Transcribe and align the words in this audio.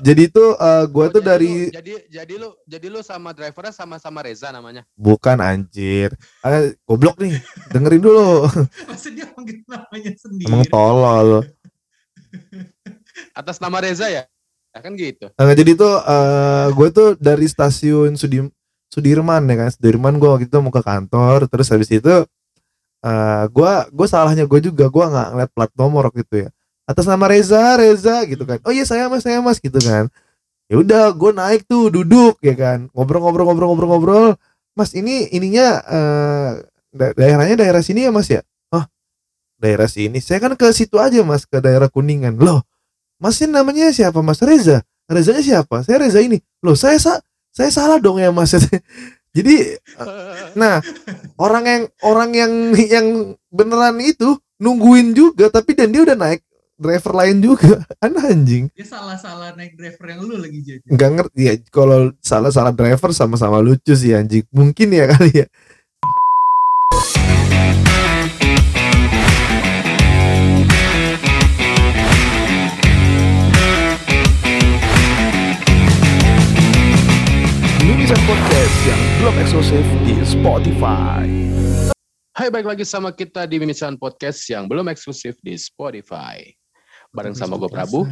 jadi 0.00 0.22
itu 0.26 0.44
uh, 0.54 0.84
gue 0.86 1.04
Oh, 1.04 1.12
tuh 1.12 1.22
jadi 1.22 1.28
dari 1.30 1.50
lu, 1.50 1.74
jadi 1.74 1.92
jadi 2.08 2.34
lu 2.36 2.48
jadi 2.64 2.86
lu 2.88 3.00
sama 3.00 3.30
drivernya 3.32 3.72
sama-sama 3.72 4.22
Reza 4.22 4.48
namanya. 4.50 4.82
bukan 4.94 5.38
anjir. 5.38 6.14
Ah, 6.40 6.70
goblok 6.84 7.18
nih. 7.18 7.38
Dengerin 7.68 8.02
dulu. 8.02 8.46
Masa 8.88 9.08
dia 9.10 9.26
panggil 9.30 9.60
namanya 9.64 10.12
sendiri. 10.14 10.46
Emang 10.46 10.64
tolol. 10.66 11.42
Atas 13.34 13.58
nama 13.58 13.78
Reza 13.78 14.06
ya? 14.06 14.24
Ya 14.68 14.78
kan 14.84 14.92
gitu. 14.94 15.26
Nah, 15.32 15.54
jadi 15.56 15.72
tuh 15.74 15.94
uh, 15.96 16.68
gue 16.70 16.88
tuh 16.92 17.08
dari 17.18 17.48
stasiun 17.48 18.14
Sudim 18.14 18.52
Sudirman 18.88 19.44
ya 19.48 19.56
kan. 19.56 19.68
Sudirman 19.72 20.20
gue 20.20 20.28
waktu 20.28 20.46
itu 20.46 20.58
mau 20.60 20.70
ke 20.70 20.82
kantor. 20.84 21.48
Terus 21.48 21.66
habis 21.72 21.88
itu 21.90 22.14
uh, 23.02 23.44
gue 23.48 23.72
gue 23.90 24.06
salahnya 24.06 24.44
gue 24.44 24.60
juga 24.62 24.86
gue 24.86 25.04
nggak 25.08 25.28
ngeliat 25.34 25.50
plat 25.56 25.70
nomor 25.74 26.12
waktu 26.12 26.22
itu 26.22 26.36
ya. 26.46 26.50
Atas 26.88 27.04
nama 27.04 27.28
Reza, 27.28 27.76
Reza 27.76 28.24
gitu 28.24 28.48
kan. 28.48 28.58
Oh 28.64 28.72
iya 28.72 28.88
saya 28.88 29.12
mas, 29.12 29.20
saya 29.20 29.44
mas 29.44 29.60
gitu 29.60 29.76
kan. 29.84 30.08
Ya 30.72 30.80
udah 30.80 31.12
gue 31.12 31.30
naik 31.36 31.68
tuh 31.68 31.92
duduk 31.92 32.40
ya 32.40 32.56
kan. 32.56 32.88
Ngobrol-ngobrol-ngobrol-ngobrol-ngobrol. 32.96 34.40
Mas 34.72 34.96
ini 34.96 35.28
ininya 35.28 35.84
da- 36.88 37.12
daerahnya 37.12 37.60
daerah 37.60 37.84
sini 37.84 38.08
ya 38.08 38.10
mas 38.14 38.32
ya? 38.32 38.40
Oh 38.72 38.88
daerah 39.60 39.86
sini. 39.86 40.24
Saya 40.24 40.40
kan 40.40 40.56
ke 40.56 40.64
situ 40.72 40.96
aja 40.96 41.20
mas 41.20 41.44
ke 41.44 41.60
daerah 41.60 41.92
Kuningan. 41.92 42.40
Loh 42.40 42.64
Masnya 43.18 43.50
namanya 43.50 43.90
siapa 43.90 44.22
Mas 44.22 44.38
Reza? 44.38 44.86
Rezanya 45.10 45.42
siapa? 45.42 45.82
Saya 45.82 46.06
Reza 46.06 46.22
ini. 46.22 46.38
Loh, 46.62 46.78
saya 46.78 46.96
sa 47.02 47.18
saya 47.50 47.70
salah 47.74 47.98
dong 47.98 48.22
ya 48.22 48.30
Mas. 48.30 48.54
Jadi 49.36 49.76
nah, 50.54 50.78
orang 51.36 51.64
yang 51.66 51.82
orang 52.06 52.30
yang 52.32 52.52
yang 52.78 53.06
beneran 53.50 53.98
itu 54.00 54.38
nungguin 54.58 55.14
juga 55.14 55.50
tapi 55.50 55.74
dan 55.74 55.94
dia 55.94 56.02
udah 56.02 56.16
naik 56.18 56.42
driver 56.78 57.12
lain 57.12 57.42
juga. 57.42 57.82
Aneh 58.04 58.22
anjing. 58.22 58.64
Dia 58.72 58.86
salah-salah 58.86 59.58
naik 59.58 59.74
driver 59.74 60.06
yang 60.06 60.22
lu 60.22 60.38
lagi 60.38 60.62
jadi. 60.62 60.86
Enggak 60.86 61.10
ngerti 61.18 61.42
ya 61.42 61.54
kalau 61.74 62.14
salah-salah 62.22 62.70
driver 62.70 63.10
sama-sama 63.10 63.58
lucu 63.58 63.92
sih 63.98 64.14
anjing. 64.14 64.46
Mungkin 64.54 64.94
ya 64.94 65.10
kali 65.10 65.42
ya. 65.42 65.46
Mimisan 77.82 78.20
Podcast 78.22 78.76
yang 78.86 79.00
belum 79.18 79.34
eksklusif 79.42 79.84
di 80.06 80.14
Spotify. 80.22 81.26
Hai, 82.38 82.54
balik 82.54 82.70
lagi 82.70 82.86
sama 82.86 83.10
kita 83.10 83.50
di 83.50 83.58
Mimisan 83.58 83.98
Podcast 83.98 84.46
yang 84.46 84.70
belum 84.70 84.86
eksklusif 84.94 85.34
di 85.42 85.58
Spotify. 85.58 86.54
Bareng 87.08 87.32
sama 87.32 87.56
gue 87.56 87.70
Prabu, 87.72 88.04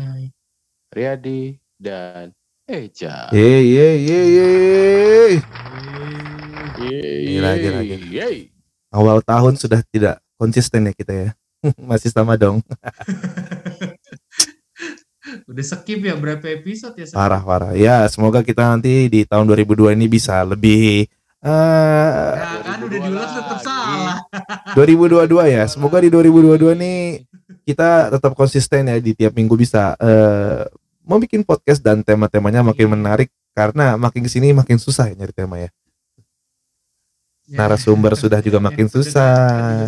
Riyadi, 0.88 1.60
dan 1.76 2.32
Eja. 2.66 3.30
Ye 3.30 3.62
ye 3.62 3.88
ye 4.02 4.20
ye. 4.34 4.46
Yeay, 6.76 7.38
Gila, 7.38 7.50
gila, 7.56 7.80
gila. 7.86 8.28
Awal 8.90 9.18
tahun 9.22 9.54
sudah 9.54 9.80
tidak 9.86 10.18
konsisten 10.34 10.90
ya 10.90 10.92
kita 10.96 11.12
ya. 11.14 11.30
Masih 11.88 12.10
sama 12.10 12.34
dong. 12.34 12.64
Udah 15.50 15.64
skip 15.66 16.02
ya 16.02 16.14
berapa 16.14 16.42
episode 16.42 16.94
ya? 16.98 17.06
Parah 17.10 17.42
parah. 17.42 17.72
Ya, 17.74 18.06
semoga 18.10 18.42
kita 18.42 18.66
nanti 18.66 19.10
di 19.10 19.22
tahun 19.26 19.46
2002 19.46 19.94
ini 19.98 20.06
bisa 20.06 20.42
lebih 20.46 21.06
eh 21.46 21.50
Nah, 22.34 22.62
kan 22.64 22.78
udah 22.82 22.98
2022 22.98 23.06
diulas 23.06 23.30
tetap 23.30 23.58
salah. 23.62 24.18
2022 24.74 25.54
ya. 25.54 25.62
Semoga 25.70 25.98
di 26.02 26.10
2022 26.10 26.74
nih 26.78 27.25
kita 27.66 28.14
tetap 28.14 28.32
konsisten 28.38 28.86
ya 28.86 29.02
di 29.02 29.12
tiap 29.12 29.34
minggu 29.34 29.58
bisa 29.58 29.98
eh 29.98 30.70
mau 31.02 31.18
bikin 31.18 31.42
podcast 31.42 31.82
dan 31.82 32.02
tema-temanya 32.06 32.62
makin 32.62 32.94
menarik 32.94 33.30
karena 33.54 33.98
makin 33.98 34.22
ke 34.26 34.30
sini 34.30 34.54
makin 34.54 34.78
susah 34.78 35.10
ya 35.10 35.14
nyari 35.18 35.34
tema 35.34 35.56
ya. 35.58 35.70
Ya. 37.46 37.62
Narasumber 37.62 38.18
sudah 38.18 38.42
juga 38.42 38.58
makin 38.66 38.90
susah. 38.90 39.86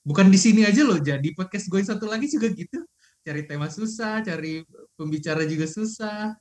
Bukan 0.00 0.32
di 0.32 0.38
sini 0.40 0.64
aja 0.64 0.80
loh, 0.86 0.96
jadi 0.96 1.28
podcast 1.36 1.68
gue 1.68 1.80
satu 1.84 2.08
lagi 2.08 2.30
juga 2.30 2.48
gitu. 2.52 2.80
Cari 3.20 3.42
tema 3.44 3.68
susah, 3.68 4.22
cari 4.24 4.64
pembicara 4.96 5.44
juga 5.44 5.66
susah. 5.68 6.38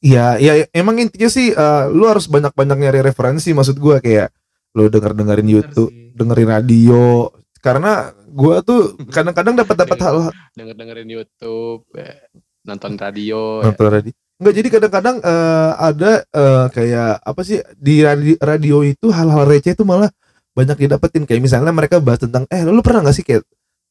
Iya, 0.00 0.40
iya 0.40 0.52
emang 0.72 0.96
intinya 0.96 1.28
sih 1.28 1.52
eh, 1.52 1.84
lu 1.92 2.08
harus 2.08 2.24
banyak-banyak 2.24 2.76
nyari 2.76 3.00
referensi 3.04 3.52
maksud 3.52 3.76
gua 3.76 4.00
kayak 4.00 4.32
lu 4.72 4.88
denger-dengerin 4.88 5.44
Bener 5.44 5.54
YouTube, 5.60 5.92
dengerin 6.16 6.48
radio 6.48 7.28
karena 7.60 8.12
gua 8.32 8.64
tuh 8.64 8.96
kadang-kadang 9.12 9.54
dapat 9.54 9.76
dapat 9.76 9.98
hal 10.00 10.16
Denger-dengerin 10.56 11.08
YouTube, 11.08 11.84
eh, 11.96 12.28
nonton 12.66 12.96
radio. 12.96 13.60
ya. 13.60 13.70
nonton 13.70 13.86
radio. 13.88 14.12
Enggak 14.40 14.54
jadi 14.56 14.68
kadang-kadang 14.72 15.16
eh, 15.20 15.72
ada 15.76 16.12
eh, 16.24 16.66
kayak 16.72 17.12
apa 17.20 17.40
sih 17.44 17.60
di 17.76 18.00
radio, 18.00 18.36
radio 18.40 18.76
itu 18.80 19.12
hal-hal 19.12 19.44
receh 19.44 19.76
itu 19.76 19.84
malah 19.84 20.08
banyak 20.56 20.88
didapetin 20.88 21.24
kayak 21.28 21.42
misalnya 21.44 21.70
mereka 21.70 22.02
bahas 22.02 22.20
tentang 22.20 22.44
eh 22.50 22.66
lu 22.66 22.82
pernah 22.82 23.06
gak 23.06 23.16
sih 23.16 23.24
kayak 23.24 23.46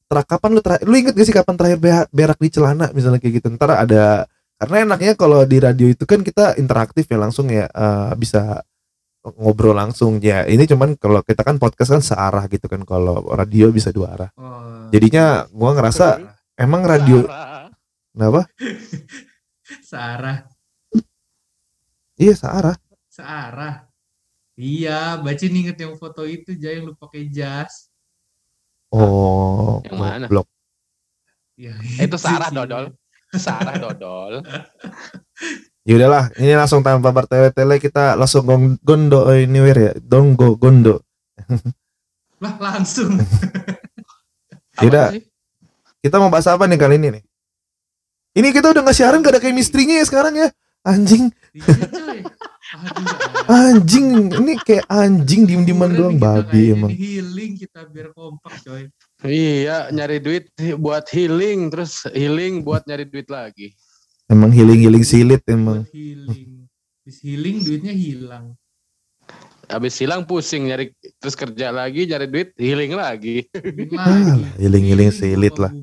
ter 0.10 0.18
kapan 0.26 0.50
lu 0.58 0.62
terakhir 0.62 0.86
lu 0.90 0.96
inget 0.98 1.14
gak 1.16 1.28
sih 1.30 1.36
kapan 1.36 1.56
terakhir 1.56 1.80
berak, 2.12 2.38
di 2.42 2.50
celana 2.52 2.86
misalnya 2.92 3.22
kayak 3.22 3.34
gitu 3.40 3.48
ntar 3.56 3.72
ada 3.78 4.28
karena 4.60 4.78
enaknya 4.84 5.14
kalau 5.16 5.48
di 5.48 5.58
radio 5.62 5.88
itu 5.88 6.04
kan 6.04 6.20
kita 6.20 6.60
interaktif 6.60 7.08
ya 7.08 7.18
langsung 7.22 7.48
ya 7.48 7.70
eh, 7.72 8.12
bisa 8.20 8.66
ngobrol 9.38 9.76
langsung 9.76 10.18
ya 10.18 10.46
ini 10.46 10.64
cuman 10.64 10.96
kalau 10.96 11.22
kita 11.22 11.44
kan 11.44 11.58
podcast 11.58 11.94
kan 11.94 12.02
searah 12.02 12.46
gitu 12.48 12.66
kan 12.66 12.82
kalau 12.84 13.22
radio 13.34 13.70
bisa 13.70 13.90
dua 13.92 14.16
arah 14.16 14.30
Oh, 14.34 14.88
jadinya 14.90 15.46
gua 15.52 15.76
ngerasa 15.76 16.22
emang 16.56 16.82
radio 16.82 17.22
Sarah. 17.24 17.68
kenapa 18.10 18.42
searah, 19.90 20.38
iya 22.16 22.34
searah 22.34 22.76
searah. 23.10 23.76
Iya, 24.56 25.16
baca 25.20 25.40
inget 25.40 25.80
yang 25.80 25.96
foto 25.96 26.28
itu 26.28 26.52
aja 26.52 26.76
yang 26.76 26.88
lu 26.88 26.96
pakai 26.96 27.32
jas. 27.32 27.88
oh 28.92 29.80
Yang 29.88 29.96
mana? 29.96 30.26
goblok. 30.28 30.48
Ya, 31.56 31.76
Itu 31.96 32.20
Sarah 32.20 32.52
sih. 32.52 32.56
Dodol. 32.56 32.92
Sarah 33.36 33.76
Dodol. 33.80 34.44
Ya 35.84 35.96
udahlah, 35.96 36.30
ini 36.38 36.54
langsung 36.54 36.84
tanpa 36.84 37.10
bertele-tele 37.10 37.80
kita 37.80 38.14
langsung 38.14 38.46
gong- 38.46 38.78
gondo 38.84 39.32
eh, 39.32 39.48
ini 39.48 39.60
wir 39.60 39.78
ya. 39.78 39.92
Donggo 39.98 40.60
gondo. 40.60 41.02
Lah 42.44 42.56
langsung. 42.60 43.20
Tidak. 44.80 45.10
Kita 46.00 46.16
mau 46.20 46.32
bahas 46.32 46.48
apa 46.48 46.64
nih 46.64 46.80
kali 46.80 46.96
ini 46.96 47.20
nih? 47.20 47.24
Ini 48.40 48.48
kita 48.54 48.72
udah 48.72 48.82
nggak 48.86 48.96
siaran 48.96 49.20
gak 49.20 49.36
ada 49.36 49.42
chemistry-nya 49.44 50.00
ya 50.00 50.06
sekarang 50.08 50.36
ya. 50.38 50.48
Anjing, 50.80 51.28
Iya, 51.52 51.76
anjing. 53.52 54.32
Ini 54.32 54.54
kayak 54.64 54.88
anjing 54.88 55.44
diem-dieman 55.44 55.92
doang 55.92 56.16
babi 56.16 56.72
emang. 56.72 56.88
healing 56.96 57.60
kita 57.60 57.84
biar 57.84 58.16
kompak 58.16 58.64
coy. 58.64 58.88
Iya, 59.20 59.92
nyari 59.92 60.24
duit 60.24 60.48
buat 60.80 61.04
healing, 61.12 61.68
terus 61.68 62.08
healing 62.16 62.64
buat 62.64 62.88
nyari 62.88 63.04
duit 63.12 63.28
lagi. 63.28 63.76
Emang 64.30 64.54
healing-healing 64.54 65.02
silit 65.02 65.42
emang. 65.50 65.90
Healing. 65.90 66.70
Habis 67.02 67.18
healing 67.26 67.58
duitnya 67.66 67.94
hilang. 67.98 68.54
Habis 69.66 69.98
hilang 69.98 70.22
pusing 70.30 70.70
nyari 70.70 70.94
terus 71.18 71.34
kerja 71.34 71.74
lagi 71.74 72.06
nyari 72.06 72.30
duit 72.30 72.54
healing 72.54 72.94
lagi. 72.94 73.50
Healing 73.50 73.90
Ah, 73.98 74.38
healing-healing 74.62 75.10
silit 75.10 75.58
lah. 75.58 75.74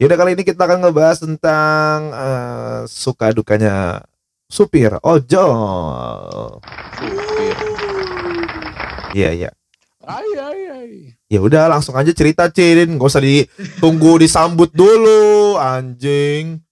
Yaudah 0.00 0.16
kali 0.16 0.32
ini 0.32 0.48
kita 0.48 0.64
akan 0.64 0.88
ngebahas 0.88 1.20
tentang 1.20 1.96
eh, 2.16 2.80
suka 2.88 3.36
dukanya 3.36 4.00
supir 4.48 4.96
ojol. 5.04 6.64
Supir. 6.96 7.54
Iya 9.12 9.30
iya. 9.36 9.50
Ay 10.08 10.28
ay 10.40 10.60
ay. 10.72 10.90
Ya 11.28 11.44
udah 11.44 11.68
langsung 11.68 11.92
aja 12.00 12.08
cerita 12.16 12.48
Cin, 12.48 12.96
gak 12.96 13.12
usah 13.12 13.20
ditunggu 13.20 14.24
disambut 14.24 14.72
dulu 14.72 15.60
anjing. 15.60 16.64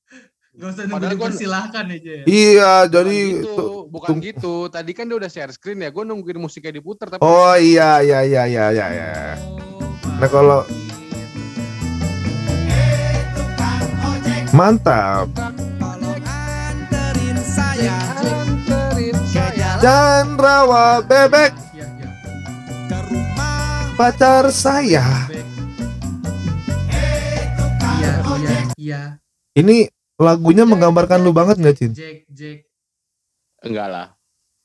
Gak 0.57 0.67
usah 0.67 0.83
Padahal 0.83 0.89
nunggu 0.89 1.15
gua- 1.15 1.29
dipersilahkan 1.29 1.85
aja 1.91 2.11
ya. 2.11 2.23
Iya, 2.25 2.73
Bukan 2.81 2.91
jadi 2.91 3.19
gitu, 3.37 3.87
bukan 3.87 4.09
tung- 4.09 4.23
gitu. 4.23 4.67
Tadi 4.67 4.91
kan 4.91 5.05
dia 5.05 5.15
udah 5.15 5.29
share 5.29 5.51
screen 5.51 5.79
ya. 5.79 5.91
Gue 5.91 6.03
nungguin 6.03 6.39
musiknya 6.39 6.73
diputar 6.75 7.07
tapi 7.09 7.21
Oh 7.21 7.55
iya 7.55 8.01
iya 8.01 8.23
iya 8.23 8.43
iya 8.45 8.65
iya. 8.71 8.87
iya. 8.89 9.37
Nah, 10.17 10.27
kalau- 10.27 10.65
Mantap. 14.51 15.29
anterin 15.37 17.37
saya 17.37 17.97
Anterin 18.17 19.17
saya. 19.29 19.77
Dan 19.79 20.35
rawa 20.37 21.03
bebek 21.03 21.53
ke 22.89 22.99
rumah 23.05 23.93
pacar 23.95 24.49
saya. 24.49 25.29
Iya, 27.93 28.13
oh 28.25 28.37
ya, 28.39 28.57
iya. 28.75 29.01
Ini 29.53 29.87
lagunya 30.17 30.65
menggambarkan 30.65 31.21
lu 31.21 31.33
banget 31.37 31.61
nggak 31.61 31.77
Cin? 31.77 31.93
Jack, 31.93 32.29
Jack. 32.33 32.59
Enggak 33.65 33.89
lah. 33.89 34.07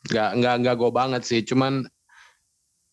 Enggak 0.08 0.30
enggak 0.36 0.54
enggak 0.60 0.76
gue 0.80 0.92
banget 0.92 1.22
sih. 1.28 1.42
Cuman 1.44 1.86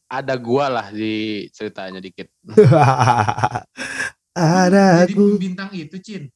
ada 0.08 0.34
gua 0.40 0.72
lah 0.72 0.86
di 0.88 1.46
ceritanya 1.52 2.00
dikit. 2.00 2.32
Ada 4.38 5.02
Jadi 5.02 5.18
aku. 5.18 5.34
bintang 5.34 5.70
itu, 5.74 5.98
Cin. 5.98 6.30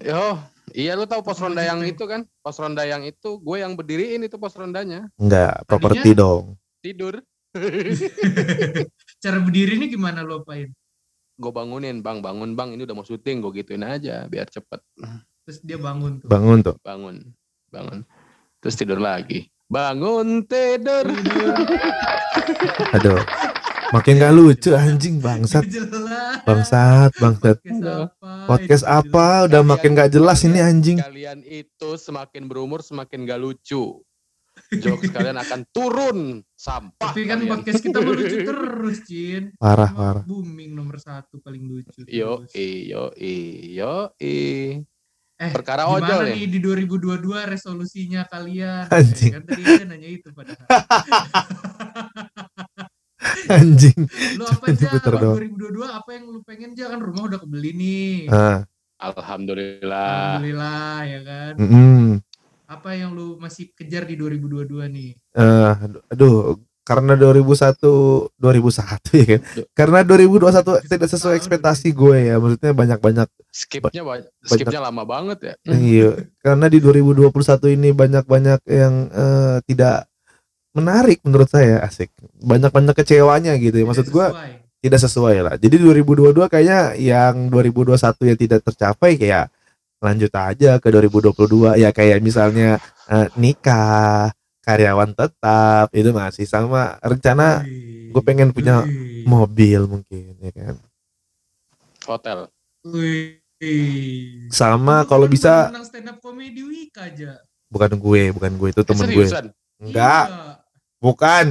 Yo, 0.00 0.40
iya 0.72 0.96
lu 0.96 1.04
tahu 1.04 1.20
pos 1.20 1.36
ronda 1.36 1.60
yang 1.60 1.84
itu 1.84 2.00
kan? 2.08 2.24
Pos 2.40 2.56
ronda 2.56 2.88
yang 2.88 3.04
itu 3.04 3.36
gue 3.36 3.56
yang 3.60 3.76
berdiriin 3.76 4.24
itu 4.24 4.40
pos 4.40 4.56
rondanya. 4.56 5.04
Enggak, 5.20 5.60
properti 5.68 6.16
dong. 6.16 6.56
Tidur. 6.80 7.20
Cara 9.22 9.38
berdiri 9.44 9.76
ini 9.76 9.86
gimana 9.92 10.24
lo 10.24 10.40
apain? 10.40 10.72
gue 11.34 11.50
bangunin, 11.50 11.98
"Bang, 11.98 12.22
bangun, 12.22 12.54
Bang. 12.54 12.78
Ini 12.78 12.86
udah 12.86 12.94
mau 12.94 13.02
syuting." 13.06 13.42
Gue 13.42 13.60
gituin 13.60 13.82
aja 13.82 14.24
biar 14.30 14.46
cepet. 14.46 14.80
Terus 15.44 15.58
dia 15.60 15.76
bangun 15.76 16.24
tuh. 16.24 16.28
Bangun 16.32 16.58
tuh. 16.64 16.76
Bangun. 16.80 17.16
Bangun. 17.68 18.00
Terus 18.64 18.74
tidur 18.80 18.96
lagi. 18.96 19.44
Bangun 19.68 20.48
tidur. 20.48 21.04
Aduh. 22.96 23.20
Makin 23.92 24.18
gak 24.18 24.34
lucu 24.34 24.72
anjing 24.74 25.20
bangsat. 25.20 25.68
Bangsat, 26.42 27.12
bangsat. 27.20 27.60
Podcast 28.48 28.88
apa? 28.88 29.46
Udah 29.46 29.60
makin 29.62 29.94
gak 29.94 30.10
jelas 30.10 30.42
ini 30.42 30.58
anjing. 30.58 30.98
Kalian 30.98 31.44
itu 31.44 31.94
semakin 32.00 32.48
berumur 32.48 32.80
semakin 32.80 33.28
gak 33.28 33.38
lucu. 33.38 34.00
Jokes 34.74 35.10
kalian 35.12 35.38
akan 35.38 35.60
turun 35.70 36.40
sampah. 36.54 37.10
Tapi 37.12 37.26
kan 37.26 37.42
kalian. 37.42 37.50
podcast 37.52 37.82
kita 37.82 37.98
melucu 38.00 38.36
terus, 38.48 38.98
Cin. 39.06 39.42
Parah, 39.58 39.90
Emang 39.90 39.98
parah. 39.98 40.24
Booming 40.24 40.70
nomor 40.74 40.96
satu 40.98 41.38
paling 41.42 41.62
lucu. 41.66 42.06
Yo 42.06 42.46
yo 42.54 43.10
i 43.18 43.36
yo 43.74 44.14
i. 44.22 44.78
Eh, 45.34 45.50
Perkara 45.50 45.82
gimana 45.84 46.06
ojol 46.14 46.22
nih 46.30 46.46
nih. 46.46 46.46
di 46.46 46.58
2022 46.62 47.18
resolusinya 47.44 48.22
kalian? 48.24 48.86
Anjing. 48.86 49.30
Eh, 49.30 49.34
Kan 49.34 49.42
tadi 49.44 49.62
dia 49.62 49.84
nanya 49.84 50.08
itu 50.08 50.28
padahal. 50.30 50.62
Anjing. 53.50 53.98
Lu 54.36 54.44
apa 54.44 54.64
aja 54.68 54.78
Diputer 54.78 55.10
di 55.10 55.18
doang. 55.18 55.34
2022 55.58 55.88
apa 55.90 56.10
yang 56.12 56.24
lu 56.28 56.40
pengen 56.42 56.70
aja 56.72 56.84
kan 56.86 57.00
rumah 57.00 57.22
udah 57.26 57.38
kebeli 57.40 57.70
nih. 57.72 58.14
Ah, 58.28 58.62
Alhamdulillah. 58.96 60.38
Alhamdulillah 60.38 60.96
ya 61.02 61.20
kan. 61.22 61.52
mm, 61.56 62.08
Apa 62.64 62.90
yang 62.94 63.10
lu 63.12 63.36
masih 63.36 63.74
kejar 63.74 64.04
di 64.04 64.14
2022 64.14 64.86
nih? 64.86 65.10
eh, 65.34 65.72
aduh, 66.08 66.62
karena 66.84 67.16
2001 67.16 67.80
2001 68.36 69.20
ya 69.20 69.26
kan. 69.26 69.40
Karena 69.72 69.98
2021 70.04 70.84
tidak 70.84 71.08
sesuai 71.08 71.34
ekspektasi 71.40 71.88
gue 71.96 72.16
ya. 72.28 72.36
Maksudnya 72.36 72.72
banyak-banyak 72.76 73.28
Skipnya 73.48 74.02
ba- 74.04 74.20
skipnya 74.44 74.80
lama 74.84 75.02
banget 75.08 75.38
ya. 75.40 75.54
Iya, 75.72 76.28
karena 76.44 76.66
di 76.68 76.78
2021 76.84 77.32
ini 77.72 77.88
banyak-banyak 77.96 78.60
yang 78.68 78.94
eh, 79.08 79.56
tidak 79.64 80.06
menarik 80.76 81.24
menurut 81.24 81.48
saya 81.48 81.80
asik. 81.82 82.12
Banyak-banyak 82.44 82.92
kecewanya 82.92 83.56
gitu 83.56 83.80
ya. 83.80 83.86
Maksud 83.88 84.12
sesuai. 84.12 84.62
tidak 84.84 85.00
sesuai 85.00 85.36
lah. 85.40 85.54
Jadi 85.56 85.80
2022 85.80 86.44
kayaknya 86.52 86.92
yang 87.00 87.48
2021 87.48 88.28
yang 88.28 88.38
tidak 88.38 88.60
tercapai 88.60 89.16
kayak 89.16 89.48
lanjut 90.04 90.28
aja 90.36 90.76
ke 90.76 90.92
2022 90.92 91.80
ya 91.80 91.88
kayak 91.88 92.20
misalnya 92.20 92.76
eh, 93.08 93.32
nikah, 93.40 94.28
karyawan 94.64 95.12
tetap 95.12 95.92
itu 95.92 96.10
masih 96.10 96.48
sama 96.48 96.96
rencana 97.04 97.62
gue 98.10 98.22
pengen 98.24 98.50
punya 98.50 98.82
Wih. 98.82 99.28
mobil 99.28 99.80
mungkin 99.84 100.32
ya 100.40 100.50
kan. 100.50 100.76
Hotel. 102.04 102.38
Wih. 102.84 103.40
Sama 104.52 105.04
kalau 105.04 105.24
kan 105.28 105.32
bisa 105.32 105.52
baru 105.52 105.72
menang 105.72 105.86
stand 105.88 106.08
up 106.08 106.18
comedy 106.20 106.62
week 106.64 106.92
aja. 106.96 107.40
bukan 107.68 107.90
gue, 107.96 108.22
bukan 108.30 108.52
gue 108.54 108.68
itu 108.70 108.82
temen 108.84 109.06
gue. 109.08 109.24
Seriusan? 109.26 109.46
Enggak, 109.82 110.26
Iya. 110.30 110.52
bukan. 111.00 111.46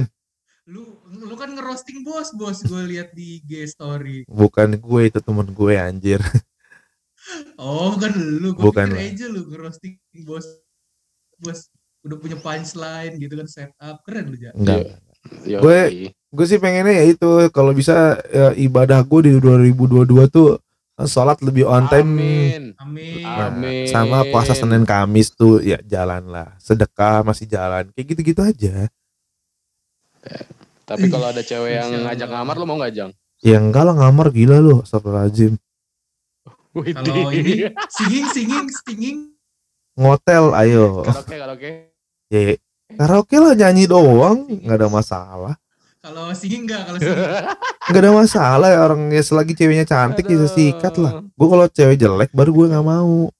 Lu 0.64 0.96
lu 1.04 1.34
kan 1.36 1.52
ngerosting 1.52 2.00
bos 2.00 2.32
bos 2.32 2.64
gue 2.64 2.82
lihat 2.88 3.12
di 3.12 3.38
IG 3.42 3.68
story. 3.68 4.24
Bukan 4.24 4.78
gue 4.80 5.00
itu 5.04 5.20
temen 5.20 5.46
gue 5.50 5.74
anjir. 5.76 6.20
Oh 7.56 7.96
bukan 7.96 8.12
lu, 8.14 8.52
gue 8.52 8.62
Bukan 8.68 8.88
aja 8.92 9.24
lu 9.32 9.48
ngerosting 9.48 9.96
bos 10.24 10.44
bos 11.40 11.72
udah 12.04 12.16
punya 12.16 12.36
punchline 12.36 13.16
gitu 13.16 13.34
kan 13.34 13.46
setup 13.46 13.96
keren 14.04 14.28
lu 14.28 14.36
ja. 14.36 14.52
Enggak. 14.52 15.00
Yo, 15.42 15.58
Gue- 15.58 16.12
Gue 16.28 16.44
sih 16.44 16.58
pengennya 16.58 16.90
ya 16.92 17.04
itu 17.06 17.30
kalau 17.48 17.70
bisa 17.70 17.94
ya, 18.26 18.50
ibadah 18.52 19.00
gue 19.00 19.20
di 19.24 19.32
2022 19.38 20.04
tuh 20.26 20.58
eh, 20.94 21.06
sholat 21.06 21.38
lebih 21.40 21.62
on 21.62 21.86
time 21.86 22.10
Amin. 22.10 22.64
Amin. 22.76 23.22
Nah, 23.22 23.48
Amin. 23.48 23.86
sama 23.86 24.26
puasa 24.26 24.50
Senin 24.52 24.82
Kamis 24.82 25.30
tuh 25.30 25.58
ya 25.58 25.78
jalan 25.80 26.26
lah. 26.26 26.52
Sedekah 26.58 27.22
masih 27.22 27.46
jalan. 27.46 27.86
Kayak 27.90 28.06
gitu-gitu 28.10 28.42
aja. 28.42 28.90
Tapi 30.84 31.06
kalau 31.06 31.30
ada 31.30 31.40
cewek 31.40 31.70
yang 31.72 31.86
Insya 31.86 31.96
Allah. 31.96 32.06
ngajak 32.10 32.28
ngamar 32.28 32.54
lu 32.58 32.64
mau 32.66 32.76
nggak 32.76 32.92
Jang? 32.92 33.10
Ya 33.40 33.56
enggak 33.56 33.84
lah 33.84 33.94
ngamar 33.94 34.26
gila 34.28 34.56
lu. 34.58 34.82
Astagfirullahaladzim. 34.82 35.54
Kalau 36.74 37.30
ini 37.30 37.70
singing 37.88 38.26
singing 38.28 38.66
singing 38.82 39.18
Ngotel 39.94 40.50
ayo. 40.58 41.06
Karaoke 41.06 41.36
karaoke. 41.38 41.70
Ya, 42.34 42.58
karaoke 42.98 43.38
lah 43.38 43.54
nyanyi 43.54 43.86
doang. 43.86 44.50
nggak 44.50 44.74
ada 44.74 44.88
masalah. 44.90 45.54
kalau 46.02 46.34
singing 46.34 46.66
enggak 46.68 46.82
kalau 46.84 46.98
singing 46.98 47.16
nggak 47.88 48.02
ada 48.02 48.12
masalah 48.12 48.68
ya 48.68 48.78
orang 48.82 49.08
ya 49.08 49.22
selagi 49.22 49.54
ceweknya 49.54 49.86
cantik 49.86 50.26
ya 50.26 50.36
Aduh. 50.36 50.50
sikat 50.50 50.94
lah. 50.98 51.22
Gue 51.32 51.46
kalau 51.46 51.64
cewek 51.64 51.96
jelek 51.96 52.30
baru 52.34 52.50
gue 52.50 52.66
nggak 52.74 52.84
mau. 52.84 53.30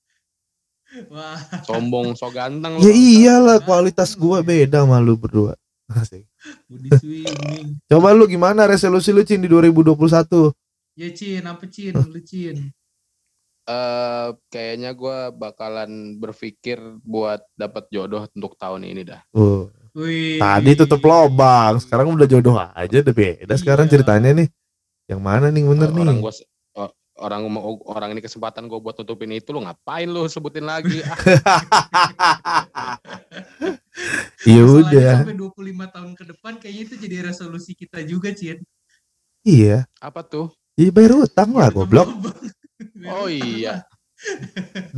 wah 1.11 1.37
Sombong 1.67 2.14
so 2.14 2.31
ganteng 2.31 2.79
Ya 2.79 2.94
iyalah 2.94 3.58
kualitas 3.61 4.14
gue 4.14 4.38
beda 4.41 4.87
sama 4.87 5.02
lu 5.02 5.19
berdua. 5.19 5.58
Asik. 5.91 6.25
Coba 7.85 8.14
lu 8.14 8.25
gimana 8.25 8.64
resolusi 8.64 9.11
lu 9.11 9.26
Cin 9.26 9.43
di 9.43 9.49
2021? 9.50 10.55
ya 10.94 11.11
Cin 11.11 11.43
apa 11.43 11.67
Cin 11.67 11.93
lu 11.99 12.20
Cin 12.23 12.70
Eh, 13.64 14.28
kayaknya 14.49 14.93
gue 14.93 15.32
bakalan 15.32 15.90
berpikir 16.14 16.76
buat 17.00 17.40
dapat 17.55 17.88
jodoh 17.88 18.28
untuk 18.28 18.55
tahun 18.55 18.84
ini 18.84 19.02
dah. 19.02 19.25
Uh, 19.32 19.72
Wih. 19.93 20.37
tadi 20.37 20.75
tutup 20.75 21.00
lobang, 21.00 21.78
sekarang 21.78 22.12
udah 22.12 22.26
jodoh 22.26 22.61
aja 22.61 23.00
udah 23.00 23.14
beda 23.14 23.55
sekarang 23.55 23.87
Iya. 23.87 23.93
ceritanya 23.94 24.31
nih. 24.34 24.49
Yang 25.06 25.20
mana 25.22 25.49
nih 25.49 25.64
bener 25.64 25.88
orang 25.90 26.05
nih? 26.11 26.20
gua 26.20 26.32
se- 26.32 26.44
oh, 26.75 26.90
orang 27.16 27.40
orang 27.87 28.08
ini 28.11 28.20
kesempatan 28.20 28.66
gue 28.66 28.76
buat 28.76 28.93
tutupin 28.94 29.31
itu 29.31 29.49
lu 29.49 29.61
ngapain 29.61 30.06
lu 30.06 30.26
sebutin 30.26 30.64
lagi 30.64 31.00
ah, 31.00 31.17
Ya 34.44 34.60
Masalahnya 34.60 34.84
udah. 34.93 35.14
sampai 35.22 35.37
25 35.38 35.56
tahun 35.88 36.12
ke 36.12 36.25
depan 36.26 36.52
kayaknya 36.58 36.82
itu 36.82 36.94
jadi 36.99 37.17
resolusi 37.25 37.72
kita 37.72 38.02
juga 38.02 38.28
Cin 38.31 38.60
Iya. 39.40 39.88
apa 39.99 40.20
tuh 40.20 40.52
Iya 40.75 40.90
bayar 40.90 41.22
utang 41.22 41.55
lah 41.55 41.70
Tutup 41.70 41.87
goblok. 41.87 42.08
Oh 43.06 43.26
iya 43.26 43.84
25 44.92 44.96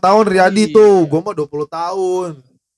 tahun 0.00 0.24
Riyadi 0.26 0.64
Iya. 0.66 0.74
tuh, 0.74 0.94
gua 1.06 1.20
mah 1.22 1.34
20 1.36 1.68
tahun. 1.68 2.30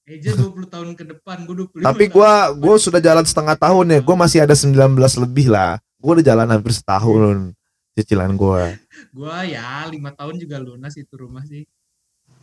Eja 0.04 0.30
20 0.34 0.68
tahun 0.68 0.88
ke 0.92 1.04
depan 1.08 1.42
gue 1.42 1.54
25 1.66 1.82
Tapi 1.82 2.04
tahun 2.04 2.12
gua 2.12 2.30
ke 2.30 2.38
depan. 2.46 2.60
gua 2.60 2.74
sudah 2.76 3.00
jalan 3.00 3.24
setengah 3.24 3.56
tahun 3.56 3.86
ya. 3.90 4.00
Gua 4.00 4.16
masih 4.16 4.38
ada 4.40 4.54
19 4.54 4.76
lebih 5.18 5.46
lah. 5.48 5.80
Gua 5.96 6.14
udah 6.14 6.26
jalan 6.26 6.46
hampir 6.46 6.70
setahun 6.70 7.56
cicilan 7.92 8.36
gua. 8.36 8.76
Gua 9.10 9.42
ya 9.42 9.82
5 9.82 9.96
tahun 10.12 10.34
juga 10.36 10.60
lunas 10.60 10.94
itu 10.94 11.14
rumah 11.16 11.42
sih 11.42 11.64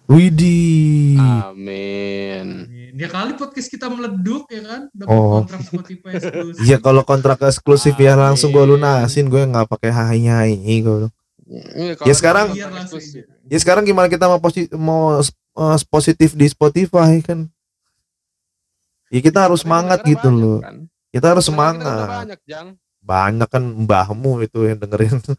Widih. 0.04 1.16
amin 1.16 2.68
Ya 2.94 3.08
kali 3.08 3.34
podcast 3.34 3.72
kita 3.72 3.88
meleduk 3.88 4.46
ya 4.52 4.62
kan 4.62 4.82
dapat 4.92 5.10
Oh. 5.10 5.40
kontrak 5.42 5.62
Spotify 5.64 6.10
eksklusif. 6.20 6.60
Iya 6.60 6.78
kalau 6.78 7.02
kontrak 7.02 7.40
eksklusif 7.40 7.96
ya 7.96 8.14
langsung 8.14 8.52
gua 8.52 8.68
Amin. 8.68 8.78
lunasin 8.78 9.30
gue 9.30 9.40
nggak 9.40 9.66
pakai 9.66 9.92
gua. 9.94 11.08
Ini 11.08 11.08
Ya 12.00 12.14
sekarang- 12.14 12.52
Biar 12.52 12.68
langsung 12.68 12.98
eksklusif. 12.98 13.24
Ya 13.46 13.58
sekarang 13.58 13.84
gimana 13.84 14.08
kita 14.08 14.26
mau 14.26 14.38
posi 14.38 14.66
mau 14.72 15.20
eh, 15.20 15.78
positif 15.88 16.34
di 16.34 16.46
Spotify 16.46 17.20
kan? 17.20 17.46
Ya 19.08 19.20
kita 19.20 19.46
harus 19.46 19.62
Tapi 19.62 19.70
semangat 19.70 20.00
gitu 20.04 20.26
banyak, 20.26 20.40
loh. 20.40 20.60
kan? 20.60 20.76
Kita 21.10 21.26
harus 21.30 21.46
Pendengar 21.46 21.70
kita 21.70 21.84
semangat. 21.86 22.10
banyak 22.12 22.40
jang 22.44 22.68
Banyak 23.00 23.48
kan 23.48 23.64
mbahmu 23.84 24.32
itu 24.42 24.60
yang 24.64 24.80
dengerin. 24.80 25.20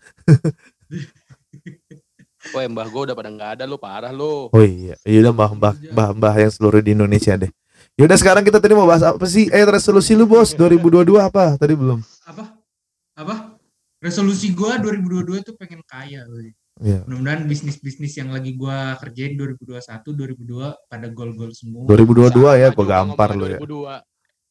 Wah 2.46 2.68
mbah 2.68 2.84
gue 2.84 3.02
udah 3.02 3.16
pada 3.16 3.30
nggak 3.30 3.50
ada 3.56 3.64
lu 3.64 3.74
parah 3.74 4.12
lu 4.12 4.52
Oh 4.52 4.60
iya, 4.60 5.00
iya 5.02 5.18
udah 5.22 5.32
mbah-mbah 5.32 5.74
mbah-mbah 5.90 6.34
yang 6.36 6.52
seluruh 6.52 6.78
di 6.78 6.92
Indonesia 6.92 7.32
deh. 7.34 7.48
Yaudah 7.94 8.14
sekarang 8.14 8.42
kita 8.42 8.60
tadi 8.60 8.74
mau 8.74 8.84
bahas 8.84 9.00
apa 9.02 9.24
sih? 9.24 9.48
Eh 9.48 9.64
resolusi 9.64 10.12
lu 10.12 10.26
bos 10.26 10.52
2022 10.52 11.16
apa? 11.16 11.56
Tadi 11.56 11.72
belum. 11.72 12.04
Apa? 12.26 12.44
Apa? 13.16 13.53
Resolusi 14.04 14.52
gua 14.52 14.76
2022 14.76 15.40
tuh 15.40 15.56
pengen 15.56 15.80
kaya 15.88 16.28
loh. 16.28 16.44
Iya. 16.84 17.08
Mudah-mudahan 17.08 17.48
bisnis-bisnis 17.48 18.12
yang 18.20 18.36
lagi 18.36 18.52
gua 18.52 19.00
kerjain 19.00 19.32
2021 19.32 19.80
2022 20.44 20.76
pada 20.92 21.06
gol-gol 21.08 21.56
semua. 21.56 21.88
2022 21.88 22.60
ya, 22.60 22.68
Sama 22.68 22.76
gua 22.76 22.84
juga 22.84 22.92
gampar 22.92 23.28
lu 23.32 23.46
ya. 23.48 23.58
2022. 23.64 24.04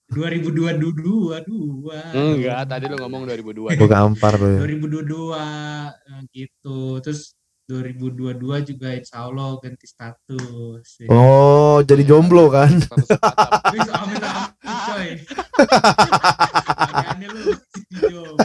2022 0.10 1.46
22. 1.46 2.18
Enggak, 2.18 2.62
tadi 2.66 2.86
lu 2.90 2.96
ngomong 2.98 3.24
2002. 3.30 3.78
Gua 3.78 3.90
gampar 3.94 4.34
lu 4.42 4.48
ya. 4.50 4.60
2022 4.66 5.38
eh, 5.38 6.22
gitu. 6.34 6.78
Terus 7.06 7.38
2022 7.64 8.70
juga 8.76 8.88
insya 8.92 9.24
Allah 9.28 9.56
ganti 9.64 9.88
status. 9.88 10.84
ya. 11.00 11.08
Oh, 11.08 11.80
jadi 11.80 12.04
jomblo 12.04 12.52
kan? 12.52 12.72
Amin 13.72 13.88
amin 13.88 14.20
coy. 14.64 15.08
Lu. 17.24 17.56
Jomblo. 18.04 18.36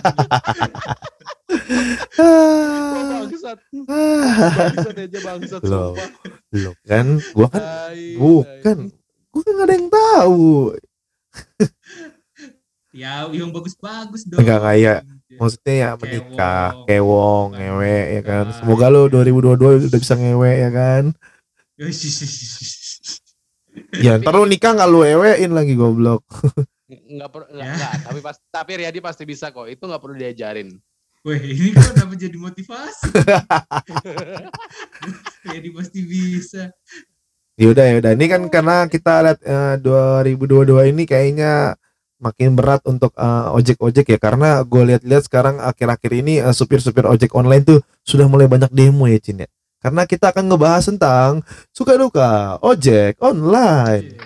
Gua 2.89 3.03
bangsat. 3.11 3.59
bangsat. 3.59 3.59
Bangsat 4.55 4.97
aja 4.97 5.19
bangsat 5.27 5.61
Loh. 5.67 5.93
sumpah. 5.99 6.09
lo 6.57 6.73
kan 6.89 7.07
gua 7.37 7.49
kan 7.53 7.61
bukan 8.17 8.79
gua 9.29 9.43
kan 9.45 9.57
ada 9.67 9.73
yang 9.77 9.89
tahu 9.93 10.73
Ya, 12.99 13.31
yang 13.31 13.55
bagus-bagus 13.55 14.27
dong. 14.27 14.43
Enggak 14.43 14.59
kayak, 14.59 14.99
maksudnya 15.31 15.75
ya 15.75 15.91
menikah 15.95 16.73
kewong 16.85 17.53
ngewe 17.53 17.97
ya 18.17 18.21
kan 18.23 18.45
semoga 18.51 18.89
lo 18.89 19.07
2022 19.07 19.87
udah 19.87 20.01
bisa 20.01 20.15
ngewe 20.17 20.51
ya 20.57 20.71
kan 20.73 21.03
ya 24.05 24.19
ntar 24.19 24.35
lo 24.35 24.43
nikah 24.43 24.75
nggak 24.75 24.89
lo 24.89 25.03
ewein 25.03 25.51
lagi 25.55 25.75
goblok. 25.75 26.23
Nggak 26.89 27.29
perlu 27.31 27.47
nggak, 27.53 27.69
Ya. 27.69 27.91
tapi 28.01 28.19
pas 28.19 28.35
tapi 28.49 28.71
Riyadi 28.81 28.99
pasti 28.99 29.23
bisa 29.23 29.53
kok. 29.53 29.69
Itu 29.69 29.87
nggak 29.87 30.01
perlu 30.01 30.17
diajarin. 30.17 30.73
Weh, 31.23 31.39
ini 31.39 31.71
kok 31.71 31.95
dapat 31.95 32.17
jadi 32.17 32.35
motivasi. 32.35 33.07
Jadi 35.49 35.69
pasti 35.71 35.99
bisa. 36.03 36.63
yaudah 37.59 37.91
yaudah 37.91 38.15
ini 38.15 38.27
kan 38.31 38.47
karena 38.47 38.87
kita 38.87 39.19
lihat 39.19 39.39
eh, 39.43 39.75
2022 39.83 40.95
ini 40.95 41.03
kayaknya 41.05 41.75
makin 42.19 42.59
berat 42.59 42.83
untuk 42.85 43.15
eh, 43.15 43.49
ojek-ojek 43.55 44.07
ya 44.11 44.19
karena 44.19 44.63
gue 44.67 44.83
lihat-lihat 44.95 45.23
sekarang 45.27 45.63
akhir-akhir 45.63 46.13
ini 46.13 46.43
eh, 46.43 46.55
supir-supir 46.55 47.07
ojek 47.07 47.35
online 47.35 47.65
tuh 47.65 47.79
sudah 48.03 48.27
mulai 48.27 48.51
banyak 48.51 48.71
demo 48.75 49.07
ya 49.07 49.19
Cin 49.23 49.47
ya 49.47 49.49
karena 49.79 50.03
kita 50.11 50.35
akan 50.35 50.51
ngebahas 50.51 50.91
tentang 50.91 51.31
suka 51.71 51.95
duka 51.95 52.59
ojek 52.59 53.15
online. 53.23 54.19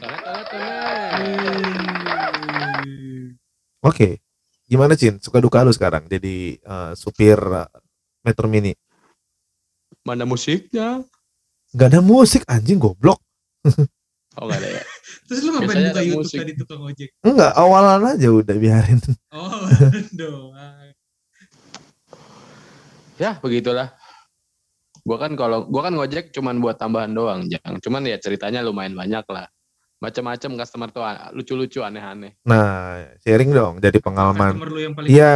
Oke, 3.83 4.23
gimana 4.65 4.97
Cin? 4.97 5.21
Suka 5.21 5.43
duka 5.45 5.61
lu 5.61 5.75
sekarang 5.77 6.09
jadi 6.09 6.57
eh, 6.57 6.93
supir 6.97 7.37
eh, 7.37 7.69
Metro 8.25 8.49
Mini? 8.49 8.73
Mana 10.03 10.25
musiknya? 10.25 11.05
Gak 11.77 11.89
ada 11.93 12.01
musik 12.01 12.43
anjing 12.49 12.81
goblok. 12.81 13.21
Oh 14.41 14.49
nggak 14.49 14.65
ada 14.65 14.69
ya. 14.81 14.83
Terus 15.33 15.49
lu 15.49 15.51
ngapain 15.57 15.81
Biasanya 15.81 15.89
buka 15.97 16.03
YouTube 16.05 16.29
musik. 16.29 16.39
tadi 16.45 16.53
tukang 16.61 16.81
ojek? 16.85 17.09
Enggak, 17.25 17.53
awalan 17.57 18.05
aja 18.05 18.29
udah 18.29 18.57
biarin. 18.61 19.01
Oh, 19.33 19.65
doang. 20.21 20.93
Ya 23.17 23.41
begitulah. 23.41 23.97
Gua 25.09 25.17
kan 25.17 25.33
kalau 25.41 25.65
gua 25.73 25.89
kan 25.89 25.97
ngojek 25.97 26.37
cuman 26.37 26.61
buat 26.61 26.77
tambahan 26.77 27.17
doang, 27.17 27.49
jangan. 27.49 27.81
Cuman 27.81 28.05
ya 28.05 28.21
ceritanya 28.21 28.61
lumayan 28.61 28.93
banyak 28.93 29.25
lah. 29.33 29.49
Macam-macam 30.05 30.51
customer 30.61 30.89
tuh 30.93 31.03
lucu-lucu 31.33 31.81
aneh-aneh. 31.81 32.37
Nah, 32.45 33.07
sharing 33.25 33.55
dong 33.55 33.81
dari 33.81 34.03
pengalaman. 34.05 34.53
Customer 34.59 34.69
lu 34.69 34.81
yang 34.85 34.95
paling 34.99 35.09
Iya. 35.09 35.33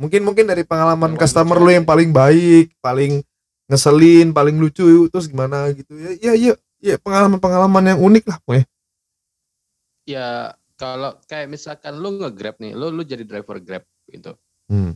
Mungkin 0.00 0.20
mungkin 0.24 0.44
dari 0.48 0.64
pengalaman 0.64 1.12
Yang 1.12 1.20
customer 1.20 1.58
lucu 1.60 1.66
lu 1.68 1.70
yang 1.76 1.86
paling 1.86 2.10
baik, 2.16 2.72
paling 2.80 3.20
ngeselin, 3.68 4.32
paling 4.32 4.56
lucu, 4.56 5.10
terus 5.12 5.28
gimana 5.28 5.68
gitu. 5.76 5.92
Ya, 6.00 6.10
iya, 6.16 6.32
iya, 6.32 6.52
iya 6.80 6.94
pengalaman-pengalaman 6.96 7.92
yang 7.92 8.00
unik 8.00 8.24
lah, 8.30 8.38
pokoknya. 8.46 8.64
Ya 10.04 10.52
kalau 10.76 11.16
kayak 11.28 11.48
misalkan 11.48 11.96
lu 11.96 12.20
nge-grab 12.20 12.60
nih, 12.60 12.76
lu 12.76 12.92
lu 12.92 13.02
jadi 13.04 13.24
driver 13.24 13.58
grab 13.60 13.84
gitu. 14.08 14.36
Hmm. 14.68 14.92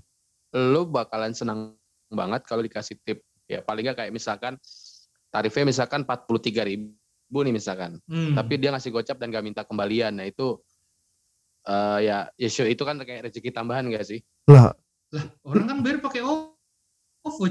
Lu 0.52 0.88
bakalan 0.88 1.32
senang 1.32 1.76
banget 2.12 2.44
kalau 2.44 2.60
dikasih 2.64 3.00
tip. 3.04 3.24
Ya 3.48 3.64
paling 3.64 3.88
nggak 3.88 4.04
kayak 4.04 4.12
misalkan 4.12 4.60
tarifnya 5.32 5.72
misalkan 5.72 6.04
43.000 6.04 6.92
ribu 7.28 7.44
nih 7.44 7.52
misalkan. 7.52 8.00
Hmm. 8.08 8.32
Tapi 8.32 8.56
dia 8.56 8.72
ngasih 8.72 8.88
gocap 8.88 9.20
dan 9.20 9.28
gak 9.28 9.44
minta 9.44 9.62
kembalian. 9.68 10.16
Nah 10.16 10.24
itu 10.24 10.56
eh 11.68 12.08
ya, 12.08 12.32
ya 12.40 12.48
sure, 12.48 12.72
itu 12.72 12.80
kan 12.88 12.96
kayak 12.96 13.28
rezeki 13.28 13.52
tambahan 13.52 13.84
gak 13.92 14.08
sih? 14.08 14.24
Lah, 14.48 14.72
orang 15.44 15.68
kan 15.68 15.78
bayar 15.84 16.00
pakai 16.00 16.24
OVO. 16.24 17.44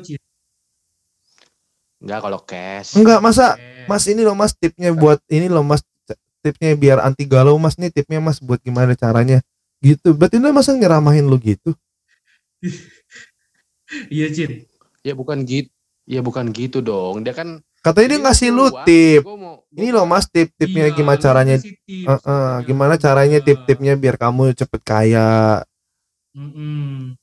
Enggak 2.02 2.20
kalau 2.26 2.40
cash. 2.42 2.98
enggak 2.98 3.22
masa 3.22 3.58
Eh, 3.58 3.86
Mas 3.86 4.06
ini 4.10 4.26
loh 4.26 4.34
Mas 4.34 4.58
tipnya 4.58 4.90
buat 4.94 5.22
ini 5.30 5.50
loh 5.50 5.62
Mas 5.62 5.86
tipnya 6.44 6.74
biar 6.78 6.98
anti 7.02 7.24
galau 7.26 7.56
Mas 7.58 7.76
nih 7.78 7.90
tipnya 7.94 8.20
Mas 8.22 8.38
buat 8.42 8.62
gimana 8.62 8.94
caranya 8.94 9.42
gitu. 9.82 10.14
Berarti 10.14 10.38
lu 10.42 10.50
masa 10.54 10.74
nyeramahin 10.74 11.28
lu 11.28 11.38
gitu? 11.42 11.74
Iya, 14.12 14.28
Cin. 14.36 14.68
Ya 15.00 15.16
bukan 15.16 15.48
gitu. 15.48 15.72
Ya 16.04 16.20
bukan 16.20 16.52
gitu 16.52 16.84
dong. 16.84 17.24
Dia 17.24 17.32
kan 17.32 17.64
Katanya 17.88 18.08
dia 18.08 18.20
Ini 18.20 18.24
ngasih 18.28 18.50
lu 18.52 18.66
tip. 18.84 19.22
Ini 19.78 19.88
loh 19.96 20.04
Mas 20.04 20.28
tip 20.28 20.52
tipnya 20.60 20.92
Iya, 20.92 20.96
gimana 20.96 21.20
caranya 21.22 21.56
tips, 21.56 22.68
gimana 22.68 22.94
caranya 23.00 23.40
tip-tipnya 23.40 23.94
biar 23.96 24.20
kamu 24.20 24.52
cepet 24.58 24.82
kaya. 24.84 25.64
Mm-mm. 26.36 27.16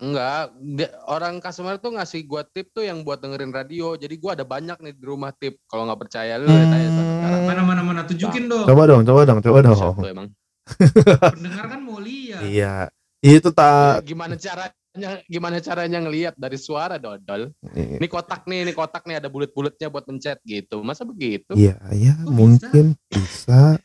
Enggak, 0.00 0.56
dia- 0.56 0.96
orang 1.06 1.44
customer 1.44 1.76
tuh 1.76 1.92
ngasih 1.92 2.24
gua 2.24 2.40
tip 2.40 2.72
tuh 2.72 2.88
yang 2.88 3.04
buat 3.04 3.20
dengerin 3.20 3.52
radio. 3.52 3.92
Jadi 4.00 4.16
gua 4.16 4.32
ada 4.32 4.48
banyak 4.48 4.80
nih 4.80 4.96
di 4.96 5.04
rumah 5.04 5.28
tip. 5.36 5.60
Kalau 5.68 5.84
nggak 5.84 6.00
percaya 6.00 6.40
lu 6.40 6.48
ya 6.48 6.64
tanya 6.64 6.88
sama 6.88 7.04
sekarang. 7.04 7.40
Mana 7.44 7.62
mana 7.62 7.82
mana 7.84 8.00
tunjukin 8.08 8.48
dong. 8.48 8.64
Coba 8.64 8.82
dong, 8.88 9.02
coba 9.04 9.20
dong, 9.28 9.38
coba 9.44 9.58
dong. 9.60 9.76
Siapa 9.76 10.00
tuh 10.00 10.08
emang? 10.08 10.28
Pendengar 11.36 11.64
kan 11.68 11.80
mau 11.84 12.00
lihat. 12.00 12.40
Iya. 12.48 12.88
Itu 13.20 13.52
tak 13.52 14.00
Ya, 14.00 14.16
gimana 14.16 14.34
caranya 14.40 15.10
gimana 15.28 15.56
caranya 15.60 15.98
ngelihat 16.00 16.34
dari 16.40 16.56
suara 16.56 16.96
dodol? 16.96 17.52
Ini 17.76 18.06
kotak 18.08 18.48
nih, 18.48 18.64
ini 18.64 18.72
kotak 18.72 19.04
nih 19.04 19.20
ada 19.20 19.28
bulat-bulatnya 19.28 19.92
buat 19.92 20.08
mencet 20.08 20.40
gitu. 20.48 20.80
Masa 20.80 21.04
begitu? 21.04 21.52
Iya, 21.52 21.76
iya, 21.92 22.16
Kok 22.24 22.32
mungkin 22.32 22.96
bisa. 23.12 23.76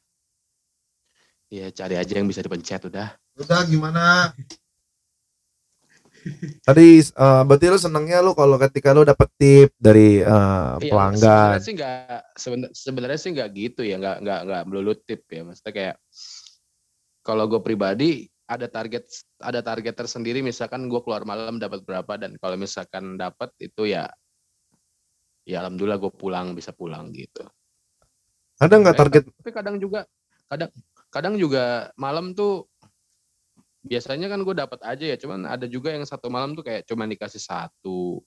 Ya 1.52 1.68
cari 1.70 2.00
aja 2.00 2.14
yang 2.16 2.26
bisa 2.26 2.40
dipencet 2.40 2.88
udah. 2.88 3.12
Udah 3.36 3.68
gimana? 3.68 4.32
Tadi 6.66 6.88
eh, 7.02 7.42
berarti 7.46 7.66
lu 7.70 7.80
senengnya 7.80 8.20
lu 8.26 8.34
kalau 8.34 8.58
ketika 8.58 8.92
lu 8.92 9.06
dapet 9.06 9.30
tip 9.38 9.70
dari 9.78 10.22
eh, 10.22 10.74
Iya, 10.82 10.90
pelanggan. 10.90 11.60
Sebenarnya 11.60 11.62
sih 11.62 11.74
nggak 11.78 12.22
sebenarnya 12.74 13.20
sih 13.20 13.32
gitu 13.34 13.82
ya, 13.86 13.96
nggak 14.02 14.18
nggak 14.26 14.40
nggak 14.50 14.64
melulu 14.66 14.94
tip 14.98 15.22
ya. 15.30 15.46
Maksudnya 15.46 15.74
kayak 15.74 15.96
kalau 17.26 17.46
gue 17.50 17.62
pribadi 17.62 18.30
ada 18.46 18.66
target 18.70 19.06
ada 19.42 19.62
target 19.62 19.94
tersendiri. 19.94 20.42
Misalkan 20.42 20.90
gue 20.90 21.02
keluar 21.06 21.26
malam 21.26 21.62
dapat 21.62 21.86
berapa 21.86 22.18
dan 22.18 22.38
kalau 22.42 22.58
misalkan 22.58 23.18
dapat 23.18 23.54
itu 23.62 23.90
ya 23.90 24.10
ya 25.46 25.62
alhamdulillah 25.62 26.02
gue 26.02 26.14
pulang 26.14 26.58
bisa 26.58 26.74
pulang 26.74 27.14
gitu. 27.14 27.46
Ada 28.58 28.82
nggak 28.82 28.98
target? 28.98 29.24
Tapi 29.30 29.52
kadang 29.54 29.78
juga 29.78 30.10
kadang 30.50 30.70
kadang 31.10 31.36
juga 31.40 31.90
malam 31.96 32.36
tuh 32.36 32.68
biasanya 33.86 34.26
kan 34.28 34.42
gue 34.42 34.56
dapat 34.58 34.80
aja 34.82 35.06
ya. 35.06 35.18
Cuman 35.18 35.46
ada 35.46 35.64
juga 35.66 35.94
yang 35.94 36.04
satu 36.04 36.28
malam 36.28 36.58
tuh 36.58 36.66
kayak 36.66 36.84
cuman 36.84 37.06
dikasih 37.08 37.40
satu. 37.40 38.20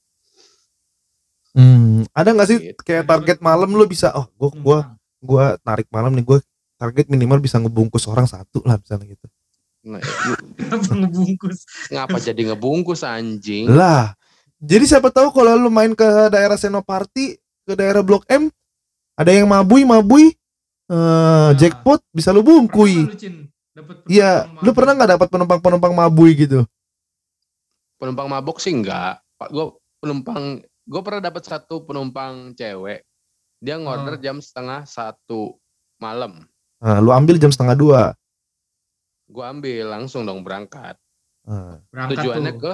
Hmm, 1.52 2.04
ada 2.14 2.30
nggak 2.30 2.48
sih 2.48 2.58
Gitu. 2.70 2.80
kayak 2.84 3.04
target 3.04 3.38
malam 3.40 3.72
lu 3.72 3.82
bisa 3.84 4.12
oh 4.14 4.28
gua 4.36 4.50
gua 4.54 4.78
gua 5.18 5.44
tarik 5.58 5.88
malam 5.88 6.12
nih 6.12 6.22
gua 6.22 6.38
target 6.78 7.08
minimal 7.10 7.40
bisa 7.40 7.58
ngebungkus 7.58 8.06
orang 8.06 8.28
satu 8.28 8.62
lah 8.62 8.78
misalnya 8.78 9.10
gitu. 9.10 9.26
Nah, 9.82 9.98
Kenapa 10.54 10.92
ngebungkus? 11.02 11.58
ngapa 11.88 12.16
jadi 12.20 12.42
ngebungkus 12.52 13.00
anjing? 13.02 13.66
Lah, 13.66 14.12
jadi 14.60 14.84
siapa 14.86 15.08
tahu 15.08 15.32
kalau 15.32 15.56
lu 15.56 15.70
main 15.72 15.90
ke 15.90 16.06
daerah 16.28 16.54
Senoparty, 16.54 17.40
ke 17.64 17.72
daerah 17.74 18.04
Blok 18.04 18.28
M, 18.28 18.52
ada 19.16 19.30
yang 19.32 19.48
mabui 19.48 19.82
mabui 19.82 20.36
eh 20.88 21.50
jackpot 21.56 22.00
bisa 22.12 22.30
lu 22.30 22.44
bungkui. 22.44 23.08
Iya, 24.06 24.32
lu 24.58 24.70
pernah 24.70 24.92
nggak 24.92 25.10
dapat 25.14 25.28
penumpang-penumpang 25.28 25.92
mabui 25.92 26.34
gitu? 26.36 26.62
penumpang 27.94 28.30
mabok 28.30 28.58
sih 28.58 28.70
enggak 28.70 29.18
pak 29.34 29.50
gue 29.50 29.66
penumpang 29.98 30.62
gue 30.62 31.00
pernah 31.02 31.18
dapat 31.20 31.42
satu 31.42 31.82
penumpang 31.82 32.54
cewek 32.54 33.02
dia 33.58 33.74
ngorder 33.74 34.14
Oh. 34.14 34.22
jam 34.22 34.38
setengah 34.38 34.86
satu 34.86 35.58
malam 35.96 36.46
Nah, 36.78 37.02
lu 37.02 37.10
ambil 37.10 37.36
jam 37.36 37.50
setengah 37.50 37.74
dua. 37.74 38.02
gue 39.26 39.42
ambil 39.42 39.82
langsung 39.90 40.22
dong 40.22 40.40
berangkat 40.40 40.94
Nah, 41.42 41.82
berangkat 41.90 42.22
tujuannya 42.22 42.52
tuh. 42.52 42.60
ke 42.60 42.72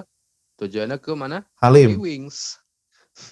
tujuannya 0.61 0.99
ke 0.99 1.13
mana 1.15 1.39
Halim. 1.57 1.97
Wings 1.97 2.61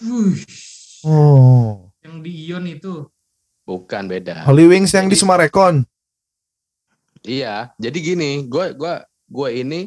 Wush, 0.01 1.05
Oh, 1.05 1.93
yang 2.01 2.25
di 2.25 2.33
Ion 2.43 2.65
itu. 2.65 3.05
bukan 3.63 4.09
beda 4.09 4.43
Holy 4.43 4.65
Wings 4.65 4.91
yang 4.91 5.07
di 5.07 5.15
Sumarekon. 5.15 5.85
Iya 7.23 7.71
jadi 7.77 7.95
gini 7.95 8.31
gue 8.45 8.73
gua 8.73 9.01
gue 9.25 9.49
ini 9.55 9.81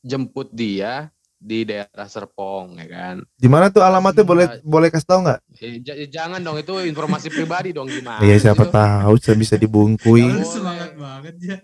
jemput 0.00 0.48
dia 0.50 1.08
di 1.36 1.64
daerah 1.64 2.04
Serpong 2.04 2.76
ya 2.76 2.86
kan 2.86 3.16
Di 3.32 3.48
mana 3.48 3.68
tuh 3.68 3.80
alamatnya 3.80 4.20
boleh 4.22 4.44
Iya. 4.46 4.60
boleh 4.62 4.88
kasih 4.88 5.08
tahu 5.08 5.20
nggak? 5.22 5.40
Eh, 5.56 5.80
j- 5.80 6.04
jangan 6.06 6.36
dong 6.38 6.56
itu 6.56 6.76
informasi 6.82 7.28
pribadi 7.28 7.72
dong 7.72 7.88
gimana 7.88 8.20
Iya 8.20 8.36
siapa 8.38 8.64
lu? 8.64 8.70
tahu 8.70 9.12
bisa 9.16 9.32
bisa 9.34 9.54
dibungkui. 9.56 10.28
Semangat 10.42 10.92
banget 10.94 11.34
ya. 11.40 11.56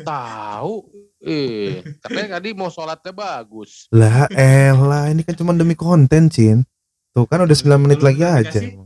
tahu 0.00 0.88
eh 1.20 1.84
katanya 1.98 2.36
tadi 2.36 2.48
mau 2.52 2.68
sholatnya 2.68 3.12
bagus 3.12 3.84
Lah 3.90 4.28
elah 4.30 5.08
ini 5.08 5.20
kan 5.22 5.34
cuma 5.34 5.52
demi 5.52 5.74
konten 5.74 6.28
Cin. 6.28 6.64
Tuh 7.12 7.24
kan 7.24 7.44
udah 7.44 7.52
9 7.52 7.76
menit 7.78 8.00
lagi 8.00 8.22
aja. 8.22 8.48
dikasih? 8.48 8.80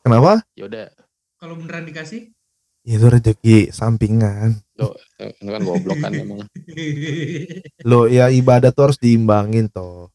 Kenapa? 0.00 0.42
ya 0.54 0.64
udah 0.66 0.86
Kalau 1.34 1.54
beneran 1.56 1.82
dikasih? 1.82 2.30
Itu 2.80 3.06
rezeki 3.12 3.68
sampingan. 3.70 4.56
Eh, 5.20 5.32
ini 5.44 5.50
kan 5.52 5.60
goblok 5.60 6.00
kan 6.00 6.12
emang 6.16 6.48
Lo 7.88 8.08
ya 8.08 8.32
ibadah 8.32 8.72
tuh 8.72 8.88
harus 8.88 8.98
diimbangin 8.98 9.68
toh. 9.68 10.08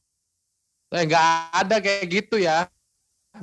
Eh 0.90 1.06
nggak 1.06 1.26
ada 1.54 1.78
kayak 1.78 2.06
gitu 2.10 2.42
ya. 2.42 2.66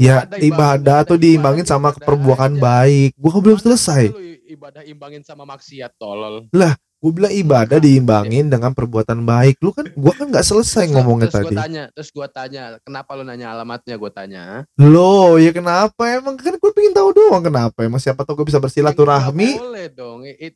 Ya 0.01 0.27
ada 0.27 0.41
ibadah 0.41 1.05
tuh 1.07 1.15
ibadah, 1.15 1.23
diimbangin 1.23 1.63
ibadah, 1.63 1.75
sama 1.79 1.89
ibadah 1.95 2.07
perbuatan 2.07 2.53
baik. 2.59 3.11
Gua 3.15 3.39
belum 3.39 3.59
selesai. 3.61 4.11
ibadah 4.53 4.83
imbangin 4.85 5.23
sama 5.25 5.47
maksiat 5.49 5.97
tolol. 5.97 6.51
Gue 7.03 7.11
bilang 7.11 7.35
ibadah 7.35 7.83
diimbangin 7.83 8.47
dengan 8.47 8.71
perbuatan 8.71 9.27
baik. 9.27 9.59
Lu 9.59 9.75
kan, 9.75 9.91
gua 9.99 10.15
kan 10.15 10.31
nggak 10.31 10.47
selesai 10.47 10.87
ngomongnya 10.95 11.27
terus 11.27 11.51
tadi. 11.51 11.51
Gue 11.51 11.63
tanya, 11.67 11.83
terus 11.91 12.09
gue 12.15 12.27
tanya, 12.31 12.63
kenapa 12.87 13.11
lu 13.19 13.27
nanya 13.27 13.51
alamatnya? 13.51 13.99
Gue 13.99 14.07
tanya. 14.15 14.63
Loh, 14.79 15.35
ya 15.35 15.51
kenapa? 15.51 15.99
Emang 16.07 16.39
kan 16.39 16.55
gue 16.55 16.71
pengen 16.71 16.95
tahu 16.95 17.11
doang 17.11 17.43
kenapa. 17.43 17.83
Emang 17.83 17.99
siapa 17.99 18.23
tahu 18.23 18.47
gue 18.47 18.55
bisa 18.55 18.63
bersilaturahmi. 18.63 19.59
boleh 19.59 19.91
dong. 19.91 20.23
It- 20.31 20.55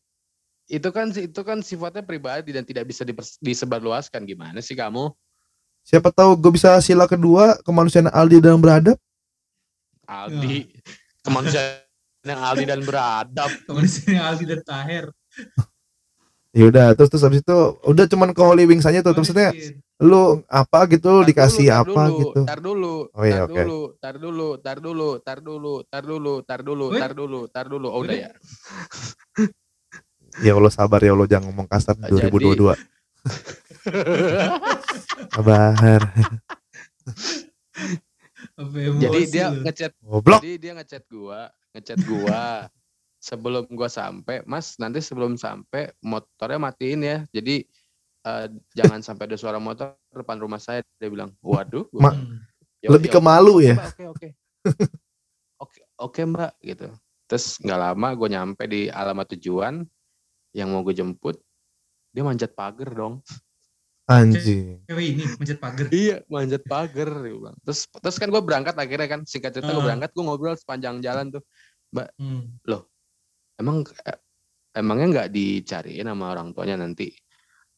itu 0.67 0.89
kan 0.91 1.11
itu 1.15 1.41
kan 1.47 1.63
sifatnya 1.63 2.03
pribadi 2.03 2.51
dan 2.55 2.63
tidak 2.63 2.91
bisa 2.91 3.07
disebarluaskan. 3.43 4.23
Gimana 4.27 4.59
sih 4.63 4.75
kamu? 4.75 5.15
Siapa 5.87 6.11
tahu 6.11 6.35
gue 6.39 6.53
bisa 6.55 6.75
sila 6.83 7.07
kedua 7.07 7.59
kemanusiaan 7.63 8.11
Aldi 8.11 8.43
dalam 8.43 8.59
beradab. 8.59 8.99
Aldi, 10.07 10.67
kemanusiaan 11.27 11.87
yang 12.27 12.43
Aldi 12.43 12.65
dan 12.71 12.83
beradab. 12.83 13.51
Sini 13.87 14.19
Aldi 14.19 14.45
dan 14.47 14.63
Taher. 14.63 15.11
Ya 16.57 16.65
udah, 16.73 16.97
terus 16.97 17.13
terus 17.13 17.21
habis 17.21 17.45
itu 17.45 17.59
udah 17.85 18.09
cuman 18.09 18.33
ke 18.33 18.41
Holy 18.41 18.65
Wings 18.65 18.89
aja 18.89 19.05
tuh. 19.05 19.13
Terus 19.13 19.29
maksudnya 19.29 19.53
lu 20.01 20.41
apa 20.49 20.89
gitu 20.89 21.21
Tar 21.21 21.29
dikasih 21.29 21.69
dulu, 21.69 21.77
tar 21.77 21.85
apa 21.85 22.03
dulu, 22.09 22.17
gitu. 22.25 22.41
Tar 22.49 22.61
dulu, 22.65 22.95
Oh 23.13 23.25
iya, 23.29 23.37
tar 23.37 23.45
oke. 23.45 23.61
dulu, 23.61 23.81
tar 24.01 24.15
dulu, 24.17 24.49
tar 24.57 24.79
dulu, 24.81 25.11
tar 25.21 25.39
dulu, 25.45 25.75
tar 25.85 26.03
dulu, 26.09 26.35
tar 26.41 26.61
dulu, 26.65 26.87
tar 26.97 27.13
dulu, 27.13 27.41
tar 27.53 27.67
dulu. 27.69 27.89
Oh, 27.93 28.01
udah 28.01 28.17
ya. 28.17 28.31
Ya 30.41 30.53
Allah 30.57 30.73
sabar 30.73 31.01
ya 31.05 31.13
Allah 31.13 31.29
jangan 31.29 31.53
ngomong 31.53 31.69
kasar 31.69 31.93
di 31.97 32.09
Jadi- 32.09 32.29
2022. 32.33 32.73
Sabar. 35.37 36.01
Jadi 38.97 39.21
dia 39.29 39.53
ngechat 39.53 39.93
Goblok. 40.01 40.41
Jadi 40.41 40.57
dia 40.57 40.73
ngechat 40.73 41.05
gua, 41.13 41.53
ngechat 41.77 42.01
gua 42.09 42.69
sebelum 43.27 43.67
gua 43.75 43.91
sampai, 43.91 44.47
Mas 44.47 44.79
nanti 44.79 45.03
sebelum 45.03 45.35
sampai 45.35 45.91
motornya 45.99 46.63
matiin 46.63 47.03
ya. 47.03 47.19
Jadi 47.35 47.67
eh, 48.23 48.47
jangan 48.79 49.03
sampai 49.03 49.27
ada 49.27 49.35
suara 49.35 49.59
motor 49.59 49.99
depan 50.15 50.39
rumah 50.39 50.63
saya. 50.63 50.87
Dia 51.03 51.11
bilang, 51.11 51.35
waduh. 51.43 51.91
Gua 51.91 52.15
Ma-. 52.15 52.17
"Ya 52.79 52.95
lebih 52.95 53.11
ke 53.11 53.19
malu 53.19 53.59
ya?" 53.59 53.75
Mbak, 53.75 53.91
Oke 53.91 54.05
oke. 54.07 54.29
Oke 55.57 55.81
oke 55.97 56.21
mbak 56.29 56.53
gitu. 56.61 56.93
Terus 57.27 57.59
nggak 57.59 57.81
lama 57.81 58.09
gue 58.15 58.29
nyampe 58.31 58.63
di 58.71 58.87
alamat 58.87 59.35
tujuan 59.35 59.83
yang 60.55 60.69
mau 60.71 60.85
gue 60.87 60.95
jemput, 60.95 61.41
dia 62.15 62.23
manjat 62.23 62.55
pagar 62.55 62.93
dong. 62.93 63.25
Anjing. 64.07 64.87
Cewek 64.87 65.07
ini 65.17 65.25
manjat 65.35 65.59
pagar. 65.59 65.87
Iya, 65.91 66.17
manjat 66.31 66.63
pagar 66.63 67.09
dia 67.11 67.35
bilang. 67.35 67.57
Terus 67.67 67.91
terus 67.91 68.17
kan 68.23 68.31
gue 68.31 68.39
berangkat 68.39 68.79
akhirnya 68.79 69.09
kan 69.11 69.21
singkat 69.27 69.51
cerita 69.59 69.75
gue 69.75 69.83
Ah. 69.83 69.87
berangkat 69.91 70.11
gue 70.15 70.23
ngobrol 70.23 70.55
sepanjang 70.55 71.03
jalan 71.03 71.35
tuh. 71.35 71.43
Hmm. 72.21 72.55
Emang 73.57 73.83
eh, 74.05 74.19
emangnya 74.77 75.07
nggak 75.13 75.29
dicariin 75.33 76.07
sama 76.07 76.33
orang 76.37 76.53
tuanya 76.53 76.77
nanti 76.81 77.13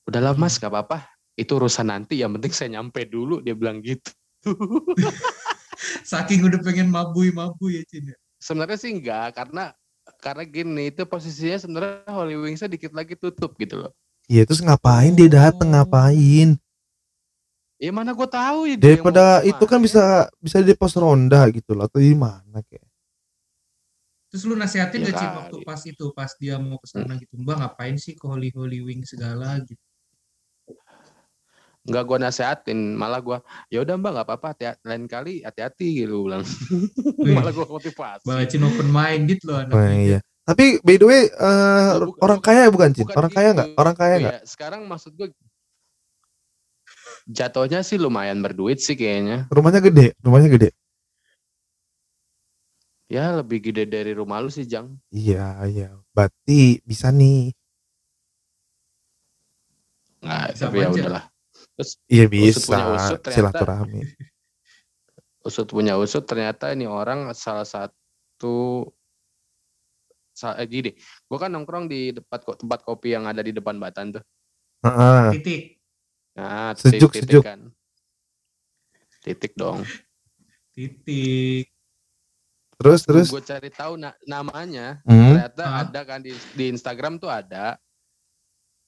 udahlah 0.09 0.35
mas 0.35 0.59
gak 0.59 0.73
apa-apa 0.73 1.07
itu 1.39 1.55
urusan 1.55 1.87
nanti 1.87 2.19
yang 2.19 2.35
penting 2.35 2.51
saya 2.51 2.69
nyampe 2.81 3.07
dulu 3.07 3.39
dia 3.45 3.55
bilang 3.55 3.79
gitu 3.85 4.11
Saking 6.11 6.43
udah 6.43 6.59
pengen 6.59 6.91
mabui-mabui 6.91 7.79
ya 7.79 7.83
Cin. 7.87 8.11
ya. 8.11 8.17
sebenarnya 8.43 8.79
sih 8.81 8.91
enggak 8.91 9.39
karena 9.39 9.71
karena 10.19 10.43
gini 10.43 10.91
itu 10.91 11.07
posisinya 11.07 11.59
sebenarnya 11.61 12.11
Holy 12.11 12.35
Wingsnya 12.35 12.67
dikit 12.67 12.91
lagi 12.97 13.15
tutup 13.15 13.55
gitu 13.61 13.87
loh 13.87 13.93
Iya 14.29 14.45
terus 14.45 14.61
ngapain 14.61 15.15
dia 15.17 15.29
dateng 15.31 15.71
Oh. 15.71 15.73
ngapain? 15.73 16.59
ya 17.79 17.91
mana 17.95 18.11
gue 18.11 18.27
tahu 18.29 18.59
ya 18.67 18.75
Daripada 18.75 19.41
itu 19.47 19.65
kan 19.71 19.79
bisa 19.79 20.27
bisa 20.43 20.59
di 20.59 20.75
pos 20.75 20.99
ronda 20.99 21.47
gitu 21.55 21.79
loh 21.79 21.87
atau 21.87 22.03
di 22.03 22.11
mana 22.13 22.59
kayak. 22.67 22.88
Terus 24.29 24.43
lu 24.45 24.55
nasihatin 24.55 25.01
Iya 25.03 25.09
gak 25.09 25.17
kali. 25.17 25.37
waktu 25.41 25.57
pas 25.65 25.81
itu 25.83 26.05
pas 26.13 26.31
dia 26.37 26.61
mau 26.61 26.77
ke 26.77 26.87
sana 26.87 27.17
gitu. 27.17 27.35
Mbak 27.37 27.57
ngapain 27.59 27.97
sih 27.97 28.13
ke 28.13 28.25
Holy 28.25 28.53
Holy 28.53 28.81
Wing 28.81 29.03
segala 29.03 29.57
gitu. 29.63 29.81
nggak 31.89 32.05
gue 32.05 32.19
nasehatin 32.21 32.93
malah 32.93 33.17
gue 33.17 33.41
ya 33.73 33.81
udah 33.81 33.97
mbak 33.97 34.13
nggak 34.13 34.27
apa-apa 34.29 34.49
lain 34.85 35.09
kali 35.09 35.41
hati-hati 35.41 36.05
gitu 36.05 36.21
gua 36.21 36.37
bilang 36.37 36.45
malah 37.41 37.49
gue 37.49 37.65
motivasi 37.65 38.29
Mbak 38.29 38.45
Cin 38.45 38.61
open 38.61 38.89
minded 38.93 39.41
loh 39.41 39.57
Oh, 39.57 39.61
anaknya. 39.73 39.97
iya. 39.97 40.19
Tapi 40.45 40.85
by 40.85 41.01
the 41.01 41.07
way 41.09 41.23
Oh, 41.33 42.13
bukan- 42.13 42.21
orang 42.21 42.41
kaya 42.45 42.69
bukan 42.69 42.91
Cin? 42.93 43.09
bukan 43.09 43.17
Orang 43.17 43.33
kaya 43.33 43.49
gitu. 43.49 43.57
nggak? 43.57 43.69
Orang 43.81 43.97
kaya 43.97 44.13
Oh 44.13 44.21
nggak? 44.21 44.35
iya, 44.37 44.41
sekarang 44.45 44.81
maksud 44.85 45.13
gue 45.17 45.29
jatuhnya 47.25 47.81
sih 47.81 47.97
lumayan 47.97 48.41
berduit 48.41 48.81
sih 48.81 48.93
kayaknya 48.93 49.49
Rumahnya 49.49 49.81
gede, 49.81 50.07
rumahnya 50.21 50.49
gede. 50.51 50.69
Ya 53.09 53.33
lebih 53.41 53.65
gede 53.65 53.89
dari 53.89 54.13
rumah 54.13 54.45
lu 54.45 54.53
sih 54.53 54.69
Jang. 54.69 55.01
Iya 55.09 55.65
iya. 55.65 55.89
Berarti 56.13 56.85
bisa 56.85 57.09
nih. 57.09 57.57
Nah, 60.21 60.53
Bisa 60.53 60.69
tapi 60.69 60.85
ya 60.85 60.93
udahlah. 60.93 61.25
Iya 62.11 62.27
Usut 62.29 62.69
punya 62.69 62.85
bisa. 62.85 62.97
usut 63.01 63.21
ternyata. 63.25 63.33
Silaturahmi. 63.33 64.01
Usut 65.41 65.67
punya 65.73 65.95
usut 65.97 66.25
ternyata 66.29 66.75
ini 66.77 66.85
orang 66.85 67.33
salah 67.33 67.65
satu 67.65 68.85
sa- 70.37 70.59
eh, 70.61 70.69
gini, 70.69 70.93
gua 71.27 71.49
kan 71.49 71.51
nongkrong 71.51 71.89
di 71.89 72.13
tempat 72.13 72.45
tempat 72.45 72.81
kopi 72.85 73.17
yang 73.17 73.25
ada 73.25 73.41
di 73.41 73.57
depan 73.57 73.81
Batan 73.81 74.21
tuh. 74.21 74.25
Heeh. 74.85 75.39
Titik. 75.39 75.63
Nah, 76.37 76.71
Sejuk, 76.77 77.11
titik, 77.11 77.41
sejuk. 77.41 77.43
kan. 77.43 77.61
Titik 79.25 79.53
dong. 79.57 79.83
Titik. 80.77 81.73
Terus 82.79 83.01
terus. 83.03 83.27
Gue 83.29 83.43
cari 83.43 83.69
tahu 83.69 83.99
na- 83.99 84.15
namanya, 84.23 85.03
Hmm. 85.03 85.35
ternyata 85.35 85.63
Hah? 85.63 85.83
ada 85.83 86.01
kan 86.03 86.23
di, 86.23 86.31
di 86.55 86.71
Instagram 86.71 87.19
tuh 87.19 87.27
ada. 87.27 87.75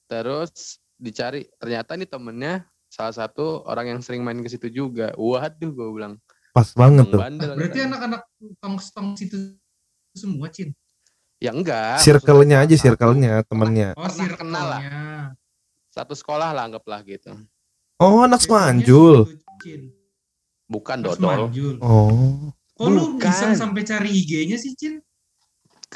Terus 0.07 0.79
dicari, 0.95 1.47
ternyata 1.55 1.95
ini 1.95 2.05
temennya 2.05 2.63
salah 2.87 3.11
satu 3.11 3.63
orang 3.63 3.91
yang 3.91 3.99
sering 3.99 4.23
main 4.23 4.39
ke 4.39 4.47
situ 4.47 4.67
juga. 4.67 5.11
Waduh, 5.15 5.71
gue 5.71 5.87
bilang. 5.91 6.15
Pas 6.51 6.67
banget 6.71 7.07
tuh. 7.07 7.19
bandel. 7.19 7.55
Berarti 7.55 7.79
katanya. 7.79 7.87
anak-anak 7.95 8.21
tong-tong 8.59 9.07
situ 9.15 9.37
semua 10.11 10.51
Cin. 10.51 10.75
Ya 11.39 11.51
enggak. 11.51 11.99
Circle-nya 11.99 12.61
aja 12.61 12.75
circle-nya 12.75 13.41
temennya. 13.43 13.95
Oh, 13.95 14.03
Pernah 14.03 14.35
kenal 14.35 14.65
lah. 14.67 14.81
circle-nya. 14.83 15.11
Satu 15.91 16.13
sekolah 16.13 16.51
lah 16.51 16.63
anggaplah 16.63 17.03
gitu. 17.03 17.31
Oh 17.97 18.23
anak 18.23 18.39
Semanjul. 18.39 19.27
Bukan 20.65 20.97
dodol. 21.01 21.51
Oh. 21.79 22.51
Kok 22.81 22.89
lu 22.89 23.01
Bukan. 23.13 23.21
bisa 23.21 23.45
sampai 23.53 23.81
cari 23.85 24.09
IG-nya 24.11 24.57
sih, 24.57 24.73
Cin? 24.73 24.97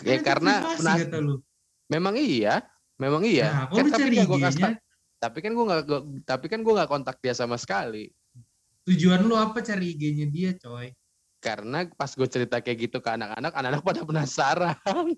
Ya, 0.06 0.13
Kan 0.13 0.15
itu 0.15 0.21
karena 0.21 0.54
privasi 0.62 0.86
kata 1.02 1.17
lu. 1.17 1.41
memang 1.88 2.13
iya, 2.13 2.62
memang 2.95 3.26
iya. 3.26 3.45
Nah, 3.50 3.63
kok 3.65 3.74
Kan 3.74 3.82
lu 3.82 3.89
tapi 3.89 4.02
cari 4.06 4.15
gua 4.21 4.21
kasih 4.21 4.38
IG-nya? 4.38 4.69
tau- 4.69 4.80
tapi 5.15 5.39
kan 5.39 5.52
gue 5.52 5.65
nggak 5.65 5.82
gua- 5.84 6.06
tapi 6.21 6.45
kan 6.45 6.60
gue 6.62 6.74
nggak 6.76 6.88
kontak 6.88 7.15
dia 7.17 7.34
sama 7.34 7.58
sekali. 7.58 8.13
Tujuan 8.86 9.19
lu 9.19 9.34
apa 9.34 9.60
cari 9.60 9.91
IG-nya 9.91 10.26
dia, 10.28 10.50
coy? 10.54 10.91
Karena 11.39 11.86
pas 11.89 12.08
gue 12.08 12.26
cerita 12.26 12.58
kayak 12.58 12.78
gitu 12.84 12.98
ke 13.00 13.08
anak-anak, 13.08 13.50
anak-anak 13.50 13.82
pada 13.82 14.02
penasaran. 14.04 14.76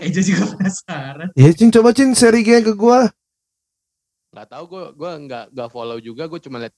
Eja 0.00 0.20
juga 0.20 0.44
penasaran. 0.52 1.28
Iya 1.32 1.50
Cin 1.54 1.70
coba 1.70 1.90
Cin 1.90 2.12
share 2.12 2.36
IG 2.36 2.60
ke 2.60 2.72
gua. 2.74 3.08
nggak 4.30 4.46
tahu 4.46 4.64
gue 4.68 4.84
gue 4.94 5.10
nggak 5.26 5.44
nggak 5.50 5.68
follow 5.68 5.98
juga 5.98 6.24
gue 6.24 6.38
cuma 6.38 6.58
lihat 6.58 6.70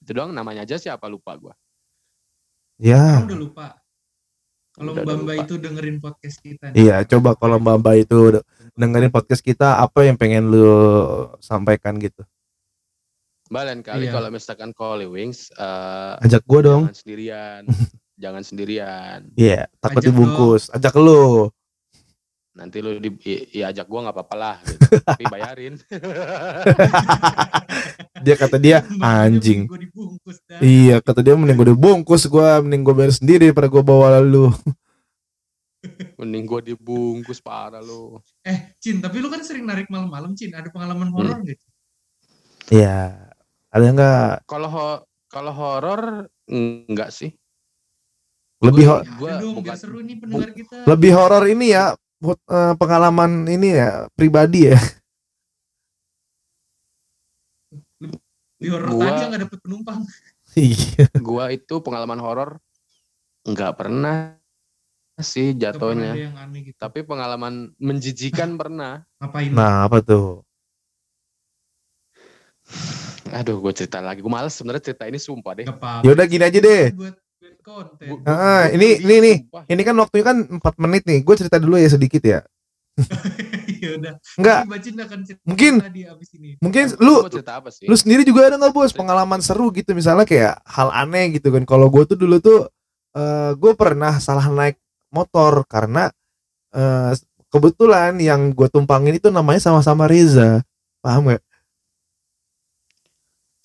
itu 0.00 0.10
doang 0.10 0.32
namanya 0.32 0.64
aja 0.64 0.76
siapa 0.76 1.06
lupa 1.06 1.36
gue 1.36 1.52
Ya. 2.76 3.20
Kamu 3.20 3.28
udah 3.28 3.40
lupa. 3.40 3.66
Kalau 4.76 4.92
Mbak 4.92 5.36
itu 5.42 5.54
dengerin 5.56 5.96
podcast 5.98 6.36
kita. 6.38 6.68
nih. 6.68 6.76
Iya, 6.76 6.96
coba 7.08 7.32
kalau 7.32 7.56
Mbak 7.56 7.76
Mbak 7.80 7.94
itu 7.98 8.18
dengerin 8.74 9.08
podcast 9.08 9.40
kita 9.40 9.80
apa 9.80 10.04
yang 10.04 10.14
pengen 10.14 10.52
lu 10.52 10.68
sampaikan 11.40 11.96
gitu. 11.96 12.24
mbak 13.46 13.62
lain 13.62 13.78
kali 13.78 14.10
Iya. 14.10 14.12
kalau 14.12 14.28
misalkan 14.28 14.74
Holy 14.74 15.06
Wings 15.06 15.54
eh, 15.54 16.18
Ajak 16.18 16.42
gua 16.44 16.66
dong. 16.66 16.82
jangan 16.90 16.98
sendirian 16.98 17.62
jangan 18.18 18.42
sendirian 18.42 19.18
Iya, 19.38 19.70
takut 19.78 20.02
Ajak 20.02 20.10
dibungkus. 20.10 20.62
Ajak 20.68 20.98
lu. 20.98 21.46
Nanti 22.56 22.80
lu 22.80 22.96
di 22.96 23.12
i- 23.22 23.52
ya 23.54 23.68
ajak 23.68 23.84
gua 23.84 24.00
nggak 24.02 24.16
apa-apa 24.16 24.34
lah 24.34 24.56
gitu. 24.64 24.80
tapi 25.06 25.24
bayarin 25.26 25.76
Dia 28.16 28.34
kata 28.34 28.56
dia 28.56 28.80
anjing. 28.98 29.68
Gue 29.68 29.86
dibungkus 29.86 30.40
dah. 30.42 30.58
Iya, 30.58 30.98
kata 30.98 31.20
dia 31.20 31.36
mending 31.36 31.54
gue 31.54 31.68
dibungkus 31.70 32.26
gua, 32.26 32.58
mending 32.58 32.82
gue 32.82 32.94
bayar 32.96 33.12
sendiri 33.12 33.44
daripada 33.46 33.68
gua 33.68 33.84
bawa 33.84 34.18
lu. 34.18 34.48
mending 36.18 36.44
gua 36.44 36.58
dibungkus 36.60 37.38
parah 37.38 37.78
lu 37.78 38.18
Eh, 38.42 38.74
Cin, 38.80 38.98
tapi 38.98 39.20
lu 39.20 39.28
kan 39.28 39.44
sering 39.44 39.62
narik 39.62 39.86
malam-malam, 39.86 40.32
Cin. 40.32 40.50
Ada 40.50 40.72
pengalaman 40.72 41.06
Hmm. 41.06 41.14
horor 41.14 41.36
nggak? 41.38 41.54
Cin? 41.54 41.70
Iya. 42.72 42.98
Ada 43.68 43.84
enggak 43.86 44.32
kalau 44.48 44.68
ho- 44.68 45.04
kalau 45.28 45.52
horor 45.52 46.02
enggak 46.46 47.12
sih 47.12 47.30
lebih 48.58 48.88
Gua- 48.88 48.90
ho- 48.90 49.02
Ada 49.04 49.12
gua 49.14 49.30
dong, 49.36 49.52
bukan- 49.52 49.64
biar 49.68 49.76
seru 49.76 50.00
nih 50.00 50.16
pendengar 50.16 50.50
kita. 50.50 50.76
lebih 50.88 51.10
horor 51.12 51.44
ini 51.44 51.66
ya 51.70 51.92
pengalaman 52.76 53.44
ini 53.46 53.76
ya 53.76 54.08
pribadi 54.16 54.72
ya. 54.72 54.78
Di 58.56 58.68
horor 58.72 58.88
Gua- 58.88 59.04
tadi 59.12 59.20
yang 59.20 59.30
nggak 59.32 59.42
dapet 59.48 59.58
penumpang. 59.60 60.00
iya 60.56 61.04
gua 61.20 61.52
itu 61.52 61.74
pengalaman 61.84 62.16
horor 62.16 62.50
nggak 63.44 63.72
pernah 63.76 64.32
sih 65.20 65.52
jatuhnya. 65.52 66.16
gitu. 66.16 66.72
Tapi 66.80 67.04
pengalaman 67.04 67.72
menjijikan 67.76 68.56
pernah. 68.60 69.04
Ngapain? 69.20 69.50
nah 69.52 69.84
apa 69.84 70.00
tuh 70.00 70.40
Aduh, 73.30 73.58
gue 73.62 73.72
cerita 73.74 73.98
lagi. 74.02 74.22
Gue 74.22 74.30
males 74.30 74.54
sebenarnya 74.54 74.90
cerita 74.90 75.06
ini 75.06 75.18
sumpah 75.18 75.54
deh. 75.54 75.66
Ya 76.02 76.10
udah 76.14 76.26
gini 76.26 76.46
aja 76.46 76.58
deh 76.58 76.90
Buat, 76.94 76.98
buat 76.98 77.14
konten. 77.66 78.06
Ah, 78.22 78.64
bu- 78.64 78.72
ini- 78.72 78.98
ini 79.00 79.16
nih. 79.18 79.36
sumpah. 79.42 79.62
ini 79.66 79.82
kan 79.82 79.94
waktunya 79.96 80.24
kan 80.24 80.36
4 80.54 80.74
menit 80.78 81.02
nih 81.04 81.18
gue 81.20 81.34
cerita 81.34 81.56
dulu 81.56 81.74
ya 81.74 81.88
sedikit 81.88 82.22
ya 82.22 82.40
ya 83.82 83.90
udah. 83.94 84.14
enggak 84.36 84.58
Nanti 84.62 84.72
Bacin 84.72 84.94
akan 84.96 85.18
cerita 85.20 85.42
Mungkin- 85.44 85.78
mungkin 86.58 86.84
Lu 86.96 87.04
lu 87.04 87.14
mau 87.18 87.28
cerita 87.28 87.52
apa 87.54 87.68
sih? 87.68 87.84
lu 87.84 87.92
sendiri 87.92 88.22
juga 88.22 88.46
ada 88.46 88.56
nggak 88.56 88.72
bos 88.72 88.90
pengalaman 88.90 89.40
seru 89.40 89.68
gitu 89.70 89.92
misalnya 89.92 90.24
kayak 90.24 90.62
hal 90.64 90.88
aneh 90.90 91.34
gitu 91.34 91.50
kan 91.50 91.62
kalau 91.62 91.86
gue 91.88 92.06
tuh 92.06 92.14
dulu 92.14 92.38
tuh 92.38 92.70
eh 93.12 93.52
gue 93.52 93.72
pernah 93.74 94.16
salah 94.16 94.46
naik 94.46 94.78
motor 95.08 95.66
karena 95.66 96.08
eh 96.70 97.12
kebetulan 97.46 98.16
yang 98.16 98.50
gue 98.50 98.66
tumpangin 98.66 99.12
itu 99.12 99.28
namanya 99.28 99.60
sama-sama 99.60 100.06
Reza 100.06 100.62
paham 100.98 101.30
gak 101.30 101.42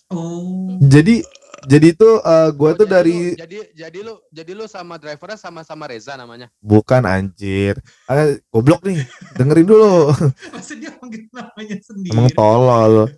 Oh. 0.08 0.76
jadi 0.82 1.24
jadi 1.64 1.88
itu 1.90 2.10
eh 2.20 2.50
gue 2.52 2.66
Oh, 2.66 2.74
tuh 2.74 2.84
jadi 2.84 2.94
dari 2.94 3.14
lu- 3.14 3.38
jadi 3.38 3.58
jadi 3.72 4.00
lu 4.02 4.14
jadi 4.30 4.52
lu 4.54 4.66
sama 4.66 4.96
drivernya 4.96 5.38
sama-sama 5.38 5.86
Reza 5.86 6.14
namanya. 6.14 6.48
bukan 6.58 7.02
anjir 7.04 7.78
eh, 8.06 8.42
goblok 8.48 8.82
nih 8.82 9.02
dengerin 9.34 9.66
dulu 9.66 10.10
Masa 10.54 10.74
dia 10.74 10.92
panggil 10.94 11.30
namanya 11.30 11.78
sendiri. 11.80 12.12
emang 12.12 12.30
tolol 12.32 12.94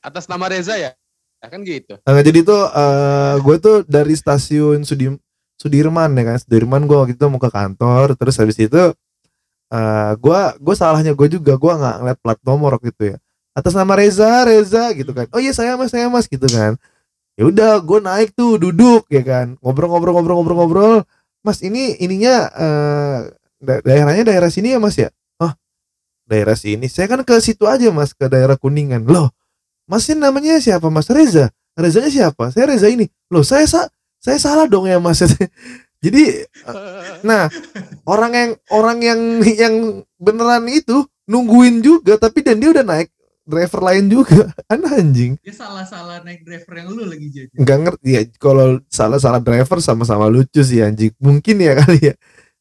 Atas 0.00 0.24
nama 0.24 0.46
Reza 0.46 0.74
ya? 0.74 0.92
Ya 1.38 1.48
kan 1.48 1.60
gitu. 1.60 2.00
Nah, 2.00 2.20
jadi 2.20 2.40
tuh 2.40 2.56
eh 2.66 3.34
gue 3.38 3.56
tuh 3.58 3.76
dari 3.84 4.14
stasiun 4.14 4.80
Sudi 4.82 5.12
Sudirman 5.54 6.12
ya 6.12 6.24
kan 6.24 6.36
Sudirman 6.38 6.82
gue 6.84 6.96
waktu 6.96 7.12
itu 7.12 7.24
mau 7.26 7.36
ke 7.36 7.48
kantor 7.48 8.16
terus 8.16 8.36
habis 8.36 8.56
itu 8.56 8.80
eh 9.66 10.12
gue 10.14 10.40
gue 10.56 10.74
salahnya 10.74 11.12
gue 11.12 11.28
juga 11.30 11.54
gue 11.54 11.72
nggak 11.74 11.96
ngeliat 12.00 12.18
plat 12.18 12.38
nomor 12.42 12.74
waktu 12.74 12.90
itu 12.90 13.04
ya 13.12 13.16
atas 13.54 13.72
nama 13.72 13.94
Reza 13.94 14.42
Reza 14.44 14.90
gitu 14.92 15.14
kan. 15.14 15.30
Oh 15.30 15.40
iya 15.40 15.54
saya 15.54 15.78
mas 15.78 15.94
saya 15.94 16.10
mas 16.10 16.26
gitu 16.26 16.44
kan. 16.50 16.74
Ya 17.38 17.46
udah 17.50 17.78
gue 17.82 17.98
naik 18.02 18.34
tuh 18.34 18.58
duduk 18.58 19.06
ya 19.08 19.22
kan. 19.22 19.54
Ngobrol-ngobrol-ngobrol-ngobrol-ngobrol 19.62 21.06
mas 21.46 21.62
ini 21.62 21.94
ininya 22.02 22.50
eh 22.50 23.18
da- 23.62 23.82
daerahnya 23.82 24.26
daerah 24.26 24.50
sini 24.50 24.74
ya 24.74 24.78
mas 24.82 24.98
ya? 24.98 25.08
Oh 25.38 25.54
daerah 26.26 26.58
sini. 26.58 26.90
Saya 26.90 27.06
kan 27.06 27.22
ke 27.22 27.38
situ 27.38 27.64
aja 27.70 27.88
mas 27.94 28.12
ke 28.12 28.26
daerah 28.26 28.58
kuningan. 28.58 29.06
Loh 29.06 29.30
mas 29.86 30.10
ini 30.10 30.18
namanya 30.18 30.58
siapa 30.58 30.90
mas? 30.90 31.06
Reza? 31.06 31.54
Rezanya 31.78 32.10
siapa? 32.10 32.50
Saya 32.50 32.74
Reza 32.74 32.90
ini. 32.90 33.06
Loh 33.30 33.46
saya 33.46 33.66
sa 33.70 33.86
saya 34.18 34.38
salah 34.42 34.66
dong 34.66 34.90
ya 34.90 34.98
mas. 34.98 35.22
Jadi 36.04 36.44
nah 37.24 37.48
orang 38.04 38.32
yang 38.34 38.50
orang 38.68 38.98
yang 39.00 39.20
yang 39.46 39.74
beneran 40.20 40.68
itu 40.68 41.08
nungguin 41.24 41.80
juga 41.80 42.20
tapi 42.20 42.44
dan 42.44 42.60
dia 42.60 42.68
udah 42.76 42.84
naik 42.84 43.08
driver 43.44 43.80
lain 43.84 44.04
juga. 44.08 44.48
Aneh 44.72 44.92
anjing. 45.00 45.32
Dia 45.44 45.54
salah-salah 45.54 46.24
naik 46.24 46.42
driver 46.42 46.74
yang 46.80 46.88
lu 46.90 47.04
lagi 47.04 47.28
jadi. 47.30 47.52
nggak 47.54 47.78
ngerti 47.84 48.08
ya 48.10 48.22
kalau 48.40 48.80
salah 48.88 49.20
salah 49.20 49.40
driver 49.40 49.78
sama-sama 49.78 50.26
lucu 50.26 50.60
sih 50.64 50.80
anjing. 50.80 51.12
Mungkin 51.20 51.56
ya 51.60 51.72
kali 51.78 52.12
ya. 52.12 52.14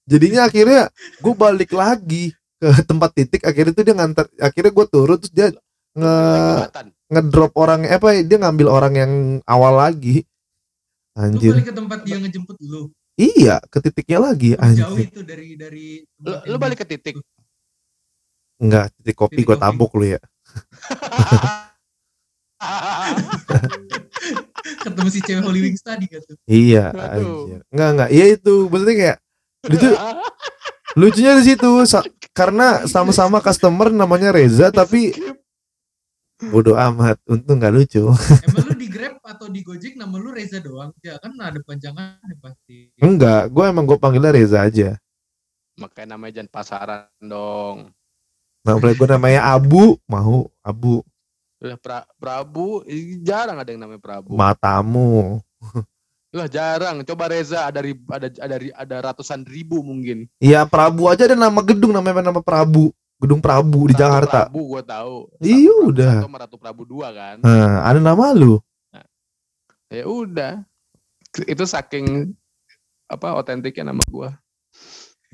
Jadinya 0.03 0.51
akhirnya 0.51 0.91
gue 1.23 1.33
balik 1.33 1.71
lagi 1.71 2.35
ke 2.59 2.69
tempat 2.83 3.11
titik 3.15 3.41
akhirnya 3.43 3.71
tuh 3.75 3.83
dia 3.87 3.95
nganter 3.95 4.25
akhirnya 4.39 4.71
gue 4.71 4.85
turun 4.87 5.17
terus 5.19 5.31
dia 5.31 5.47
nge 5.95 6.15
ngedrop 7.11 7.53
orang 7.55 7.85
apa 7.87 8.19
dia 8.23 8.37
ngambil 8.39 8.67
orang 8.67 8.93
yang 8.99 9.11
awal 9.47 9.79
lagi. 9.79 10.23
Lu 11.13 11.21
anjir. 11.23 11.53
balik 11.55 11.67
ke 11.69 11.75
tempat 11.75 11.99
dia 12.03 12.17
ngejemput 12.17 12.57
lu. 12.65 12.89
iya 13.13 13.61
ke 13.69 13.77
titiknya 13.77 14.17
lagi 14.17 14.57
Jauh 14.57 14.65
anjir 14.65 15.05
itu 15.05 15.21
dari 15.21 15.53
dari 15.53 16.01
Lu, 16.17 16.33
lu 16.49 16.57
balik 16.57 16.81
ke 16.81 16.85
titik. 16.89 17.21
enggak 18.57 18.89
titik 18.97 19.13
kopi 19.13 19.45
gue 19.45 19.53
tabuk 19.53 19.93
lu 19.93 20.09
ya 20.09 20.21
ketemu 24.83 25.07
si 25.09 25.19
cewek 25.21 25.43
Holy 25.43 25.59
Wings 25.61 25.83
tadi 25.83 26.05
kan 26.07 26.21
tuh. 26.23 26.37
iya 26.47 26.91
anjir 26.91 27.59
enggak 27.69 27.89
enggak 27.91 28.09
iya 28.09 28.25
itu 28.33 28.53
maksudnya 28.67 28.95
kayak 28.95 29.17
itu 29.67 29.89
lucunya 30.93 31.31
di 31.39 31.43
situ 31.45 31.69
sa- 31.83 32.05
karena 32.31 32.85
sama-sama 32.85 33.39
customer 33.39 33.89
namanya 33.89 34.31
Reza 34.31 34.69
tapi 34.69 35.13
bodoh 36.43 36.75
amat 36.75 37.19
untung 37.25 37.57
nggak 37.57 37.73
lucu 37.73 38.03
Emang 38.47 38.65
lu 38.67 38.75
di 38.75 38.87
Grab 38.87 39.15
atau 39.23 39.47
di 39.47 39.63
Gojek 39.63 39.95
nama 39.95 40.19
lu 40.19 40.35
Reza 40.35 40.59
doang? 40.59 40.91
Ya 40.99 41.15
kan 41.15 41.31
ada 41.39 41.55
panjangan 41.63 42.19
pasti. 42.37 42.91
enggak 42.99 43.47
gue 43.47 43.63
emang 43.63 43.85
gue 43.87 43.95
panggilnya 43.95 44.31
Reza 44.31 44.59
aja 44.59 44.99
Makanya 45.73 46.13
namanya 46.13 46.37
jangan 46.37 46.51
pasaran 46.53 47.09
dong. 47.17 47.89
Nah 48.63 48.79
gue 48.79 49.07
namanya 49.07 49.41
Abu 49.51 49.99
mau 50.07 50.47
Abu 50.63 51.03
Lah 51.63 51.79
pra, 51.79 52.03
Prabu 52.19 52.83
jarang 53.23 53.55
ada 53.55 53.71
yang 53.71 53.87
namanya 53.87 54.03
Prabu. 54.03 54.35
matamu 54.35 55.39
Lah 56.33 56.49
jarang. 56.49 57.05
Coba 57.05 57.29
Reza 57.29 57.69
ada 57.69 57.77
rib, 57.77 58.09
ada 58.09 58.25
ada 58.41 58.55
ada 58.57 58.95
ratusan 59.05 59.45
ribu 59.45 59.85
mungkin. 59.85 60.25
Iya 60.41 60.65
Prabu 60.65 61.05
aja 61.05 61.29
ada 61.29 61.37
nama 61.37 61.61
gedung 61.61 61.93
namanya 61.93 62.33
nama 62.33 62.41
Prabu 62.41 62.89
gedung 63.21 63.39
Prabu 63.39 63.87
di 63.87 63.95
Ratu 63.95 64.01
Jakarta 64.03 64.39
Prabu 64.49 64.61
gue 64.75 64.81
tahu. 64.83 65.15
Iya, 65.39 65.73
udah. 65.87 66.13
sama 66.27 66.37
Ratu 66.43 66.57
Prabu 66.59 66.83
dua 66.83 67.13
kan. 67.15 67.37
nah 67.39 67.87
ada 67.87 68.01
nama 68.03 68.33
lu 68.35 68.59
Ya 69.93 70.09
udah. 70.09 70.65
Itu 71.45 71.69
saking 71.69 72.33
apa 73.05 73.37
otentiknya 73.37 73.93
nama 73.93 74.01
gua. 74.09 74.33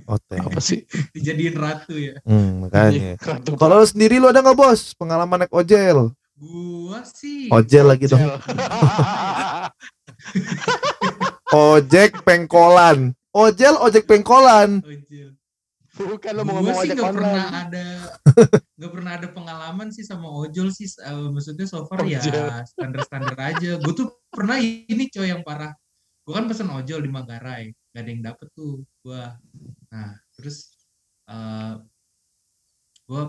Oke 0.09 0.35
Apa 0.41 0.57
sih? 0.57 0.89
Dijadiin 1.13 1.53
ratu 1.53 1.93
ya. 1.93 2.17
hmm, 2.25 2.65
makanya. 2.65 3.13
Ratu 3.21 3.53
kalau 3.61 3.77
lu 3.77 3.85
sendiri 3.85 4.17
lu 4.17 4.25
ada 4.25 4.41
nggak 4.41 4.57
bos? 4.57 4.97
Pengalaman 4.97 5.45
naik 5.45 5.53
ojel? 5.53 6.09
Gua 6.33 7.05
sih. 7.05 7.45
ojel 7.53 7.85
lagi 7.85 8.09
dong. 8.09 8.17
ojek 11.53 12.25
pengkolan. 12.25 13.13
Ojel 13.29 13.75
ojek 13.77 14.09
pengkolan. 14.09 14.81
Ojol. 14.81 15.37
Bukan 15.99 16.31
lo 16.31 16.41
mau 16.47 16.57
Gua 16.57 16.59
ngomong 16.63 16.75
sih 16.79 16.89
ojek 16.89 16.95
nggak 16.95 17.11
pernah 17.11 17.45
ada 17.67 17.85
nggak 18.79 18.91
pernah 18.95 19.11
ada 19.19 19.27
pengalaman 19.35 19.87
sih 19.91 20.07
sama 20.07 20.31
ojol 20.31 20.71
sih 20.71 20.87
eh, 20.87 21.27
maksudnya 21.27 21.67
so 21.67 21.83
far 21.91 22.07
ya 22.07 22.23
Ojol. 22.23 22.49
standar 22.65 23.01
standar 23.05 23.35
aja. 23.37 23.77
Gue 23.77 23.93
tuh 23.93 24.07
pernah 24.31 24.57
ini 24.63 25.05
coy 25.11 25.29
yang 25.29 25.43
parah. 25.45 25.75
Gue 26.25 26.33
kan 26.33 26.47
pesen 26.49 26.71
ojol 26.71 27.03
di 27.03 27.11
Manggarai 27.11 27.75
gak 27.89 28.05
ada 28.05 28.09
yang 28.09 28.23
dapet 28.23 28.47
tuh 28.53 28.85
gue 29.09 29.25
nah 29.89 30.13
terus 30.37 30.69
eh 31.25 31.73
gue 33.09 33.23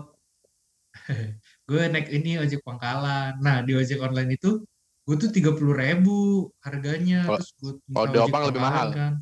gue 1.69 1.81
naik 1.89 2.07
ini 2.13 2.37
ojek 2.37 2.61
pangkalan. 2.61 3.39
Nah 3.41 3.65
di 3.65 3.73
ojek 3.73 3.97
online 4.03 4.37
itu 4.37 4.61
gue 5.01 5.15
tuh 5.17 5.31
tiga 5.33 5.51
puluh 5.55 5.73
ribu 5.73 6.49
harganya. 6.61 7.25
Kalau- 7.25 7.39
terus 7.41 7.51
gue 7.57 7.71
kalau 7.89 8.07
di 8.13 8.19
Opang 8.21 8.43
lebih 8.51 8.61
mahal. 8.61 8.87
kan. 8.93 9.13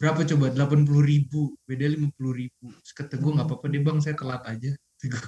Berapa 0.00 0.24
coba? 0.24 0.46
delapan 0.48 0.80
puluh 0.88 1.04
ribu. 1.04 1.52
Beda 1.68 1.84
lima 1.84 2.08
puluh 2.16 2.32
ribu. 2.40 2.72
Terus 2.80 2.92
kata 2.96 3.20
gue 3.20 3.30
nggak 3.36 3.46
apa-apa 3.46 3.66
deh 3.68 3.82
bang 3.84 3.98
saya 4.00 4.14
telat 4.16 4.42
aja. 4.48 4.70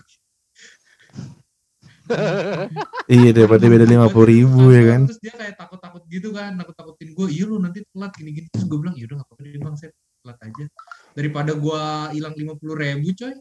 Iya 3.06 3.30
daripada 3.30 3.62
beda 3.62 3.87
lima 3.87 4.11
puluh 4.11 4.28
ribu 4.28 4.74
ya 4.74 4.82
kan? 4.85 5.06
terus 5.06 5.22
dia 5.22 5.32
kayak 5.38 5.54
takut-takut 5.54 6.02
gitu 6.11 6.35
kan 6.35 6.58
takut-takutin 6.58 7.14
gue 7.14 7.26
iya 7.30 7.44
lu 7.46 7.62
nanti 7.62 7.87
telat 7.94 8.11
gini-gini. 8.18 8.50
Terus 8.50 8.66
gue 8.66 8.78
bilang 8.82 8.98
yaudah 8.98 9.22
nggak 9.22 9.28
apa-apa 9.30 9.42
deh 9.46 9.61
bang 9.62 9.74
saya 9.78 9.90
telat 10.22 10.38
aja. 10.38 10.64
Daripada 11.12 11.52
gue 11.52 11.82
hilang 12.14 12.35
lima 12.38 12.54
puluh 12.54 12.78
ribu 12.78 13.11
coy. 13.12 13.35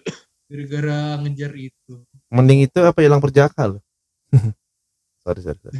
Gara-gara 0.52 1.18
ngejar 1.24 1.52
itu. 1.56 1.94
Mending 2.30 2.68
itu 2.68 2.78
apa 2.84 3.02
hilang 3.02 3.18
perjaka 3.18 3.66
lo 3.66 3.78
sorry 5.26 5.42
sorry, 5.42 5.58
sorry. 5.58 5.78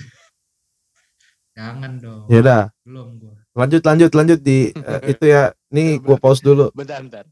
jangan 1.54 2.02
dong. 2.02 2.26
Ya 2.26 2.38
udah. 2.42 2.62
Belum 2.82 3.20
gue 3.20 3.34
lanjut 3.56 3.82
lanjut 3.84 4.10
lanjut 4.12 4.40
di 4.42 4.72
eh, 4.90 5.00
itu 5.12 5.24
ya. 5.28 5.52
Nih 5.70 6.00
gua 6.02 6.16
pause 6.18 6.42
dulu. 6.42 6.72
Bentar, 6.74 6.98
bentar. 7.04 7.24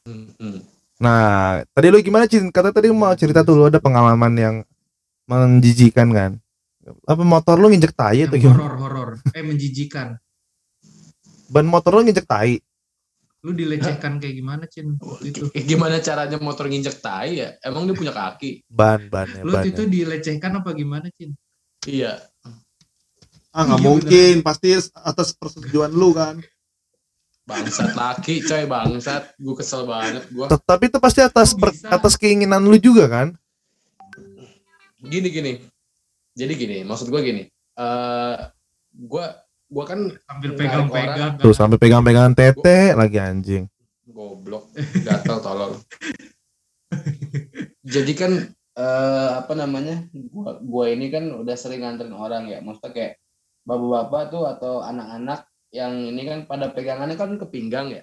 Hmm, 0.00 0.64
nah 0.96 1.60
tadi 1.76 1.92
lu 1.92 2.00
gimana 2.00 2.24
Cin? 2.24 2.48
Kata 2.48 2.72
tadi 2.72 2.88
mau 2.88 3.12
cerita 3.12 3.44
tuh 3.44 3.52
lu 3.52 3.64
ada 3.68 3.82
pengalaman 3.82 4.32
yang 4.32 4.54
menjijikan 5.28 6.08
kan? 6.08 6.30
Apa 7.04 7.20
motor 7.20 7.60
lu 7.60 7.68
nginjek 7.68 7.92
tai 7.92 8.24
atau 8.24 8.40
gimana? 8.40 8.64
horor 8.64 8.76
horor. 8.80 9.10
Eh 9.36 9.44
menjijikan 9.44 10.16
ban 11.50 11.66
motor 11.66 11.98
lu 11.98 12.06
nginjek 12.06 12.30
tai. 12.30 12.62
Lu 13.40 13.56
dilecehkan 13.56 14.20
kayak 14.20 14.34
gimana 14.36 14.64
cin 14.70 14.94
itu? 15.24 15.48
Gimana 15.50 15.98
caranya 15.98 16.36
motor 16.38 16.70
nginjek 16.70 17.02
tai 17.02 17.40
ya? 17.42 17.48
Emang 17.64 17.88
dia 17.90 17.96
punya 17.96 18.14
kaki? 18.14 18.62
ban 18.70 19.10
bannya 19.10 19.42
lu 19.42 19.50
waktu 19.56 19.72
bannya 19.72 19.74
itu 19.74 19.82
dilecehkan 19.90 20.62
apa 20.62 20.70
gimana 20.76 21.10
cin? 21.18 21.34
Iya. 21.88 22.20
ah 23.50 23.66
nggak 23.66 23.82
mungkin, 23.82 24.34
pasti 24.46 24.78
atas 24.94 25.34
persetujuan 25.34 25.90
lu 25.90 26.14
kan? 26.14 26.38
Bangsat 27.42 27.98
laki, 27.98 28.46
coy 28.46 28.62
bangsat. 28.70 29.34
Gue 29.42 29.58
kesel 29.58 29.90
banget 29.90 30.22
gue. 30.30 30.46
tapi 30.62 30.86
itu 30.86 31.02
pasti 31.02 31.18
atas 31.18 31.50
per- 31.58 31.74
atas 31.90 32.14
keinginan 32.14 32.62
lu 32.62 32.78
juga 32.78 33.10
kan? 33.10 33.34
Gini 35.02 35.28
gini. 35.32 35.52
Jadi 36.36 36.52
gini 36.54 36.76
maksud 36.86 37.10
gue 37.10 37.20
gini. 37.24 37.42
Eh 37.74 38.36
gue 38.94 39.24
gue 39.70 39.84
kan 39.86 40.00
Sambil 40.26 40.50
pegang-pegang. 40.58 41.38
Tuh 41.38 41.54
sampai 41.54 41.78
pegang-pegangan 41.78 42.34
tete 42.34 42.92
lagi 42.98 43.18
anjing. 43.22 43.64
goblok 44.10 44.68
gatel 45.06 45.38
tolol 45.40 45.72
jadi 47.86 48.12
kan 48.12 48.32
eh 48.74 49.30
apa 49.38 49.52
namanya 49.54 50.04
gua 50.12 50.58
gua 50.60 50.90
ini 50.90 51.08
kan 51.08 51.30
udah 51.30 51.56
sering 51.56 51.86
nganterin 51.86 52.12
orang 52.12 52.50
ya 52.50 52.58
maksudnya 52.60 52.90
kayak 52.90 53.12
bapak-bapak 53.64 54.22
tuh 54.34 54.44
atau 54.50 54.72
anak-anak 54.82 55.46
yang 55.70 55.94
ini 56.10 56.22
kan 56.26 56.38
pada 56.44 56.68
pegangannya 56.74 57.14
kan 57.14 57.38
ke 57.38 57.46
pinggang 57.48 57.94
ya 57.94 58.02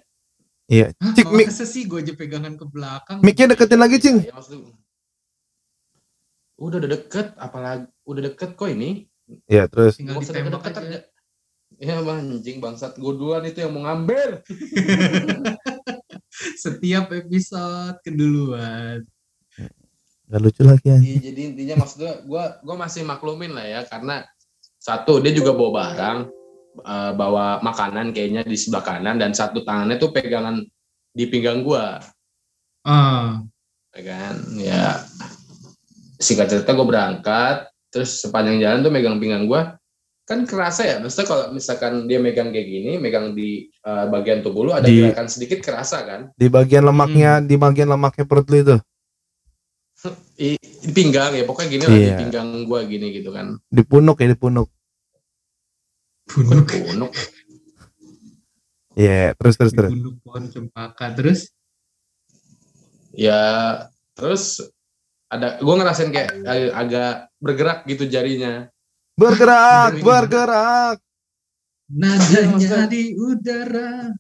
Iya. 0.68 0.92
Cik, 1.00 1.32
mik, 1.32 1.48
sih 1.48 1.88
gue 1.88 2.04
aja 2.04 2.12
pegangan 2.12 2.60
ke 2.60 2.68
belakang? 2.68 3.24
miknya 3.24 3.56
deketin 3.56 3.80
lagi, 3.80 4.04
Cing. 4.04 4.20
Ya, 4.20 4.36
maksud 4.36 4.68
udah 6.60 6.78
udah 6.84 6.92
deket 6.92 7.28
apalagi 7.40 7.88
udah 8.04 8.22
deket 8.28 8.50
kok 8.60 8.68
ini 8.68 9.08
Iya, 9.48 9.68
terus 9.68 9.96
Tinggal 10.00 10.24
ditembak 10.24 10.60
deket-deket 10.60 10.84
aja. 10.84 11.00
Ya 11.78 12.02
anjing 12.02 12.58
bangsat 12.58 12.98
gue 12.98 13.14
duluan 13.14 13.46
itu 13.46 13.62
yang 13.62 13.74
mau 13.74 13.86
ngambil. 13.86 14.42
Setiap 16.64 17.14
episode 17.14 18.02
keduluan. 18.02 19.06
Gak 20.28 20.42
lucu 20.42 20.62
lagi 20.66 20.90
anjing. 20.90 21.22
Iya, 21.22 21.32
jadi 21.32 21.42
intinya 21.54 21.76
maksud 21.86 21.98
gue, 22.02 22.14
gue, 22.26 22.44
gue 22.66 22.76
masih 22.76 23.02
maklumin 23.06 23.54
lah 23.54 23.64
ya 23.64 23.82
karena 23.86 24.26
satu 24.82 25.22
dia 25.22 25.32
juga 25.32 25.54
bawa 25.54 25.72
barang, 25.72 26.20
eh, 26.82 27.12
bawa 27.14 27.62
makanan 27.62 28.12
kayaknya 28.12 28.42
di 28.44 28.58
sebelah 28.58 28.84
kanan 28.84 29.22
dan 29.22 29.32
satu 29.38 29.62
tangannya 29.62 30.02
tuh 30.02 30.12
pegangan 30.12 30.66
di 31.14 31.26
pinggang 31.30 31.62
gue, 31.62 31.86
Ah, 32.88 33.44
ya 33.92 34.02
kan? 34.08 34.36
Ya 34.56 35.04
singkat 36.24 36.48
cerita 36.48 36.72
gue 36.72 36.88
berangkat, 36.88 37.68
terus 37.92 38.24
sepanjang 38.24 38.64
jalan 38.64 38.80
tuh 38.80 38.92
megang 38.96 39.20
pinggang 39.20 39.44
gue, 39.44 39.62
kan 40.28 40.44
kerasa 40.44 40.84
ya. 40.84 40.96
Maksudnya 41.00 41.24
kalau 41.26 41.44
misalkan 41.50 42.04
dia 42.04 42.20
megang 42.20 42.52
kayak 42.52 42.68
gini, 42.68 42.92
megang 43.00 43.32
di 43.32 43.72
eh, 43.72 44.06
bagian 44.12 44.44
tubuh 44.44 44.68
lu 44.68 44.72
ada 44.76 44.84
Di- 44.84 45.00
gerakan 45.00 45.32
sedikit 45.32 45.64
kerasa 45.64 46.04
kan? 46.04 46.22
Di 46.36 46.52
bagian 46.52 46.84
lemaknya, 46.84 47.40
di 47.40 47.56
bagian 47.56 47.88
lemaknya 47.88 48.28
perut 48.28 48.48
lu 48.48 48.58
itu. 48.60 48.76
Di, 50.38 50.54
di 50.54 50.92
pinggang 50.94 51.34
ya, 51.34 51.42
pokoknya 51.42 51.68
gini 51.74 51.84
lah 51.84 51.90
di 51.90 52.06
Iya. 52.06 52.18
pinggang 52.22 52.48
gue 52.64 52.80
gini 52.86 53.08
gitu 53.10 53.34
kan. 53.34 53.58
Di 53.66 53.82
punuk 53.82 54.22
ya, 54.22 54.30
di 54.30 54.38
punuk. 54.38 54.70
Punuk. 56.28 56.68
punuk? 56.70 57.12
Iya, 58.98 59.38
terus 59.38 59.58
terus 59.58 59.74
terus. 59.74 59.94
Punuk 59.94 60.18
pohon 60.22 60.44
cempaka. 60.50 61.14
Terus? 61.14 61.50
ya 63.18 63.42
terus 64.14 64.62
ada 65.26 65.58
gue 65.58 65.74
ngerasain 65.74 66.14
kayak 66.14 66.32
ag- 66.46 66.74
agak 66.78 67.14
bergerak 67.38 67.80
gitu 67.90 68.06
jarinya 68.06 68.70
Bergerak, 69.18 69.98
Iya. 69.98 70.04
bergerak. 70.06 70.96
Nadanya 71.90 72.86
di 72.86 73.18
udara. 73.18 74.14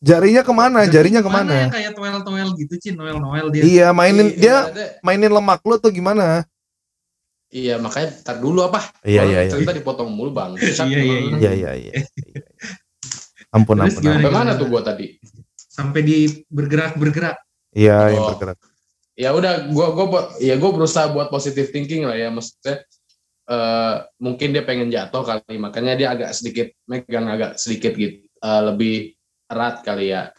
Jarinya 0.00 0.40
ke 0.40 0.52
mana? 0.54 0.86
Jarinya 0.86 1.20
Gimana 1.20 1.44
yang 1.44 1.44
ke 1.44 1.50
mana? 1.60 1.74
kayak 1.74 1.90
toel-toel 1.92 2.48
gitu, 2.56 2.74
Cin. 2.78 2.94
Noel-noel 2.96 3.50
dia. 3.50 3.62
Iya, 3.66 3.86
mainin 3.90 4.30
Iya, 4.30 4.38
dia 4.38 4.56
ada- 4.64 4.90
mainin 5.02 5.28
lemak 5.28 5.60
lu 5.60 5.76
tuh 5.76 5.90
gimana? 5.90 6.46
iya 7.50 7.82
makanya 7.82 8.14
tar 8.22 8.38
dulu 8.38 8.62
apa 8.62 8.78
Iya, 9.02 9.26
iya, 9.26 9.38
iya. 9.42 9.50
cerita 9.50 9.74
dipotong 9.74 10.06
mulu 10.06 10.30
bang 10.30 10.54
Iya, 10.54 10.70
iya, 10.86 11.02
iya. 11.02 11.34
Iya, 11.34 11.50
iya, 11.50 11.70
iya. 11.74 11.92
Ampun, 13.50 13.74
Terus 13.82 13.98
ampun. 13.98 14.06
sampai 14.06 14.30
mana 14.30 14.54
tuh 14.54 14.70
gue 14.70 14.78
tadi 14.80 15.06
Sampai 15.58 16.00
di 16.00 16.16
bergerak-bergerak. 16.46 17.42
Iya, 17.74 18.14
yang 18.14 18.22
Oh. 18.22 18.28
bergerak. 18.30 18.54
ya 19.18 19.34
udah 19.34 19.66
gue 19.66 19.86
gue 19.90 20.06
ya 20.40 20.54
gue 20.54 20.70
berusaha 20.70 21.10
buat 21.10 21.26
positive 21.28 21.68
thinking 21.68 22.06
lah 22.06 22.14
ya 22.14 22.30
maksudnya 22.30 22.86
eh, 23.50 23.94
mungkin 24.18 24.54
dia 24.54 24.62
pengen 24.62 24.88
jatuh 24.88 25.20
kali 25.20 25.58
makanya 25.58 25.92
dia 25.94 26.08
agak 26.10 26.30
sedikit 26.30 26.70
megang 26.86 27.26
agak 27.26 27.58
sedikit 27.58 27.92
gitu 27.92 28.22
eh, 28.22 28.62
lebih 28.64 28.94
erat 29.46 29.82
kali 29.82 30.10
ya 30.10 30.30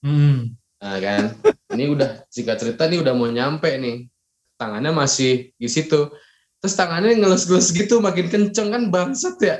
Hmm. 0.00 0.54
Nah 0.78 1.00
kan, 1.00 1.34
ini 1.72 1.90
udah 1.90 2.22
singkat 2.30 2.62
cerita 2.62 2.86
nih 2.86 3.02
udah 3.02 3.10
mau 3.10 3.26
nyampe 3.26 3.66
nih, 3.74 4.06
tangannya 4.54 4.92
masih 4.94 5.50
di 5.56 5.66
situ, 5.66 6.12
terus 6.60 6.74
tangannya 6.76 7.16
ngelus-ngelus 7.16 7.74
gitu 7.74 7.98
makin 7.98 8.28
kenceng 8.28 8.70
kan 8.70 8.82
bangsat 8.86 9.34
ya. 9.40 9.56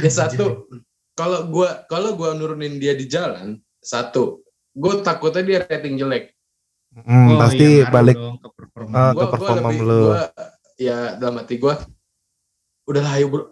Ya 0.00 0.08
satu, 0.24 0.70
kalau 1.12 1.50
gua 1.50 1.84
kalau 1.84 2.14
gua 2.16 2.32
nurunin 2.32 2.80
dia 2.80 2.94
di 2.94 3.04
jalan, 3.04 3.60
satu, 3.82 4.40
gue 4.72 5.02
takutnya 5.04 5.42
dia 5.42 5.58
rating 5.66 6.00
jelek. 6.00 6.32
Hmm, 6.94 7.36
Oh, 7.36 7.38
pasti 7.42 7.82
iya, 7.82 7.90
balik 7.90 8.16
dong 8.16 8.38
ke 8.38 8.48
performa. 8.56 8.92
ah, 8.94 9.10
ke 9.10 9.12
Gua- 9.12 9.24
gua 9.26 9.32
performa 9.36 9.68
lebih- 9.68 9.84
lu. 9.84 10.02
gua, 10.06 10.22
ya 10.88 11.14
dalam 11.18 11.38
hati 11.38 11.58
gua, 11.62 11.78
udahlah 12.86 13.14
ayo 13.18 13.26
bro, 13.30 13.42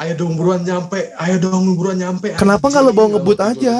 ayo 0.00 0.12
dong 0.16 0.36
buruan 0.36 0.60
nyampe, 0.60 1.12
ayo 1.16 1.36
dong 1.40 1.76
buruan 1.76 1.96
nyampe. 1.96 2.36
Kenapa 2.36 2.68
nggak 2.68 2.84
lo 2.84 2.92
bawa 2.92 3.08
ngebut 3.16 3.38
gua. 3.40 3.48
aja? 3.56 3.76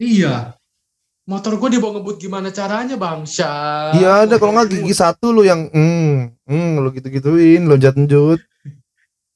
Iya. 0.00 0.56
Motor 1.28 1.60
gue 1.60 1.78
dibawa 1.78 2.00
ngebut 2.00 2.16
gimana 2.18 2.50
caranya 2.50 2.96
bangsa? 2.98 3.46
Iya 3.94 4.26
ada 4.26 4.34
kalau 4.40 4.56
nggak 4.56 4.72
gigi 4.72 4.94
satu 4.96 5.30
lu 5.30 5.46
yang 5.46 5.68
hmm, 5.70 6.42
hmm 6.48 6.70
lu 6.80 6.90
gitu-gituin, 6.90 7.68
lonjat-njut. 7.68 8.40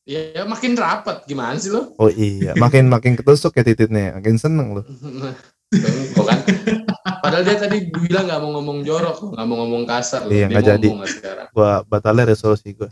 Ya, 0.04 0.20
ya 0.36 0.42
makin 0.44 0.76
rapat 0.76 1.24
gimana 1.24 1.56
sih 1.56 1.72
lo? 1.72 1.94
Oh 1.96 2.10
iya, 2.10 2.52
makin 2.58 2.92
makin 2.92 3.16
ketusuk 3.16 3.56
ya 3.56 3.64
titiknya, 3.64 4.18
makin 4.18 4.36
seneng 4.36 4.80
lu. 4.80 4.82
Kok 6.16 6.24
kan? 6.26 6.38
Padahal 7.34 7.50
dia 7.50 7.58
tadi 7.66 7.78
bilang 7.90 8.30
nggak 8.30 8.40
mau 8.46 8.50
ngomong 8.54 8.78
jorok, 8.86 9.34
nggak 9.34 9.46
mau 9.50 9.56
ngomong 9.66 9.82
kasar. 9.90 10.22
Iya, 10.30 10.46
Dia 10.46 10.54
nggak 10.54 10.66
jadi. 10.70 10.88
Gua 11.50 11.82
batalnya 11.82 12.30
resolusi 12.30 12.78
gua. 12.78 12.86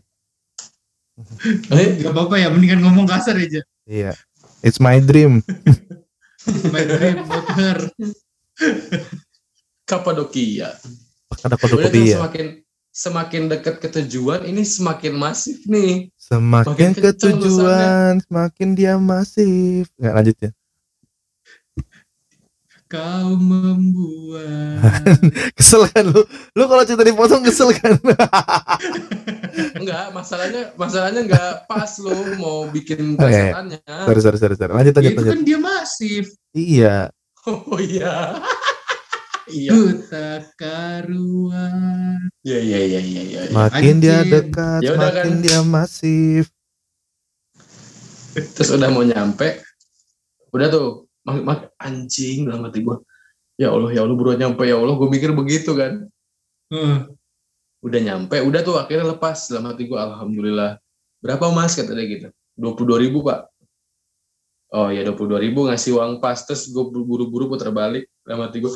Eh, 1.70 2.02
Gak 2.02 2.10
apa-apa 2.10 2.40
ya, 2.42 2.50
mendingan 2.50 2.82
ngomong 2.82 3.06
kasar 3.06 3.38
aja. 3.38 3.62
Iya. 3.86 4.18
It's 4.66 4.82
my 4.82 4.98
dream. 4.98 5.46
My 6.74 6.82
dream 6.82 7.22
not 7.22 7.46
her. 7.54 7.78
Kapadokia. 9.86 10.74
Ada 11.46 11.54
Udah 11.54 11.70
tuh 11.70 11.78
kodok 11.78 11.94
semakin 11.94 12.46
semakin 12.90 13.42
dekat 13.46 13.78
ke 13.78 13.88
tujuan, 13.94 14.42
ini 14.42 14.66
semakin 14.66 15.14
masif 15.14 15.62
nih. 15.70 16.10
Semakin 16.18 16.74
Makin 16.74 16.90
ke 16.98 17.10
tujuan, 17.14 18.18
semakin 18.26 18.68
dia 18.74 18.98
masif. 18.98 19.86
Nggak 19.94 20.14
lanjut 20.18 20.36
ya. 20.42 20.50
Kau 22.92 23.40
membuat 23.40 24.84
Kesel 25.56 25.88
kan 25.88 26.12
lu? 26.12 26.20
Lu 26.52 26.68
kalau 26.68 26.84
cerita 26.84 27.00
dipotong 27.00 27.40
kesel 27.40 27.72
kan? 27.72 27.96
Enggak, 29.80 30.12
masalahnya 30.12 30.76
masalahnya 30.76 31.24
nggak 31.24 31.52
pas 31.64 31.88
lo 32.04 32.12
mau 32.36 32.68
bikin 32.68 33.16
iya. 33.16 33.56
presetannya. 33.56 33.80
sorry, 34.04 34.20
sorry, 34.20 34.38
sorry, 34.38 34.54
sorry. 34.60 34.72
Lanjut, 34.76 34.92
Ya, 34.92 35.00
lanjut, 35.00 35.08
itu 35.08 35.20
lanjut. 35.24 35.32
kan 35.32 35.40
dia 35.40 35.58
masif. 35.58 36.24
Iya. 36.52 36.96
Oh 37.48 37.80
iya. 37.80 38.36
iya. 39.56 39.70
Ku 39.72 39.80
tak 40.12 40.52
karuan. 40.60 42.28
Iya 42.44 42.58
iya 42.60 42.80
iya 42.84 43.00
iya 43.00 43.22
iya. 43.24 43.40
Makin 43.56 44.04
dia 44.04 44.20
dekat, 44.20 44.84
Ya 44.84 44.92
udah 44.92 45.08
makin 45.16 45.32
kan. 45.32 45.40
dia 45.40 45.60
masif. 45.64 46.52
Terus 48.36 48.68
udah 48.68 48.88
mau 48.92 49.00
nyampe, 49.00 49.64
udah 50.52 50.68
tuh 50.68 51.01
mak, 51.22 51.38
mak- 51.42 51.70
anjing 51.78 52.46
dalam 52.46 52.66
hati 52.66 52.80
gue. 52.80 52.96
Ya 53.56 53.70
Allah, 53.70 53.90
ya 53.90 54.02
Allah 54.02 54.16
buruan 54.16 54.38
nyampe 54.38 54.64
ya 54.64 54.76
Allah, 54.76 54.94
gue 54.96 55.08
mikir 55.08 55.30
begitu 55.32 55.72
kan. 55.72 56.06
Heeh. 56.68 56.98
Udah 57.82 58.00
nyampe, 58.00 58.38
udah 58.38 58.60
tuh 58.62 58.78
akhirnya 58.78 59.12
lepas 59.12 59.46
dalam 59.46 59.70
hati 59.70 59.86
gue. 59.86 59.98
Alhamdulillah. 59.98 60.78
Berapa 61.18 61.50
mas 61.50 61.74
kata 61.74 61.94
dia 61.94 62.06
gitu? 62.06 62.28
22 62.58 63.02
ribu 63.02 63.22
pak. 63.22 63.46
Oh 64.72 64.88
ya 64.88 65.04
22 65.04 65.36
ribu 65.38 65.68
ngasih 65.68 66.00
uang 66.00 66.16
pas 66.16 66.40
terus 66.40 66.64
gue 66.66 66.80
buru-buru 66.80 67.44
putar 67.44 67.68
balik 67.68 68.08
dalam 68.24 68.48
hati 68.48 68.64
gue 68.64 68.72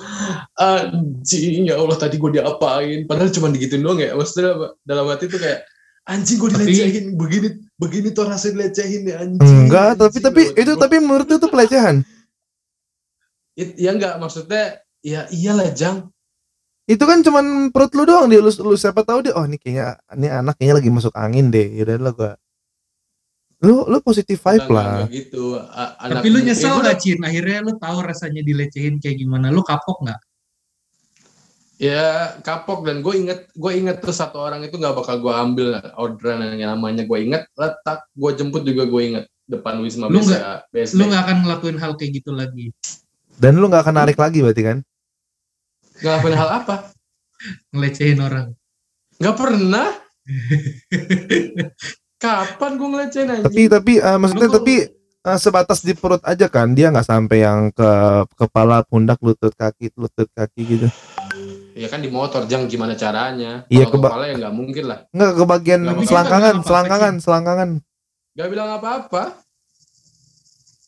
anjing 0.55 1.65
ya 1.65 1.81
Allah 1.81 1.97
tadi 1.97 2.21
gue 2.21 2.37
diapain 2.37 3.09
padahal 3.09 3.33
cuma 3.33 3.49
digituin 3.49 3.81
doang 3.81 3.97
ya 3.97 4.13
maksudnya 4.13 4.53
apa? 4.53 4.67
dalam 4.85 5.09
hati 5.09 5.25
tuh 5.25 5.41
kayak 5.41 5.65
anjing 6.05 6.37
gue 6.37 6.53
Tapi- 6.53 6.69
dilecehin 6.69 7.07
begini 7.17 7.49
begini 7.77 8.09
tuh 8.13 8.29
rasanya 8.29 8.69
dilecehin 8.69 9.03
ya 9.09 9.17
anjing 9.25 9.57
Enggak, 9.67 9.97
tapi 9.97 10.05
anjing, 10.13 10.25
tapi 10.25 10.43
itu 10.53 10.73
gua. 10.73 10.83
tapi 10.85 10.97
menurut 11.01 11.29
itu 11.29 11.49
pelecehan. 11.49 11.97
It- 13.57 13.77
ya 13.77 13.91
enggak 13.91 14.21
maksudnya 14.21 14.79
ya 15.01 15.25
iyalah 15.29 15.73
jang 15.73 16.13
Itu 16.87 17.03
kan 17.03 17.19
cuman 17.19 17.75
perut 17.75 17.91
lu 17.99 18.07
doang 18.07 18.31
dia 18.31 18.39
lu, 18.39 18.47
lu 18.47 18.79
siapa 18.79 19.03
tahu 19.03 19.27
dia 19.27 19.35
oh 19.35 19.43
ini 19.43 19.59
kayaknya 19.59 19.99
ini 20.15 20.27
anak 20.31 20.55
kayaknya 20.55 20.75
lagi 20.79 20.91
masuk 20.95 21.11
angin 21.19 21.51
deh. 21.51 21.67
Yaudah 21.75 21.99
lah 21.99 22.13
gua. 22.15 22.33
Lu 23.59 23.91
lu 23.91 23.99
positif 23.99 24.39
vibe 24.39 24.63
Enggak, 24.63 24.71
lah. 24.71 24.87
enggak 25.03 25.11
gitu 25.11 25.45
A- 25.59 25.99
anak- 25.99 26.23
Tapi 26.23 26.29
lu 26.31 26.39
nyesel 26.47 26.79
gak 26.79 26.99
Cin? 27.03 27.19
Akhirnya 27.27 27.59
lu 27.67 27.75
tahu 27.75 27.99
rasanya 28.07 28.39
dilecehin 28.47 29.03
kayak 29.03 29.19
gimana? 29.19 29.51
Lu 29.51 29.67
kapok 29.67 30.07
gak? 30.07 30.21
ya 31.77 32.33
kapok 32.41 32.89
dan 32.89 33.05
gue 33.05 33.15
inget 33.21 33.53
gue 33.53 33.73
inget 33.77 34.01
tuh 34.01 34.09
satu 34.09 34.41
orang 34.41 34.65
itu 34.65 34.81
nggak 34.81 34.97
bakal 34.97 35.21
gue 35.21 35.29
ambil 35.29 35.77
orderan 36.01 36.57
yang 36.57 36.73
namanya 36.73 37.05
gue 37.05 37.19
inget 37.21 37.45
letak 37.53 38.01
gue 38.17 38.31
jemput 38.33 38.65
juga 38.65 38.89
gue 38.89 39.03
inget 39.05 39.25
depan 39.45 39.85
wisma 39.85 40.09
Lu 40.09 40.25
BSD. 40.73 40.97
Lu 40.97 41.13
gak 41.13 41.23
akan 41.29 41.37
ngelakuin 41.45 41.77
hal 41.77 41.93
kayak 41.95 42.13
gitu 42.17 42.33
lagi. 42.33 42.73
Dan 43.37 43.61
lu 43.61 43.69
nggak 43.69 43.85
akan 43.85 43.97
narik 43.97 44.17
lagi 44.17 44.41
berarti 44.41 44.63
kan? 44.65 44.79
ngelakuin 45.97 46.37
hal 46.37 46.51
apa 46.55 46.93
Ngelecehin 47.73 48.21
orang. 48.21 48.53
Nggak 49.17 49.37
pernah. 49.37 49.89
Kapan 52.23 52.71
gue 52.77 52.89
ngelecehin 52.89 53.29
anjing? 53.29 53.45
Tapi 53.45 53.63
tapi 53.69 53.93
eh, 54.01 54.17
maksudnya 54.17 54.49
Lu 54.49 54.57
tapi 54.57 54.75
eh, 55.23 55.39
sebatas 55.39 55.85
di 55.85 55.93
perut 55.93 56.21
aja 56.23 56.49
kan 56.49 56.73
dia 56.73 56.89
nggak 56.89 57.05
sampai 57.05 57.45
yang 57.45 57.69
ke 57.71 57.91
kepala 58.35 58.81
pundak 58.85 59.21
lutut 59.21 59.53
kaki 59.53 59.93
lutut 59.95 60.29
kaki 60.33 60.63
gitu 60.67 60.89
Ya 61.77 61.93
kan 61.93 62.01
di 62.01 62.09
motor, 62.09 62.49
Jang 62.49 62.73
gimana 62.73 62.97
caranya? 62.97 63.69
Iya, 63.69 63.85
keba- 63.85 64.09
kepala 64.09 64.33
ya 64.33 64.35
nggak 64.41 64.55
mungkin 64.57 64.85
lah. 64.89 65.05
nggak 65.13 65.33
ke 65.37 65.45
bagian 65.45 65.81
selangkangan 66.03 66.55
kan 66.57 66.65
selangkangan 66.65 67.15
selangkangan 67.21 67.71
Gak 68.33 68.49
bilang 68.49 68.69
apa-apa. 68.81 69.45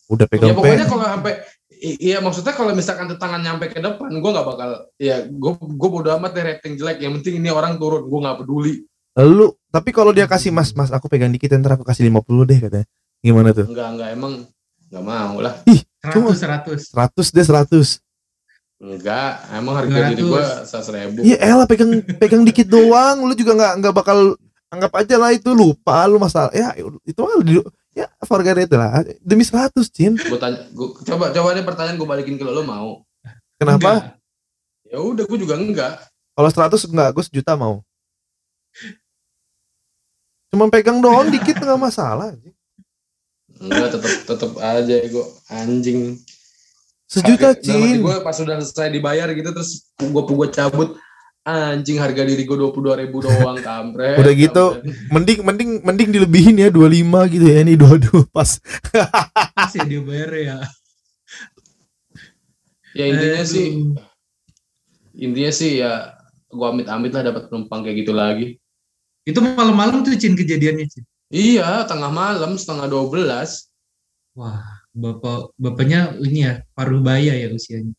udah 0.08 0.24
Ya 0.24 0.32
pegang 0.32 0.56
pokoknya 0.56 0.84
pen 0.84 0.88
kalau 0.88 1.04
sampai 1.04 1.34
Iya 1.80 2.18
maksudnya 2.18 2.52
kalau 2.52 2.74
misalkan 2.74 3.06
tangan 3.14 3.38
nyampe 3.38 3.68
ke 3.68 3.78
depan, 3.78 4.10
gue 4.10 4.30
nggak 4.30 4.46
bakal. 4.46 4.70
Ya 4.96 5.22
gue 5.22 5.52
gue 5.54 5.88
bodo 5.88 6.10
amat 6.14 6.32
deh 6.32 6.44
rating 6.44 6.74
jelek. 6.74 6.98
Yang 6.98 7.22
penting 7.22 7.34
ini 7.38 7.48
orang 7.48 7.78
turun, 7.78 8.04
gue 8.04 8.18
nggak 8.18 8.38
peduli. 8.38 8.74
lu 9.18 9.50
tapi 9.66 9.90
kalau 9.90 10.14
dia 10.14 10.30
kasih 10.30 10.54
mas 10.54 10.70
mas 10.70 10.94
aku 10.94 11.10
pegang 11.10 11.34
dikit 11.34 11.50
ntar 11.58 11.74
aku 11.74 11.82
kasih 11.82 12.06
50 12.06 12.22
deh 12.46 12.58
katanya 12.62 12.86
gimana 13.18 13.50
tuh 13.50 13.66
Enggak 13.66 13.88
enggak 13.90 14.08
emang 14.14 14.32
nggak 14.94 15.02
mau 15.02 15.36
lah. 15.42 15.54
Cuma- 16.14 16.30
Seratus 16.38 16.86
seratus 16.94 17.26
100 17.34 17.34
deh 17.34 17.46
100 17.98 17.98
Enggak, 18.78 19.30
emang 19.50 19.74
harga 19.74 20.14
diri 20.14 20.22
gue 20.22 20.38
200. 20.38 20.70
seratus 20.70 20.88
ribu. 20.94 21.18
Iya 21.26 21.36
elah 21.42 21.66
pegang 21.66 21.90
pegang 22.14 22.46
dikit 22.46 22.70
doang 22.70 23.26
lu 23.26 23.34
juga 23.34 23.58
nggak 23.58 23.72
nggak 23.82 23.94
bakal 23.94 24.18
anggap 24.70 24.92
aja 24.94 25.16
lah 25.18 25.34
itu 25.34 25.50
lupa 25.50 26.06
lu 26.06 26.22
masalah 26.22 26.54
ya 26.54 26.70
itu 27.02 27.18
ya 27.98 28.06
forget 28.22 28.54
it 28.62 28.70
lah 28.70 29.02
demi 29.18 29.42
100 29.42 29.74
Cin 29.90 30.14
Gue 30.14 30.38
tanya, 30.38 30.70
gua, 30.70 30.94
coba 31.02 31.34
coba 31.34 31.48
deh 31.58 31.66
pertanyaan 31.66 31.98
gue 31.98 32.06
balikin 32.06 32.38
ke 32.38 32.46
lo, 32.46 32.54
lo 32.54 32.62
mau? 32.62 33.02
kenapa 33.58 34.14
Ya 34.88 35.02
udah, 35.02 35.26
gue 35.26 35.38
juga 35.42 35.58
enggak. 35.58 36.06
kalau 36.32 36.48
100 36.48 36.78
enggak 36.94 37.10
gue 37.12 37.24
sejuta 37.26 37.58
mau 37.58 37.82
cuma 40.48 40.70
pegang 40.72 41.02
doang 41.04 41.28
dikit 41.28 41.60
nggak 41.60 41.76
masalah. 41.76 42.32
Enggak, 43.60 44.00
tetep 44.00 44.12
tetep 44.24 44.50
aja 44.56 44.96
gue 45.04 45.26
anjing. 45.52 46.16
sejuta 47.08 47.52
Cin 47.58 48.00
Gue 48.00 48.16
pas 48.20 48.36
udah 48.36 48.60
selesai 48.64 48.92
dibayar 48.92 49.28
gitu 49.32 49.48
terus 49.52 49.88
gue 49.96 50.22
gue 50.24 50.48
cabut 50.52 50.96
anjing 51.48 51.96
harga 51.96 52.28
diri 52.28 52.44
gue 52.44 52.56
dua 52.60 52.68
puluh 52.68 52.92
dua 52.92 52.96
ribu 53.00 53.24
doang 53.24 53.56
kampret. 53.64 54.20
Udah 54.20 54.34
gitu, 54.36 54.64
mending 55.08 55.40
mending 55.40 55.70
mending 55.80 56.08
dilebihin 56.12 56.60
ya 56.60 56.68
25 56.68 57.32
gitu 57.32 57.44
ya 57.48 57.64
ini 57.64 57.74
dua-dua 57.80 58.28
pas 58.28 58.60
Masih 59.56 59.80
dia 59.88 60.00
bayar 60.04 60.30
ya 60.36 60.58
Ya 62.92 63.04
intinya 63.08 63.40
Aduh. 63.40 63.48
sih 63.48 63.66
intinya 65.16 65.52
sih 65.52 65.70
ya 65.80 66.14
gue 66.48 66.66
amit-amit 66.68 67.12
lah 67.12 67.22
dapat 67.28 67.52
penumpang 67.52 67.84
kayak 67.84 67.96
gitu 68.04 68.12
lagi. 68.16 68.46
Itu 69.28 69.44
malam-malam 69.44 70.00
tuh 70.04 70.16
Cin 70.16 70.36
kejadiannya 70.36 70.88
Cin 70.88 71.04
Iya, 71.28 71.84
tengah 71.84 72.08
malam 72.08 72.56
setengah 72.56 72.88
dua 72.88 73.04
belas. 73.12 73.68
Wah 74.32 74.64
bapak 74.98 75.54
bapaknya 75.60 76.16
ini 76.18 76.48
ya 76.48 76.54
paruh 76.74 76.98
baya 77.04 77.36
ya 77.36 77.54
usianya 77.54 77.94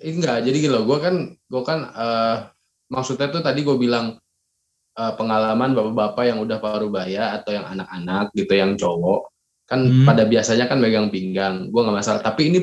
Enggak, 0.00 0.48
jadi 0.48 0.56
gitu 0.64 0.72
loh. 0.72 0.88
Gue 0.88 0.98
kan, 0.98 1.14
gue 1.36 1.62
kan 1.62 1.78
eh, 1.92 2.36
maksudnya 2.90 3.30
tuh 3.30 3.40
tadi 3.40 3.62
gue 3.62 3.76
bilang 3.78 4.18
eh, 4.98 5.12
pengalaman 5.16 5.72
bapak-bapak 5.72 6.24
yang 6.26 6.38
udah 6.42 6.58
parubaya 6.58 7.38
atau 7.38 7.54
yang 7.54 7.64
anak-anak 7.64 8.34
gitu, 8.34 8.52
yang 8.52 8.74
cowok 8.74 9.30
kan 9.70 9.86
Hmm. 9.86 10.02
pada 10.02 10.26
biasanya 10.26 10.66
kan 10.66 10.82
megang 10.82 11.14
pinggang. 11.14 11.70
Gue 11.70 11.80
nggak 11.86 11.94
masalah. 12.02 12.20
Tapi 12.26 12.50
ini 12.50 12.60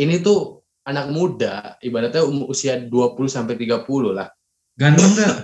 ini 0.00 0.24
tuh 0.24 0.64
anak 0.88 1.12
muda, 1.12 1.76
ibaratnya 1.84 2.24
um- 2.24 2.48
usia 2.48 2.80
20 2.80 3.28
sampai 3.28 3.60
30 3.60 4.16
lah. 4.16 4.32
Ganteng 4.72 5.12
gak? 5.14 5.36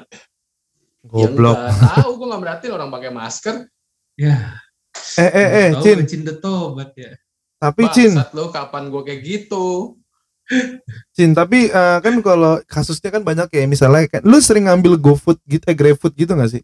goblok 1.13 1.57
Ya 1.57 2.01
tahu, 2.01 2.11
gue 2.17 2.27
nggak 2.33 2.43
berarti 2.43 2.67
orang 2.73 2.89
pakai 2.89 3.11
masker. 3.13 3.57
Ya 4.17 4.57
eh 5.19 5.31
eh 5.31 5.49
eh 5.49 5.69
tahu 5.75 5.83
Cin 5.85 5.99
Cin 6.07 6.23
the 6.27 6.35
tobat 6.39 6.91
ya 6.95 7.15
tapi 7.59 7.91
Cin 7.91 8.15
lo 8.35 8.51
kapan 8.55 8.91
gue 8.91 9.03
kayak 9.03 9.21
gitu? 9.23 9.99
Cin 11.13 11.37
tapi 11.37 11.69
eh, 11.69 11.99
kan 12.01 12.15
kalau 12.25 12.59
kasusnya 12.65 13.13
kan 13.13 13.23
banyak 13.23 13.53
ya 13.53 13.69
misalnya 13.69 14.09
kan 14.09 14.25
lu 14.25 14.41
sering 14.41 14.65
ngambil 14.65 14.97
GoFood 14.97 15.39
gitu 15.45 15.65
eh 15.69 15.77
GrabFood 15.77 16.17
gitu 16.17 16.33
gak 16.33 16.53
sih 16.57 16.63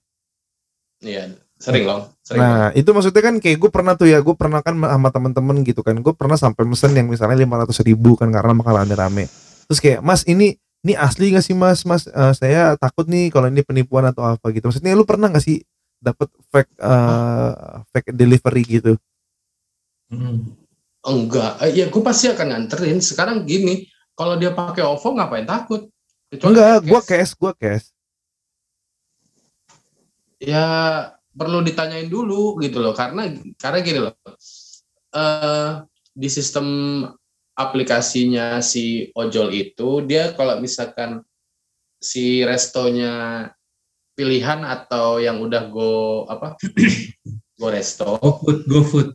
Iya, 1.05 1.37
sering 1.61 1.85
loh. 1.85 2.17
Sering. 2.25 2.41
Nah 2.41 2.73
itu 2.73 2.89
maksudnya 2.97 3.21
kan 3.21 3.37
kayak 3.37 3.61
gue 3.61 3.69
pernah 3.69 3.93
tuh 3.93 4.09
ya 4.09 4.25
gue 4.25 4.33
pernah 4.33 4.65
kan 4.65 4.73
sama 4.73 5.09
temen-temen 5.13 5.61
gitu 5.61 5.85
kan 5.85 5.93
gue 6.01 6.15
pernah 6.17 6.41
sampai 6.41 6.65
mesen 6.65 6.97
yang 6.97 7.13
misalnya 7.13 7.37
lima 7.37 7.61
ratus 7.61 7.85
ribu 7.85 8.17
kan 8.17 8.33
karena 8.33 8.57
bakal 8.57 8.73
rame-rame 8.81 9.29
terus 9.69 9.85
kayak 9.85 10.01
mas 10.01 10.25
ini 10.25 10.57
ini 10.81 10.97
asli 10.97 11.33
gak 11.33 11.45
sih 11.45 11.53
mas 11.53 11.85
mas 11.85 12.09
Eh, 12.09 12.33
saya 12.33 12.81
takut 12.81 13.05
nih 13.05 13.29
kalau 13.29 13.53
ini 13.53 13.61
penipuan 13.61 14.09
atau 14.09 14.25
apa 14.25 14.49
gitu 14.49 14.73
maksudnya 14.73 14.97
lu 14.97 15.05
pernah 15.05 15.29
gak 15.29 15.45
sih 15.45 15.61
dapat 16.01 16.33
fake 16.49 16.73
eh, 16.81 17.53
fake 17.93 18.11
delivery 18.17 18.65
gitu 18.65 18.93
Hmm. 20.09 20.64
Enggak, 21.05 21.61
eh, 21.61 21.71
ya 21.77 21.87
gue 21.93 22.03
pasti 22.03 22.33
akan 22.33 22.47
nganterin. 22.49 22.99
Sekarang 23.05 23.45
gini, 23.45 23.85
kalau 24.17 24.41
dia 24.41 24.57
pakai 24.57 24.81
OVO 24.89 25.21
ngapain 25.21 25.45
takut? 25.45 25.93
Kecuali 26.33 26.51
enggak 26.57 26.75
gue 26.89 27.01
cash. 27.05 27.33
gue 27.37 27.53
cash 27.61 27.87
Ya 30.41 30.67
perlu 31.37 31.61
ditanyain 31.61 32.09
dulu 32.09 32.57
gitu 32.65 32.81
loh, 32.81 32.97
karena 32.97 33.29
karena 33.61 33.79
gini 33.85 34.01
loh. 34.01 34.17
eh 35.15 35.73
di 36.15 36.27
sistem 36.31 36.67
aplikasinya 37.55 38.59
si 38.59 39.11
ojol 39.15 39.55
itu 39.55 40.03
dia 40.03 40.35
kalau 40.35 40.59
misalkan 40.59 41.23
si 42.03 42.43
restonya 42.43 43.47
pilihan 44.15 44.63
atau 44.63 45.19
yang 45.19 45.43
udah 45.43 45.71
go 45.71 46.27
apa 46.31 46.59
go 47.59 47.67
resto 47.71 48.19
GoFood 48.19 48.59
GoFood 48.67 49.09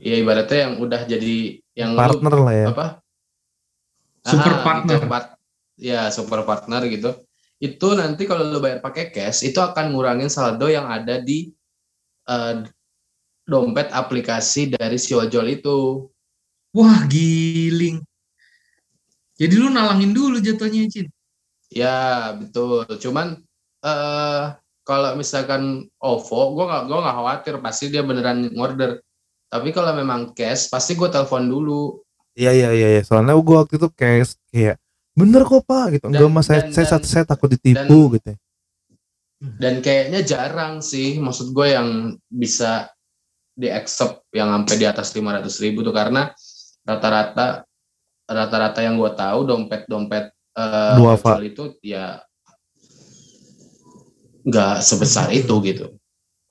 ya 0.00 0.16
ibaratnya 0.16 0.58
yang 0.66 0.74
udah 0.80 1.00
jadi 1.04 1.36
yang 1.76 1.90
lu 1.94 2.00
partner 2.00 2.34
lah 2.40 2.54
ya. 2.56 2.66
apa? 2.72 2.86
Super 4.24 4.52
Ah, 4.52 4.60
partner. 4.64 4.96
gitu, 5.00 5.06
part- 5.08 5.36
ya 5.76 6.00
super 6.08 6.40
partner 6.48 6.82
gitu. 6.88 7.10
Itu 7.60 7.92
nanti 7.92 8.24
kalau 8.24 8.48
lo 8.48 8.58
bayar 8.60 8.80
pakai 8.80 9.12
cash 9.12 9.44
itu 9.44 9.60
akan 9.60 9.92
ngurangin 9.92 10.32
saldo 10.32 10.68
yang 10.72 10.88
ada 10.88 11.20
di 11.20 11.52
eh, 12.24 12.54
dompet 13.44 13.92
aplikasi 13.92 14.72
dari 14.72 14.96
si 14.96 15.12
ojol 15.12 15.46
itu. 15.52 16.08
Wah 16.72 17.04
giling. 17.10 18.00
Jadi 19.40 19.54
lu 19.56 19.72
nalangin 19.72 20.12
dulu 20.12 20.36
jatuhnya 20.38 20.84
Cin? 20.92 21.08
Ya 21.72 22.30
betul. 22.36 22.84
Cuman 23.00 23.40
eh 23.82 24.44
kalau 24.84 25.16
misalkan 25.16 25.88
OVO 25.96 26.40
gue 26.60 26.64
nggak 26.68 26.82
gue 26.88 26.98
nggak 27.00 27.16
khawatir. 27.16 27.54
Pasti 27.64 27.88
dia 27.88 28.04
beneran 28.04 28.52
ngorder 28.52 29.00
tapi 29.50 29.74
kalau 29.74 29.90
memang 29.92 30.30
cash 30.32 30.70
pasti 30.70 30.94
gue 30.94 31.10
telepon 31.10 31.50
dulu. 31.50 31.98
Iya 32.38 32.54
iya 32.54 32.70
iya 32.70 32.88
iya. 32.96 33.02
soalnya 33.02 33.34
gue 33.34 33.56
waktu 33.58 33.74
itu 33.76 33.88
cash 33.92 34.38
kayak 34.54 34.78
bener 35.18 35.42
kok 35.42 35.66
pak 35.66 35.98
gitu. 35.98 36.06
Enggak 36.08 36.30
Dan- 36.30 36.34
mas 36.34 36.46
saya 36.46 36.60
dan- 36.62 36.72
saya, 36.72 36.86
dan- 36.86 37.04
saya 37.04 37.24
takut 37.26 37.50
ditipu 37.50 38.14
gitu 38.16 38.38
dan 39.40 39.80
kayaknya 39.80 40.20
jarang 40.20 40.84
sih. 40.84 41.16
Maksud 41.16 41.56
gue 41.56 41.72
yang 41.72 42.12
bisa 42.28 42.92
di 43.56 43.72
accept 43.72 44.28
yang 44.36 44.52
sampai 44.52 44.76
di 44.76 44.86
atas 44.86 45.16
500 45.16 45.64
ribu 45.64 45.80
tuh. 45.80 45.96
Karena 45.96 46.28
rata-rata 46.84 47.64
rata-rata 48.30 48.80
yang 48.84 49.00
gue 49.00 49.10
tahu 49.16 49.48
dompet 49.48 49.88
dompet 49.90 50.30
ojol 50.54 51.42
itu 51.42 51.64
ya 51.82 52.20
nggak 54.40 54.80
sebesar 54.80 55.28
itu 55.34 55.52
gitu 55.66 55.92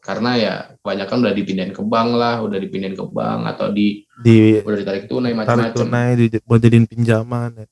karena 0.10 0.32
ya 0.41 0.56
kebanyakan 0.82 1.17
udah 1.22 1.34
dipindahin 1.38 1.74
ke 1.78 1.84
bank 1.86 2.10
lah 2.17 2.41
udah 2.41 2.58
dipindahin 2.58 2.98
ke 2.98 3.06
bank 3.13 3.45
atau 3.45 3.69
di 3.69 4.02
di 4.26 4.58
udah 4.58 4.78
ditarik 4.82 5.06
tunai 5.06 5.38
tarik 5.38 5.45
macam-macam 5.45 5.86
tunai 5.86 6.10
di, 6.17 6.26
buat 6.41 6.60
jadiin 6.65 6.89
pinjaman 6.89 7.62
ya. 7.62 7.65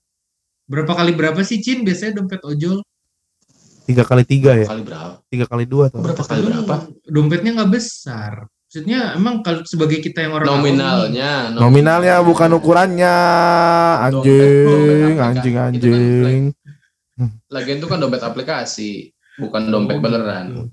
Berapa 0.70 0.94
kali 0.94 1.18
berapa 1.18 1.42
sih 1.42 1.58
Cin? 1.66 1.82
Biasanya 1.82 2.22
dompet 2.22 2.46
ojol? 2.46 2.86
tiga 3.90 4.04
kali 4.06 4.22
tiga 4.22 4.54
ya? 4.54 4.70
Kali 4.70 4.86
berapa? 4.86 5.18
Tiga 5.34 5.46
kali 5.50 5.66
dua 5.66 5.90
tuh 5.90 6.06
berapa 6.06 6.22
kali 6.22 6.42
berapa 6.46 6.76
Dompetnya 7.10 7.52
nggak 7.58 7.72
besar. 7.74 8.46
Maksudnya 8.46 9.18
emang 9.18 9.42
kalau 9.42 9.64
sebagai 9.66 9.98
kita 10.04 10.28
yang 10.28 10.38
orang 10.38 10.48
awam 10.52 10.62
nih, 10.62 10.76
nominalnya 10.78 11.32
nominalnya 11.58 12.16
bukan 12.22 12.54
ukurannya. 12.54 13.18
Anjing 14.14 14.68
dompet 14.70 15.18
anjing 15.18 15.54
kan 15.58 15.66
anjing. 15.74 16.44
lagian 17.50 17.82
itu 17.82 17.88
kan 17.90 17.98
dompet 17.98 18.22
aplikasi 18.22 19.10
bukan 19.42 19.74
dompet 19.74 19.98
Oh, 19.98 20.04
beneran. 20.06 20.46
Gitu. 20.54 20.64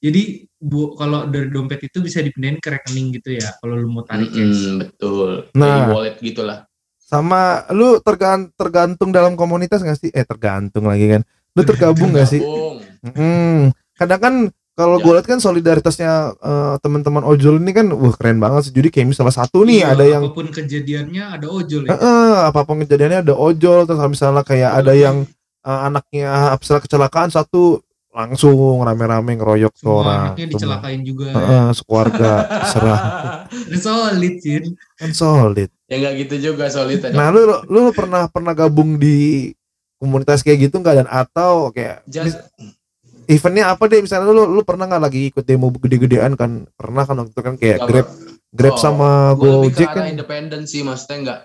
Jadi 0.00 0.22
bu, 0.60 0.92
kalau 0.94 1.24
dari 1.24 1.48
dompet 1.48 1.80
itu 1.82 1.98
bisa 1.98 2.20
dipindahin 2.20 2.60
ke 2.60 2.68
rekening 2.68 3.16
gitu 3.16 3.32
ya 3.32 3.48
kalau 3.58 3.74
lu 3.74 3.88
mau 3.88 4.04
tarik 4.04 4.28
cash. 4.28 4.44
Mm-mm, 4.60 4.76
betul. 4.78 5.30
Nah. 5.56 5.66
Jadi 5.66 5.80
wallet 5.88 6.16
gitulah. 6.20 6.58
sama 7.00 7.66
lu 7.74 7.98
tergan- 7.98 8.54
tergantung 8.54 9.10
dalam 9.10 9.34
komunitas 9.34 9.82
gak 9.82 9.98
sih 9.98 10.14
eh 10.14 10.22
tergantung 10.22 10.86
lagi 10.86 11.10
kan 11.10 11.26
lu 11.58 11.66
tergabung 11.66 12.14
gak 12.14 12.30
sih. 12.30 12.38
Hmm, 13.02 13.74
kadang 13.96 14.20
kan 14.20 14.34
kalau 14.78 14.96
Ya. 14.96 15.02
gue 15.02 15.12
lihat 15.18 15.26
kan 15.26 15.42
solidaritasnya 15.42 16.12
eh, 16.38 16.74
teman-teman 16.78 17.26
ojol 17.26 17.58
ini 17.58 17.74
kan 17.74 17.90
wah 17.90 18.14
keren 18.14 18.38
banget 18.38 18.70
sih. 18.70 18.72
Jadi 18.72 18.88
kayak 18.94 19.10
misalnya 19.10 19.34
satu 19.34 19.66
nih 19.66 19.82
Iya, 19.82 19.86
ada 19.90 20.04
yang 20.06 20.22
apa 20.22 20.32
pun 20.32 20.48
kejadiannya 20.48 21.24
ada 21.34 21.46
ojol 21.50 21.82
eh, 21.84 21.90
ya. 21.90 21.96
eh, 21.98 22.36
apa 22.46 22.60
pun 22.62 22.76
kejadiannya 22.78 23.18
ada 23.26 23.34
ojol 23.34 23.78
terus 23.84 24.00
misalnya 24.06 24.42
kayak 24.46 24.70
ada 24.70 24.92
yang 24.94 25.16
eh, 25.66 25.80
anaknya 25.90 26.30
misalnya 26.56 26.82
kecelakaan 26.86 27.28
satu 27.28 27.82
langsung 28.10 28.54
rame-rame 28.80 29.34
ngeroyok 29.34 29.72
Semua 29.72 29.94
orang. 29.96 30.20
anaknya 30.28 30.42
Semua. 30.42 30.52
dicelakain 30.52 31.00
juga. 31.00 31.26
Heeh, 31.30 31.66
sekeluarga 31.72 32.30
serah 32.70 33.00
Solid, 33.72 34.34
Cin. 34.38 34.64
kan 34.94 35.10
solid. 35.10 35.70
ya 35.84 35.96
nggak 35.96 36.14
gitu 36.20 36.34
juga 36.48 36.66
solid 36.66 36.98
ada. 37.00 37.12
Nah, 37.12 37.28
lu 37.28 37.40
lu 37.64 37.80
pernah 37.90 38.26
pernah 38.26 38.50
gabung 38.50 38.94
di 38.94 39.50
komunitas 39.96 40.40
kayak 40.40 40.66
gitu 40.66 40.78
nggak 40.78 40.96
dan 40.96 41.08
atau 41.08 41.70
kayak 41.70 42.02
Just- 42.04 42.40
eventnya 43.26 43.68
apa 43.68 43.86
deh 43.86 44.00
misalnya 44.00 44.26
lu 44.28 44.46
lu 44.48 44.62
pernah 44.62 44.86
nggak 44.86 45.02
lagi 45.02 45.30
ikut 45.30 45.44
demo 45.44 45.70
gede-gedean 45.70 46.34
kan 46.34 46.66
pernah 46.72 47.04
kan 47.04 47.14
waktu 47.16 47.30
itu 47.30 47.42
kan 47.42 47.54
kayak 47.54 47.78
grab 47.84 48.08
grab 48.50 48.74
Oh, 48.74 48.80
sama 48.80 49.08
gue 49.32 49.46
lebih 49.46 49.70
ke 49.70 49.74
gojek 49.76 49.88
kan 49.92 50.04
independen 50.08 50.62
sih 50.64 50.82
maksudnya 50.82 51.16
nggak 51.20 51.40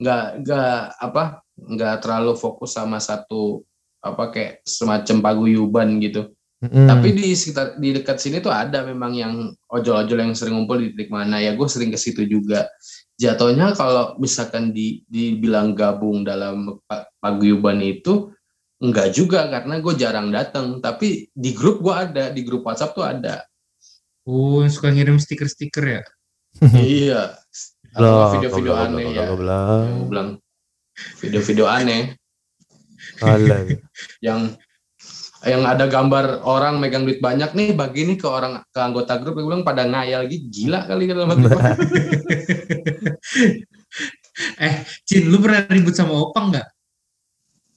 nggak 0.00 0.24
nggak 0.40 0.72
apa 0.96 1.22
nggak 1.60 1.94
terlalu 2.00 2.32
fokus 2.34 2.72
sama 2.72 2.96
satu 2.96 3.60
apa 4.00 4.32
kayak 4.32 4.52
semacam 4.64 5.16
paguyuban 5.20 6.00
gitu. 6.00 6.32
Mm-mm. 6.60 6.92
tapi 6.92 7.16
di 7.16 7.32
sekitar 7.32 7.80
di 7.80 7.96
dekat 7.96 8.20
sini 8.20 8.44
tuh 8.44 8.52
ada 8.52 8.84
memang 8.84 9.16
yang 9.16 9.48
ojol-ojol 9.72 10.20
yang 10.20 10.36
sering 10.36 10.60
ngumpul 10.60 10.76
di 10.76 10.92
titik 10.92 11.08
mana. 11.08 11.40
Ya 11.40 11.56
gue 11.56 11.64
sering 11.64 11.88
ke 11.88 11.96
situ 11.96 12.28
juga. 12.28 12.68
Jatuhnya 13.16 13.72
kalau 13.72 14.20
misalkan 14.20 14.76
di 14.76 15.00
dibilang 15.08 15.72
gabung 15.72 16.20
dalam 16.20 16.76
pa- 16.84 17.08
paguyuban 17.16 17.80
itu 17.80 18.28
enggak 18.76 19.16
juga 19.16 19.48
karena 19.48 19.80
gue 19.80 19.94
jarang 19.96 20.28
datang 20.28 20.84
tapi 20.84 21.32
di 21.32 21.56
grup 21.56 21.80
gue 21.80 21.96
ada 21.96 22.28
di 22.28 22.44
grup 22.44 22.68
WhatsApp 22.68 22.92
tuh 22.92 23.08
ada. 23.08 23.40
Oh, 24.28 24.60
yang 24.60 24.68
suka 24.68 24.92
ngirim 24.92 25.16
stiker-stiker 25.16 25.84
ya? 25.84 26.02
iya. 26.76 27.40
Atau 27.96 28.36
video-video 28.36 28.76
aneh 28.76 29.16
ya. 29.16 29.32
Gue 29.32 30.08
bilang 30.12 30.28
video-video 31.24 31.64
aneh. 31.64 32.19
yang 34.26 34.40
yang 35.40 35.64
ada 35.64 35.88
gambar 35.88 36.44
orang 36.44 36.76
megang 36.76 37.08
duit 37.08 37.24
banyak 37.24 37.56
nih 37.56 37.72
bagi 37.72 38.04
nih 38.04 38.20
ke 38.20 38.28
orang 38.28 38.60
ke 38.68 38.80
anggota 38.80 39.16
grup 39.16 39.40
gue 39.40 39.44
bilang 39.48 39.64
pada 39.64 39.88
ngayal 39.88 40.28
gitu 40.28 40.44
gila 40.52 40.84
kali 40.84 41.08
kan 41.08 41.16
dalam 41.16 41.30
hati. 41.32 41.44
Eh, 44.60 44.74
Cin, 45.04 45.28
lu 45.28 45.40
pernah 45.40 45.64
ribut 45.68 45.92
sama 45.96 46.16
Opang 46.16 46.52
nggak? 46.52 46.68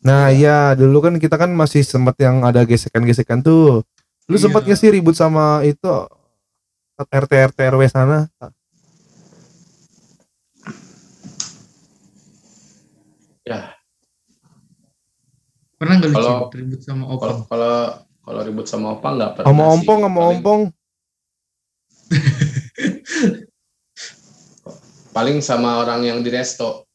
Nah 0.04 0.28
iya 0.32 0.76
dulu 0.76 1.00
kan 1.00 1.16
kita 1.16 1.40
kan 1.40 1.52
masih 1.56 1.84
sempat 1.84 2.20
yang 2.20 2.44
ada 2.44 2.68
gesekan-gesekan 2.68 3.40
tuh. 3.40 3.88
Lu 4.28 4.36
Iya. 4.36 4.48
sempat 4.48 4.68
gak 4.68 4.80
sih 4.80 4.92
ribut 4.92 5.16
sama 5.16 5.64
itu 5.64 5.88
RT 7.00 7.32
RT 7.56 7.60
RW 7.72 7.82
sana? 7.88 8.28
Pernah 15.84 16.00
nggak 16.00 16.16
lu 16.16 16.48
ribut 16.50 16.80
sama 16.80 17.04
Opang? 17.12 17.44
kalau 17.44 17.76
kalau 18.24 18.40
ribut 18.42 18.64
sama 18.66 18.96
opa 18.96 19.10
nggak 19.12 19.32
pernah 19.36 19.48
Sama 19.52 19.64
sih. 19.66 19.72
ompong 19.76 20.00
sama 20.00 20.16
Paling- 20.16 20.32
ompong. 20.34 20.62
paling 25.14 25.38
sama 25.40 25.70
orang 25.78 26.02
yang 26.02 26.20
di 26.20 26.30
resto 26.30 26.88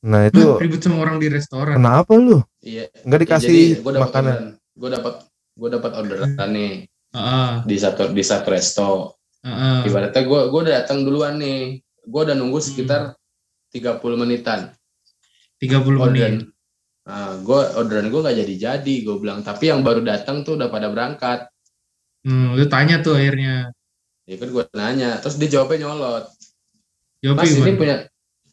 Nah 0.00 0.26
itu 0.26 0.58
ribut 0.58 0.78
sama 0.78 0.98
orang 1.00 1.16
di 1.16 1.26
restoran. 1.26 1.74
kenapa 1.74 2.14
lu? 2.14 2.38
iya 2.60 2.86
Nggak 3.02 3.18
Ya, 3.18 3.22
dikasih 3.24 3.58
gue 3.78 3.92
dapat 3.92 4.02
makanan? 4.04 4.26
orderan 4.28 4.46
gue 4.74 4.90
dapat 4.92 5.14
gue 5.54 5.68
dapat 5.72 5.90
orderan 5.92 6.30
nih 6.48 6.72
Heeh, 7.08 7.50
di 7.64 7.76
satu 7.76 8.02
di 8.10 8.20
satu 8.20 8.48
resto 8.48 8.90
heeh. 9.40 9.86
ibaratnya 9.86 10.22
gue 10.22 10.40
gue 10.44 10.60
udah 10.60 10.74
datang 10.76 11.02
duluan 11.02 11.34
nih 11.36 11.78
gue 11.80 12.20
udah 12.20 12.34
nunggu 12.34 12.58
Hmm. 12.58 12.66
sekitar 12.66 13.00
30 13.70 13.94
menitan 14.16 14.74
30 15.56 15.98
menit. 16.04 16.46
Nah, 17.08 17.40
gue 17.40 17.60
orderan 17.74 18.06
gue 18.06 18.20
nggak 18.20 18.36
jadi 18.36 18.54
jadi 18.54 18.94
gue 19.00 19.16
bilang 19.16 19.40
tapi 19.40 19.66
yang 19.66 19.80
baru 19.80 20.04
datang 20.04 20.44
tuh 20.44 20.54
udah 20.54 20.68
pada 20.68 20.88
berangkat 20.88 21.48
Hmm, 22.18 22.52
lu 22.52 22.66
tanya 22.66 22.98
tuh 22.98 23.14
akhirnya. 23.14 23.70
ya 24.26 24.36
kan 24.36 24.48
gue 24.50 24.64
nanya 24.74 25.16
terus 25.18 25.38
dia 25.38 25.48
jawabnya 25.48 25.86
nyolot 25.86 26.26
Jawab 27.18 27.36
mas 27.38 27.48
ini 27.48 27.56
gimana? 27.56 27.78
punya 27.78 27.96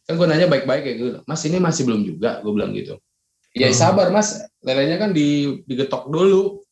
kan 0.02 0.14
gue 0.14 0.26
nanya 0.26 0.46
baik-baik 0.46 0.82
kayak 0.82 0.96
gitu 0.96 1.08
mas 1.22 1.42
ini 1.44 1.58
masih 1.58 1.82
belum 1.84 2.00
juga 2.00 2.40
gue 2.40 2.52
bilang 2.52 2.72
gitu 2.72 2.96
ya 3.52 3.68
Oh. 3.68 3.74
sabar 3.74 4.08
mas 4.08 4.38
lelenya 4.62 4.96
kan 4.96 5.10
di 5.10 5.60
digetok 5.66 6.08
dulu 6.08 6.62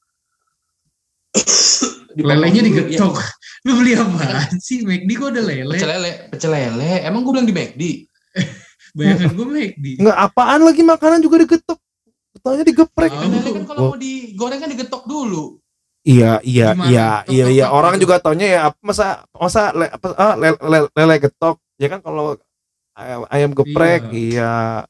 Lelenya 2.14 2.62
dulu, 2.62 2.68
digetok. 2.86 3.16
Lu 3.64 3.80
beli 3.80 3.96
apaan 3.96 4.54
sih? 4.60 4.86
McD 4.86 5.10
kok 5.10 5.28
ada 5.32 5.40
ya. 5.40 5.44
lele? 5.64 5.74
pecel 5.74 5.90
lele 5.90 6.10
pecel 6.30 6.50
lele 6.52 6.92
emang 7.02 7.20
gue 7.24 7.32
bilang 7.34 7.44
di 7.44 7.52
McD 7.52 7.82
Bayangan 8.94 9.30
gue 9.34 9.46
McD. 9.46 9.84
Nggak 9.98 10.18
apaan 10.22 10.60
lagi 10.62 10.82
makanan 10.82 11.18
juga 11.18 11.42
digetok. 11.42 11.78
Tanya 12.38 12.62
digeprek. 12.62 13.10
Oh. 13.10 13.20
Kan 13.20 13.30
kan 13.32 13.64
kalau 13.66 13.80
mau 13.90 13.98
digoreng 13.98 14.60
kan 14.60 14.68
digetok 14.68 15.02
dulu 15.04 15.58
Iya 16.04 16.36
iya 16.44 16.76
Gimana? 16.76 16.84
iya 16.92 17.08
Tok, 17.24 17.32
iya 17.32 17.46
iya 17.48 17.66
orang 17.72 17.96
juga 17.96 18.20
taunya 18.20 18.44
ya 18.44 18.60
apa 18.68 18.76
masa 18.84 19.24
masa 19.32 19.72
le, 19.72 19.88
apa, 19.88 20.12
ah, 20.12 20.36
le- 20.36 20.60
le- 20.60 20.92
lele 20.92 21.16
getok 21.16 21.56
ya 21.80 21.88
kan 21.88 22.04
kalau 22.04 22.36
ayam, 22.92 23.24
ayam 23.32 23.50
geprek 23.56 24.12
iya. 24.12 24.84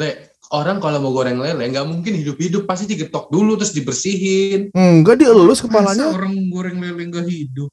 le 0.00 0.32
orang 0.48 0.80
kalau 0.80 0.96
mau 0.96 1.12
goreng 1.12 1.36
lele 1.36 1.60
nggak 1.68 1.84
mungkin 1.84 2.24
hidup-hidup 2.24 2.64
pasti 2.64 2.88
digetok 2.88 3.28
dulu 3.28 3.60
terus 3.60 3.76
dibersihin 3.76 4.72
Enggak 4.72 5.20
dielus 5.20 5.60
Masa 5.60 5.64
kepalanya. 5.68 6.06
orang 6.16 6.34
goreng 6.48 6.80
lele 6.80 7.02
nggak 7.12 7.28
hidup? 7.28 7.68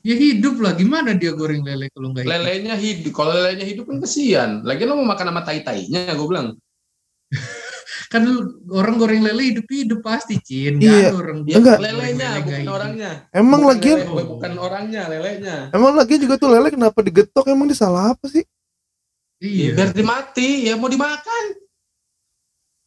Ya 0.00 0.16
hidup 0.16 0.56
lah. 0.58 0.72
Gimana 0.72 1.12
dia 1.12 1.32
goreng 1.32 1.60
lele 1.60 1.92
kalau 1.92 2.10
nggak 2.10 2.24
hidup? 2.24 2.32
lelenya 2.34 2.74
hidup 2.74 3.12
kalau 3.12 3.32
lelenya 3.32 3.64
hidup 3.64 3.84
kan 3.84 4.00
kesian 4.00 4.50
lagi 4.62 4.84
lo 4.84 4.96
mau 4.96 5.04
makan 5.06 5.28
sama 5.28 5.42
tai 5.42 5.60
tainya 5.60 6.08
gue 6.08 6.26
bilang 6.26 6.56
Kan 8.10 8.26
lu, 8.26 8.42
orang 8.74 8.98
goreng 8.98 9.22
lele 9.22 9.54
hidup-hidup 9.54 10.02
pasti, 10.02 10.42
Cin. 10.42 10.82
Iya. 10.82 11.14
Orang 11.14 11.46
ya, 11.46 11.62
Enggak. 11.62 11.78
lelenya 11.78 12.28
lele 12.32 12.40
bukan 12.42 12.58
hidup. 12.58 12.74
orangnya 12.74 13.10
Emang 13.30 13.60
Bukan 13.60 13.70
lagian 13.70 13.98
lele, 14.00 14.22
bukan 14.26 14.52
orangnya 14.58 15.02
lelenya 15.06 15.56
emang 15.70 15.92
lagi 15.94 16.14
juga 16.18 16.34
tuh 16.34 16.48
lele 16.50 16.68
kenapa 16.68 16.98
digetok 17.00 17.44
emang 17.46 17.66
dia 17.66 17.78
salah 17.78 18.10
apa 18.10 18.26
sih? 18.26 18.42
Ya, 19.38 19.46
Iya. 19.46 19.70
biar 19.74 19.90
dimati 19.92 20.48
ya 20.64 20.74
mau 20.74 20.88
dimakan 20.88 21.44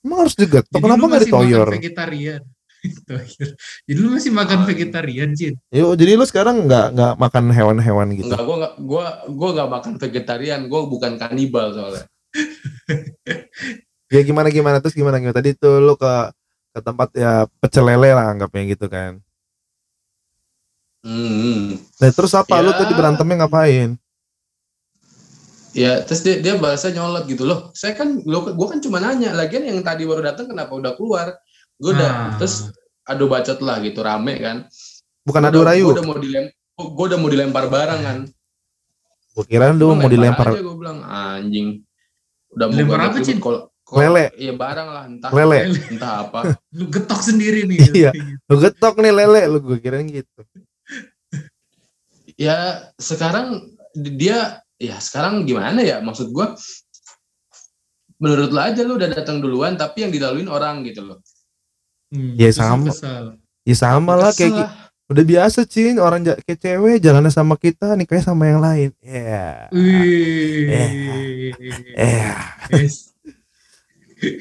Emang 0.02 0.18
harus 0.20 0.36
digetok 0.36 0.76
Jadi 0.76 0.84
kenapa 0.84 1.00
lu 1.00 1.06
nggak 1.06 1.14
masih 1.16 1.32
makan 1.32 1.40
ditoyor? 1.40 1.68
vegetarian. 1.72 2.42
Toyor. 2.84 3.50
Jadi 3.88 4.00
lu 4.00 4.10
masih 4.12 4.32
makan 4.36 4.68
vegetarian, 4.68 5.32
Cin. 5.32 5.56
Yuk, 5.72 5.96
jadi 5.96 6.20
lu 6.20 6.28
sekarang 6.28 6.68
nggak 6.68 6.96
nggak 6.96 7.14
makan 7.16 7.44
hewan-hewan 7.56 8.08
gitu. 8.12 8.28
Enggak, 8.28 8.44
gua 8.44 8.56
enggak 8.60 8.74
gua 8.84 9.06
gua 9.32 9.50
enggak 9.56 9.70
makan 9.72 9.94
vegetarian, 10.00 10.62
gua 10.68 10.82
bukan 10.88 11.16
kanibal 11.16 11.72
soalnya. 11.72 12.06
Ya 14.12 14.22
gimana 14.22 14.52
gimana 14.52 14.78
terus 14.84 14.94
gimana 14.94 15.18
gimana 15.18 15.34
tadi 15.34 15.56
tuh 15.56 15.80
lu 15.80 15.96
ke 15.96 16.14
ke 16.74 16.80
tempat 16.84 17.10
ya 17.16 17.46
pecel 17.62 17.88
lele 17.88 18.12
lah 18.14 18.30
anggapnya 18.36 18.64
gitu 18.76 18.86
kan. 18.92 19.24
Hmm. 21.04 21.80
Nah 22.00 22.10
terus 22.12 22.32
apa? 22.36 22.64
Lu 22.64 22.72
Ya. 22.72 22.80
tadi 22.84 22.92
berantemnya 22.96 23.44
ngapain? 23.44 24.00
Ya, 25.74 26.06
terus 26.06 26.22
dia 26.22 26.38
dia 26.38 26.54
balasnya 26.54 27.02
nyolot 27.02 27.26
gitu 27.26 27.50
loh. 27.50 27.74
Saya 27.74 27.98
kan 27.98 28.22
lo 28.24 28.46
gua 28.54 28.68
kan 28.70 28.80
cuma 28.80 29.02
nanya, 29.02 29.34
lagian 29.34 29.66
yang 29.66 29.82
tadi 29.82 30.06
baru 30.06 30.22
datang 30.22 30.46
kenapa 30.46 30.70
udah 30.78 30.94
keluar? 30.94 31.34
Gua 31.78 31.92
udah 31.92 32.10
Nah. 32.10 32.30
terus 32.38 32.70
adu 33.04 33.26
bacot 33.26 33.60
lah 33.60 33.78
gitu 33.80 34.00
rame 34.00 34.34
kan. 34.38 34.58
Bukan 35.22 35.42
Gua 35.42 35.50
adu 35.50 35.60
udah- 35.60 35.68
rayu. 35.70 35.86
Gua 35.86 35.96
udah 35.96 36.06
mau 36.06 36.18
dilem 36.18 36.46
gua 36.74 37.06
udah 37.06 37.18
mau 37.18 37.30
dilempar 37.30 37.66
barang 37.68 38.02
kan. 38.02 38.18
Gua 39.34 39.46
kira 39.46 39.66
lu 39.70 39.94
mau 39.94 40.06
dilempar 40.06 40.46
aja 40.50 40.62
gua 40.62 40.76
bilang 40.76 41.00
anjing. 41.02 41.82
Udah 42.50 42.66
mau 42.68 42.74
Dilempar 42.76 43.00
apa, 43.04 43.18
Cin? 43.20 43.38
kalau 43.38 43.70
kalau- 43.84 44.00
Lele. 44.00 44.26
Iya 44.36 44.54
barang 44.54 44.88
lah 44.88 45.04
entah 45.06 45.30
lele. 45.30 45.60
entah 45.90 46.14
apa. 46.24 46.40
Lu 46.78 46.86
getok 46.88 47.20
sendiri 47.20 47.66
nih. 47.66 47.78
Iya. 48.00 48.12
Lu 48.46 48.56
getok 48.58 48.96
nih 48.98 49.10
lele 49.12 49.42
lu 49.48 49.58
gua 49.60 49.78
kirain 49.78 50.06
gitu. 50.06 50.42
ya 52.34 52.58
sekarang 52.96 53.62
dia 53.94 54.58
ya 54.76 54.98
sekarang 54.98 55.46
gimana 55.46 55.82
ya 55.82 56.02
maksud 56.02 56.34
gua 56.34 56.58
menurut 58.18 58.50
lo 58.50 58.58
aja 58.58 58.82
lu 58.82 58.98
udah 58.98 59.06
datang 59.08 59.38
duluan 59.38 59.76
tapi 59.76 60.02
yang 60.02 60.10
dilaluin 60.10 60.50
orang 60.50 60.82
gitu 60.82 61.06
loh 61.06 61.22
Hmm, 62.14 62.38
Ya, 62.38 62.50
sama. 62.54 62.94
kesel. 62.94 63.42
Ya 63.66 63.74
sama 63.74 64.14
lah 64.14 64.30
kayak 64.30 64.54
gi- 64.54 64.72
udah 65.10 65.24
biasa 65.26 65.66
cin 65.66 65.98
orang 65.98 66.22
kayak 66.46 66.60
cewek 66.62 67.02
jalannya 67.02 67.34
sama 67.34 67.58
kita 67.58 67.98
nikahnya 67.98 68.24
sama 68.24 68.46
yang 68.46 68.62
lain. 68.62 68.90
Ya. 69.02 69.66
Wih. 69.74 70.70
Eh. 71.98 72.30
Yes. 72.70 73.12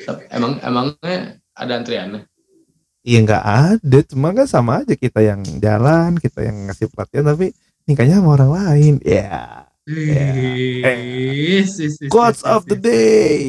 Tapi 0.04 0.22
emang 0.30 0.60
emangnya 0.60 1.40
ada 1.56 1.72
antriannya 1.74 2.28
Iya 3.02 3.18
nggak 3.26 3.44
ada, 3.82 3.98
cuma 4.06 4.30
kan 4.30 4.46
sama 4.46 4.86
aja 4.86 4.94
kita 4.94 5.26
yang 5.26 5.42
jalan, 5.58 6.22
kita 6.22 6.38
yang 6.46 6.70
ngasih 6.70 6.86
perhatian 6.86 7.26
tapi 7.26 7.50
nikahnya 7.82 8.22
sama 8.22 8.38
orang 8.38 8.50
lain. 8.54 8.94
Ya. 9.02 9.66
Yes, 9.90 11.82
yes, 11.82 11.98
yes, 11.98 12.06
Quotes 12.06 12.46
yes, 12.46 12.46
of 12.46 12.62
the 12.70 12.78
yes. 12.78 12.84
day. 12.86 13.42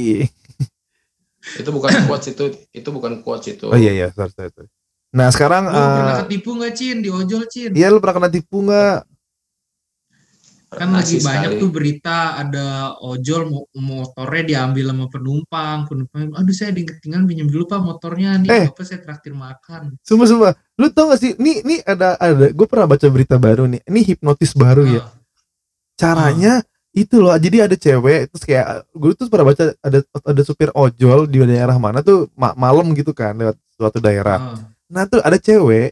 Itu 1.59 1.69
bukan 1.69 1.91
quotes 2.09 2.27
itu 2.31 2.43
itu 2.71 2.89
bukan 2.89 3.19
quotes 3.21 3.47
itu 3.51 3.67
Oh 3.67 3.77
iya 3.77 3.91
iya, 3.91 4.07
sorry, 4.11 4.31
sorry, 4.31 4.51
sorry. 4.51 4.69
Nah 5.13 5.29
sekarang 5.29 5.69
Lu 5.69 5.77
pernah 5.77 6.15
eh, 6.15 6.19
ketipu 6.25 6.49
nggak 6.55 6.73
Cin 6.73 6.97
di 6.99 7.09
ojol 7.09 7.43
Cin? 7.45 7.71
Iya 7.71 7.87
lu 7.87 8.01
pernah 8.01 8.15
kena 8.17 8.29
tipu 8.31 8.63
nggak? 8.63 8.97
kan 10.73 10.89
Pernah 10.89 11.05
lagi 11.05 11.21
banyak 11.21 11.51
sekali. 11.53 11.61
tuh 11.61 11.69
berita 11.69 12.17
ada 12.33 12.65
ojol 12.97 13.45
mo- 13.45 13.69
motornya 13.77 14.41
diambil 14.41 14.89
sama 14.89 15.05
penumpang 15.05 15.85
penumpang 15.85 16.33
aduh 16.33 16.49
saya 16.49 16.73
ketinggalan 16.73 17.29
pinjam 17.29 17.45
dulu 17.45 17.69
pak 17.69 17.77
motornya 17.77 18.41
nih 18.41 18.49
Eh. 18.49 18.65
apa 18.73 18.81
saya 18.81 19.05
traktir 19.05 19.37
makan 19.37 20.01
Sumpah 20.01 20.25
sumpah. 20.25 20.53
Lu 20.81 20.89
tau 20.89 21.13
gak 21.13 21.21
sih? 21.21 21.37
Nih 21.37 21.61
nih 21.61 21.85
ada 21.85 22.17
ada. 22.17 22.49
Gue 22.49 22.65
pernah 22.65 22.89
baca 22.89 23.05
berita 23.05 23.37
baru 23.37 23.69
nih. 23.69 23.85
Ini 23.85 23.99
hipnotis 24.01 24.57
baru 24.57 24.81
ya. 24.89 25.05
Ah, 25.05 25.13
Caranya 25.93 26.65
itu 26.93 27.17
loh. 27.17 27.33
Jadi 27.33 27.57
ada 27.59 27.73
cewek 27.73 28.29
terus 28.29 28.43
kayak 28.43 28.85
gue 28.89 29.11
tuh 29.13 29.25
pernah 29.27 29.49
baca 29.49 29.73
ada 29.75 29.99
ada 30.05 30.41
supir 30.41 30.69
ojol 30.71 31.25
di 31.25 31.41
daerah 31.41 31.75
mana 31.75 31.99
tuh 31.99 32.29
ma- 32.33 32.53
malam 32.53 32.93
gitu 32.93 33.11
kan 33.11 33.33
lewat 33.33 33.57
suatu 33.73 33.97
daerah. 33.97 34.53
ah. 34.53 34.57
Nah 34.87 35.03
tuh 35.03 35.19
ada 35.19 35.35
cewek 35.35 35.91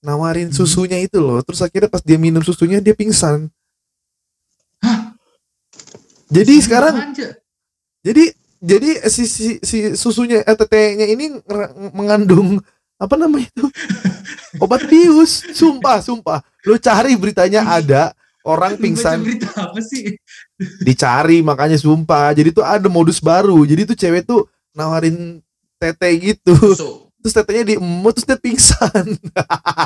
nawarin 0.00 0.52
Hmm. 0.52 0.56
susunya 0.56 1.00
itu 1.00 1.16
loh. 1.16 1.40
Terus 1.40 1.64
akhirnya 1.64 1.88
pas 1.88 2.04
dia 2.04 2.20
minum 2.20 2.40
susunya 2.40 2.76
dia 2.78 2.92
pingsan. 2.92 3.48
Jadi 6.28 6.54
sekarang 6.58 6.94
manja. 7.12 7.36
jadi 8.00 8.24
jadi 8.58 8.90
si 9.06 9.24
si, 9.24 9.48
si 9.60 9.78
susunya 9.94 10.40
eh, 10.40 10.56
tetenya 10.56 11.06
ini 11.06 11.36
mengandung 11.92 12.58
apa 12.96 13.14
namanya 13.14 13.46
itu 13.46 13.64
obat 14.64 14.84
bius 14.84 15.44
sumpah 15.52 16.00
sumpah 16.00 16.40
lu 16.64 16.76
cari 16.76 17.12
beritanya 17.14 17.60
ada 17.62 18.16
orang 18.44 18.76
pingsan 18.76 19.24
berita 19.24 19.48
apa 19.56 19.80
sih? 19.80 20.14
dicari 20.86 21.40
makanya 21.40 21.80
sumpah. 21.80 22.30
Jadi 22.36 22.52
tuh 22.54 22.62
ada 22.62 22.86
modus 22.92 23.18
baru. 23.18 23.64
Jadi 23.64 23.88
tuh 23.88 23.96
cewek 23.96 24.28
tuh 24.28 24.46
nawarin 24.76 25.40
tete 25.80 26.10
gitu. 26.20 26.54
Susu. 26.54 27.02
terus 27.24 27.40
tetenya 27.40 27.64
diemut 27.72 28.12
terus 28.20 28.28
dia 28.28 28.36
pingsan. 28.36 29.16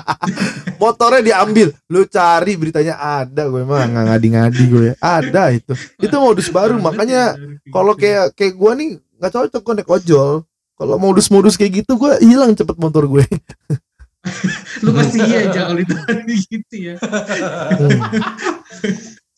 Motornya 0.83 1.23
diambil. 1.23 1.71
Lu 1.87 2.03
cari 2.11 2.59
beritanya 2.59 2.99
ada. 2.99 3.47
Gue 3.47 3.63
emang 3.63 3.95
nggak 3.95 4.05
ngadi-ngadi 4.11 4.63
gue 4.67 4.89
ada 4.99 5.55
itu. 5.55 5.71
Itu 6.03 6.19
modus 6.19 6.51
baru. 6.51 6.83
Makanya 6.83 7.39
ya, 7.39 7.71
kalau 7.71 7.95
kayak 7.95 8.35
kayak 8.35 8.59
gue 8.59 8.73
nih 8.83 8.89
nggak 9.23 9.33
cocok 9.39 9.63
gue 9.63 9.75
naik 9.79 9.91
ojol. 10.03 10.43
Kalau 10.79 10.95
modus-modus 10.99 11.55
kayak 11.55 11.87
gitu 11.87 11.95
gue 11.95 12.23
hilang 12.27 12.59
cepet 12.59 12.75
motor 12.79 13.07
gue 13.07 13.23
lu 14.85 14.91
pasti 14.93 15.19
iya 15.25 15.49
aja 15.49 15.71
kalau 15.71 15.79
ditanya 15.79 16.35
gitu 16.51 16.77
ya. 16.77 16.95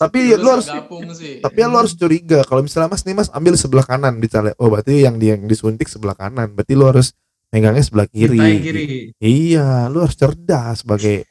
Tapi 0.01 0.33
lu 0.33 0.49
harus 0.49 0.65
sih. 1.13 1.45
tapi 1.45 1.61
ya 1.61 1.69
lu 1.69 1.77
harus 1.77 1.93
curiga. 1.93 2.41
Kalau 2.49 2.65
misalnya 2.65 2.89
mas 2.89 3.05
nih 3.05 3.13
mas 3.13 3.29
ambil 3.37 3.53
sebelah 3.53 3.85
kanan 3.85 4.17
misalnya 4.17 4.57
oh 4.57 4.73
berarti 4.73 5.05
yang 5.05 5.21
di 5.21 5.29
yang 5.29 5.45
disuntik 5.45 5.93
sebelah 5.93 6.17
kanan. 6.17 6.57
Berarti 6.57 6.73
lu 6.73 6.89
harus 6.89 7.13
megangnya 7.53 7.85
sebelah 7.85 8.09
kiri, 8.09 8.41
kiri. 8.65 9.13
Iya 9.21 9.93
lu 9.93 10.01
harus 10.01 10.17
cerdas 10.17 10.89
sebagai 10.89 11.29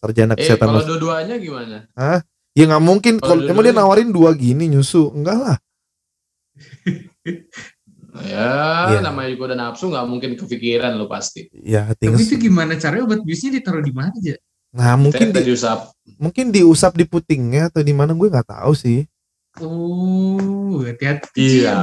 sarjana 0.00 0.32
Eh, 0.32 0.40
kesehatan 0.40 0.72
kalau 0.72 0.88
dua-duanya 0.88 1.36
gimana? 1.36 1.84
ya 2.56 2.64
nggak 2.64 2.80
mungkin. 2.80 3.20
Kalau 3.20 3.44
emang 3.44 3.60
dia 3.60 3.76
nawarin 3.76 4.08
dua 4.08 4.32
gini 4.32 4.72
nyusu. 4.72 5.12
Enggak 5.12 5.36
lah 5.36 5.56
Ya, 8.20 8.50
Iya. 8.90 9.00
namanya 9.00 9.28
juga 9.30 9.42
udah 9.46 9.58
nafsu 9.60 9.84
nggak 9.86 10.06
mungkin 10.06 10.30
kepikiran 10.34 10.92
lo 10.94 11.06
pasti. 11.06 11.46
ya 11.54 11.86
tapi 11.88 12.08
tinggal 12.08 12.20
itu 12.20 12.36
gimana 12.40 12.72
caranya 12.74 13.04
obat 13.04 13.20
biusnya 13.20 13.50
ditaruh 13.54 13.80
di 13.80 13.90
mana 13.90 14.10
aja 14.10 14.34
nah 14.68 14.94
mungkin 14.94 15.28
Tete 15.28 15.40
di, 15.40 15.48
diusap. 15.48 15.90
mungkin 16.16 16.50
diusap 16.50 16.92
di 16.92 17.02
putingnya 17.02 17.68
atau 17.68 17.80
di 17.80 17.90
mana 17.90 18.12
gue 18.12 18.28
nggak 18.28 18.48
tahu 18.48 18.72
sih 18.72 19.08
oh 19.58 20.82
hati-hati 20.82 21.64
Iya. 21.64 21.74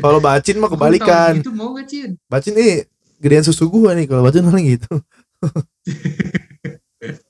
Kalau 0.00 0.18
bacin 0.18 0.58
mah 0.58 0.66
kebalikan 0.66 1.38
Gitu 1.38 1.52
mau 1.52 1.70
gak 1.72 1.86
Cin? 1.86 2.18
bacin 2.26 2.52
nih 2.52 2.90
gedean 3.18 3.42
susu 3.42 3.66
gua 3.66 3.94
nih 3.94 4.06
kalau 4.06 4.22
bacin 4.22 4.42
paling 4.42 4.74
gitu 4.74 4.94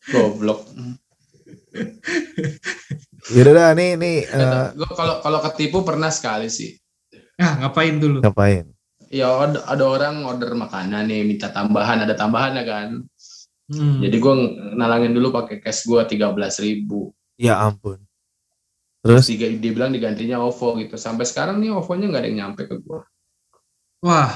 Goblok. 0.09 0.65
Yaudah 3.29 3.53
dah 3.53 3.69
nih 3.73 3.91
nih 3.95 4.17
eh, 4.25 4.41
Eh, 4.41 4.67
gua 4.73 4.91
kalau 4.93 5.15
kalau 5.21 5.39
ketipu 5.45 5.85
pernah 5.85 6.09
sekali 6.09 6.49
sih. 6.49 6.77
Ah 7.37 7.61
ngapain 7.61 7.97
dulu? 7.97 8.19
ngapain? 8.21 8.67
Ya 9.09 9.29
ada, 9.31 9.65
ada 9.65 9.85
orang 9.85 10.21
order 10.23 10.53
makanan 10.53 11.09
nih 11.09 11.25
minta 11.25 11.49
tambahan, 11.49 12.05
ada 12.05 12.13
tambahan 12.13 12.57
ya 12.57 12.65
kan. 12.65 12.89
Hmm. 13.69 14.01
Jadi 14.01 14.17
gua 14.17 14.35
nalangin 14.75 15.13
dulu 15.13 15.29
pakai 15.31 15.61
cash 15.61 15.85
gua 15.85 16.05
13.000 16.05 16.25
ribu. 16.61 17.13
Ya 17.37 17.57
ampun. 17.59 18.01
Terus 18.99 19.25
Tiga, 19.25 19.47
dia 19.47 19.73
bilang 19.73 19.93
digantinya 19.93 20.43
OVO 20.43 20.77
gitu. 20.77 20.97
Sampai 20.97 21.23
sekarang 21.23 21.61
nih 21.61 21.71
OVO-nya 21.71 22.09
nggak 22.09 22.23
ada 22.23 22.29
yang 22.29 22.39
nyampe 22.43 22.65
ke 22.65 22.77
gua. 22.81 23.05
Wah. 24.01 24.33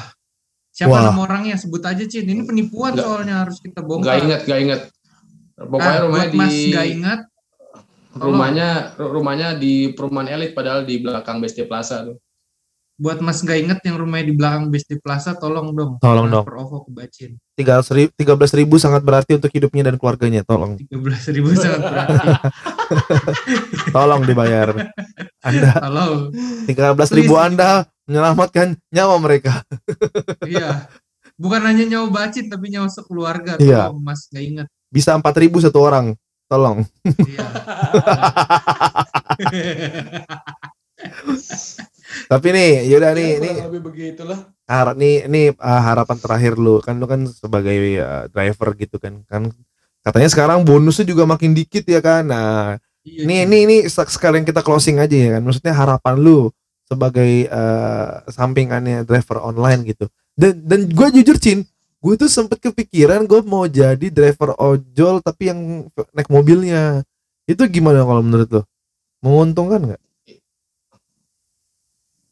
Siapa 0.70 0.88
Wah. 0.88 1.02
nama 1.10 1.20
orangnya? 1.22 1.56
Sebut 1.56 1.82
aja 1.82 2.00
Cin. 2.02 2.24
Ini 2.24 2.44
penipuan 2.44 2.92
Nggak. 2.92 3.04
soalnya 3.04 3.34
harus 3.44 3.56
kita 3.58 3.80
bongkar. 3.80 4.20
inget, 4.20 4.40
nggak 4.46 4.60
inget. 4.62 4.82
Pokoknya 5.52 5.92
Ah, 5.92 6.02
rumahnya 6.02 6.28
di 6.28 6.38
Mas 6.38 6.54
nggak 6.70 6.86
ingat. 6.88 7.20
Rumahnya 8.16 8.92
rumahnya 9.00 9.48
di 9.56 9.92
perumahan 9.96 10.36
elit 10.36 10.52
padahal 10.52 10.84
di 10.84 11.00
belakang 11.00 11.40
Besti 11.40 11.64
Plaza 11.64 12.04
tuh. 12.04 12.18
Buat 13.00 13.18
Mas 13.24 13.40
nggak 13.42 13.58
inget 13.58 13.78
yang 13.88 13.96
rumahnya 13.98 14.30
di 14.30 14.34
belakang 14.36 14.64
Besti 14.68 15.00
Plaza, 15.00 15.34
tolong 15.34 15.72
dong. 15.72 15.98
Tolong 15.98 16.28
dong. 16.28 16.44
Per 16.44 16.54
OVO 16.54 16.86
ke 16.86 16.90
Bacin. 16.92 17.30
tiga 17.56 18.36
belas 18.36 18.52
ribu 18.52 18.76
sangat 18.76 19.02
berarti 19.02 19.34
untuk 19.34 19.50
hidupnya 19.50 19.90
dan 19.90 19.96
keluarganya. 19.98 20.44
Tolong, 20.44 20.76
13.000 20.76 21.34
ribu 21.34 21.50
sangat 21.56 21.82
berarti. 21.82 22.28
tolong 23.96 24.22
dibayar. 24.28 24.92
Anda 25.42 25.70
Tolong. 25.82 26.30
tiga 26.68 26.92
belas 26.94 27.10
ribu 27.10 27.34
Anda 27.40 27.88
menyelamatkan 28.06 28.76
nyawa 28.92 29.16
mereka. 29.18 29.64
Iya. 30.44 30.86
Bukan 31.40 31.64
hanya 31.64 31.88
nyawa 31.88 32.06
Bacin 32.12 32.46
tapi 32.52 32.70
nyawa 32.70 32.92
sekeluarga. 32.92 33.56
Iya. 33.58 33.88
Tolong 33.88 34.04
Mas 34.04 34.28
nggak 34.30 34.44
inget. 34.44 34.66
Bisa 34.92 35.16
empat 35.16 35.34
ribu 35.40 35.58
satu 35.58 35.80
orang. 35.80 36.12
Tolong. 36.52 36.84
Iya. 37.02 37.42
Tapi 42.28 42.48
nih, 42.52 42.72
yaudah 42.86 43.12
nih, 43.12 43.30
nih 43.40 43.52
Ya, 43.56 43.64
lebih 43.66 43.80
begitulah. 43.82 44.38
harap 44.62 44.94
nih 44.96 45.26
ini 45.26 45.42
uh, 45.52 45.80
harapan 45.82 46.16
terakhir 46.16 46.52
lu 46.56 46.78
kan 46.78 46.96
lu 46.96 47.04
kan 47.04 47.26
sebagai 47.26 47.74
uh, 47.98 48.24
driver 48.28 48.72
gitu 48.72 48.96
kan 48.96 49.20
kan 49.26 49.50
katanya 50.00 50.28
sekarang 50.28 50.58
bonusnya 50.64 51.04
juga 51.04 51.24
makin 51.24 51.52
dikit 51.52 51.82
ya 51.84 52.00
kan 52.00 52.24
nah 52.24 52.76
Iya, 53.02 53.26
ini 53.26 53.34
Cin. 53.34 53.44
ini 53.44 53.56
ini 53.66 53.76
sek- 53.84 54.08
sekalian 54.08 54.46
kita 54.46 54.62
closing 54.62 54.96
aja 54.96 55.12
ya 55.12 55.28
kan 55.34 55.42
maksudnya 55.42 55.74
harapan 55.74 56.14
lu 56.16 56.48
sebagai 56.86 57.50
uh, 57.50 58.22
sampingannya 58.30 59.02
driver 59.02 59.42
online 59.42 59.82
gitu 59.84 60.06
dan 60.32 60.56
dan 60.62 60.86
gue 60.86 61.06
jujur 61.12 61.36
cin 61.36 61.66
gue 62.02 62.14
tuh 62.18 62.26
sempet 62.26 62.58
kepikiran 62.58 63.22
gue 63.24 63.40
mau 63.46 63.64
jadi 63.64 64.10
driver 64.10 64.58
ojol 64.58 65.22
tapi 65.22 65.48
yang 65.48 65.86
naik 66.10 66.26
mobilnya. 66.26 67.06
Itu 67.46 67.62
gimana 67.66 68.02
kalau 68.02 68.20
menurut 68.20 68.48
lu 68.50 68.62
menguntungkan 69.22 69.80
nggak? 69.86 70.02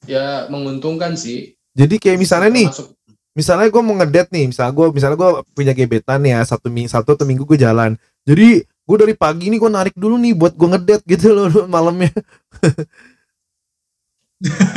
Ya 0.04 0.48
menguntungkan 0.50 1.14
sih. 1.14 1.54
jadi 1.70 2.02
kayak 2.02 2.18
misalnya 2.18 2.50
nih 2.50 2.66
Termasuk- 2.66 2.98
misalnya 3.30 3.70
gue 3.70 3.78
mau 3.78 3.94
ngedet 3.94 4.26
nih 4.34 4.50
misalnya 4.50 4.74
gue 4.74 4.86
misalnya 4.90 5.16
gue 5.16 5.30
punya 5.54 5.70
gebetan 5.70 6.18
ya 6.26 6.42
satu 6.42 6.66
minggu 6.66 6.90
satu 6.90 7.14
atau 7.14 7.22
minggu 7.22 7.46
gue 7.46 7.54
jalan. 7.56 7.94
Jadi 8.26 8.66
gue 8.66 8.96
dari 8.98 9.14
pagi 9.14 9.46
nih 9.48 9.58
gue 9.62 9.70
narik 9.70 9.94
dulu 9.94 10.18
nih 10.18 10.34
buat 10.34 10.58
gue 10.58 10.66
ngedet 10.66 11.02
gitu 11.06 11.30
loh 11.30 11.46
malamnya. 11.70 12.10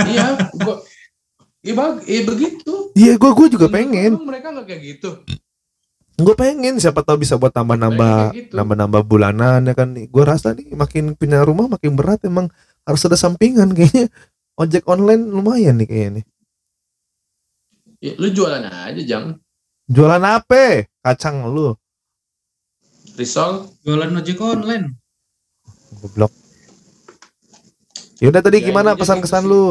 Iya, 0.06 0.52
gua 0.54 0.76
Iya, 1.64 1.74
bag- 1.74 2.04
iya 2.06 2.22
begitu. 2.24 2.74
iya 2.94 3.14
gue 3.16 3.32
gue 3.32 3.48
juga 3.50 3.66
Menurut 3.66 3.78
pengen 3.80 4.12
lu 4.14 4.26
Mereka 4.26 4.48
nggak 4.50 4.66
kayak 4.68 4.82
gitu. 4.84 5.10
gue 6.14 6.36
pengen 6.36 6.76
siapa 6.78 7.02
tahu 7.02 7.18
bisa 7.18 7.36
buat 7.36 7.50
tambah 7.50 7.74
nambah 7.74 8.30
Pengen 8.30 8.38
gitu. 8.38 8.54
nambah 8.54 8.76
nambah 8.78 9.02
bulanan 9.04 9.64
ya 9.64 9.74
kan 9.74 9.90
gue 9.94 10.24
rasa 10.24 10.52
nih 10.52 10.70
makin 10.72 11.16
punya 11.16 11.42
rumah 11.42 11.66
makin 11.68 11.96
berat 11.96 12.22
emang 12.22 12.52
harus 12.84 13.02
ada 13.02 13.16
sampingan 13.16 13.72
kayaknya 13.74 14.12
ojek 14.54 14.84
online 14.86 15.24
lumayan 15.26 15.76
nih 15.76 15.88
kayaknya 15.88 16.12
nih 16.14 16.26
Ya, 17.98 18.20
lu 18.20 18.28
jualan 18.30 18.60
aja, 18.62 19.00
Jang. 19.02 19.40
jualan 19.86 20.20
apa 20.20 20.84
kacang 21.00 21.48
lu 21.48 21.72
Risol. 23.14 23.70
Jualan 23.80 24.10
ojek 24.12 24.36
online. 24.38 25.00
goblok 25.96 26.34
Yaudah 28.20 28.42
tadi 28.42 28.60
Ya, 28.60 28.66
gimana 28.66 28.92
gitu 28.92 29.08
sih. 29.40 29.48
lu 29.48 29.64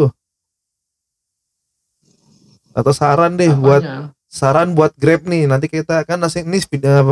atau 2.72 2.92
saran 2.92 3.36
deh 3.36 3.52
buat 3.52 3.82
Apanya? 3.84 4.10
saran 4.26 4.72
buat 4.72 4.92
Grab 4.96 5.28
nih 5.28 5.44
nanti 5.44 5.68
kita 5.68 6.02
kan 6.08 6.16
nasi 6.16 6.40
ini 6.42 6.58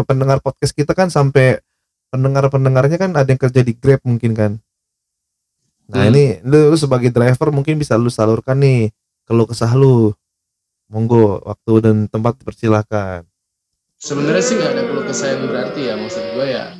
pendengar 0.04 0.40
podcast 0.40 0.72
kita 0.72 0.96
kan 0.96 1.12
sampai 1.12 1.60
pendengar-pendengarnya 2.08 2.96
kan 2.96 3.10
ada 3.12 3.28
yang 3.28 3.38
kerja 3.38 3.60
di 3.60 3.76
Grab 3.76 4.00
mungkin 4.02 4.32
kan 4.32 4.52
nah 5.90 6.06
Hmm. 6.06 6.10
ini 6.14 6.38
lu, 6.46 6.70
lu 6.70 6.76
sebagai 6.78 7.10
driver 7.10 7.50
mungkin 7.50 7.74
bisa 7.74 7.98
lu 7.98 8.08
salurkan 8.08 8.56
nih 8.62 8.94
kalau 9.26 9.42
kesah 9.44 9.74
lu 9.74 10.14
monggo 10.86 11.38
waktu 11.42 11.72
dan 11.82 11.96
tempat 12.06 12.38
dipersilakan 12.38 13.26
Sebenarnya 14.00 14.40
sih 14.40 14.56
nggak 14.56 14.72
ada 14.72 14.82
keluh 14.88 15.04
kesah 15.04 15.28
yang 15.28 15.44
berarti 15.44 15.80
ya. 15.84 15.94
Maksud 15.94 16.24
gue 16.32 16.46
ya 16.48 16.72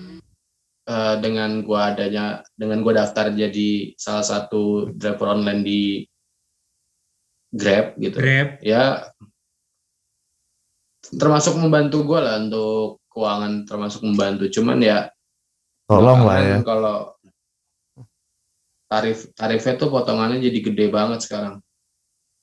eh, 0.88 1.14
dengan 1.20 1.60
gua 1.60 1.92
adanya 1.92 2.40
dengan 2.56 2.80
gua 2.80 2.96
daftar 2.96 3.28
jadi 3.28 3.70
salah 3.94 4.24
satu 4.24 4.88
driver 4.96 5.36
online 5.36 5.60
di 5.60 5.82
Grab 7.50 7.98
gitu. 7.98 8.16
Grab. 8.18 8.62
Ya 8.62 9.10
termasuk 11.10 11.58
membantu 11.58 12.06
gua 12.06 12.20
lah 12.22 12.36
untuk 12.38 13.02
keuangan 13.10 13.66
termasuk 13.66 14.06
membantu. 14.06 14.46
Cuman 14.50 14.78
ya 14.78 15.10
tolong 15.90 16.22
lah 16.22 16.38
ya 16.38 16.56
Kalau 16.62 17.18
tarif 18.90 19.30
tarifnya 19.38 19.74
tuh 19.78 19.90
potongannya 19.90 20.42
jadi 20.42 20.58
gede 20.66 20.86
banget 20.90 21.22
sekarang. 21.22 21.62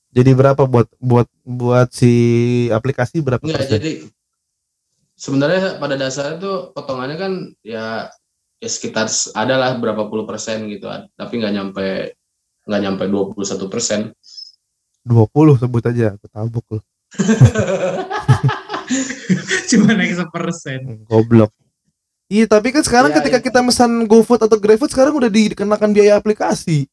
jadi 0.08 0.32
berapa 0.32 0.64
buat 0.64 0.88
buat 0.96 1.28
buat 1.44 1.92
si 1.92 2.12
aplikasi 2.72 3.20
berapa 3.20 3.44
Enggak, 3.44 3.68
jadi 3.68 4.08
sebenarnya 5.12 5.76
pada 5.76 6.00
dasarnya 6.00 6.40
tuh 6.40 6.56
potongannya 6.72 7.16
kan 7.20 7.32
ya 7.60 8.08
ya 8.56 8.68
sekitar 8.72 9.12
adalah 9.36 9.76
berapa 9.76 10.08
puluh 10.08 10.24
persen 10.24 10.64
gitu, 10.72 10.88
tapi 10.88 11.32
nggak 11.36 11.52
nyampe 11.52 12.16
nggak 12.64 12.82
nyampe 12.84 13.04
21 13.08 13.68
persen. 13.72 14.00
20 15.08 15.56
sebut 15.56 15.82
aja 15.82 16.14
aku 16.14 16.26
tabuk 16.28 16.66
loh 16.68 16.82
Cuma 19.68 19.92
naik 19.92 20.16
sepersen. 20.16 21.04
goblok 21.04 21.52
Iya 22.28 22.44
tapi 22.44 22.72
kan 22.72 22.84
sekarang 22.84 23.08
Iya, 23.08 23.24
ketika 23.24 23.38
iya. 23.40 23.44
kita 23.44 23.60
pesan 23.64 24.04
GoFood 24.04 24.44
atau 24.44 24.60
GrabFood 24.60 24.92
sekarang 24.92 25.16
udah 25.16 25.32
dikenakan 25.32 25.96
biaya 25.96 26.20
aplikasi. 26.20 26.84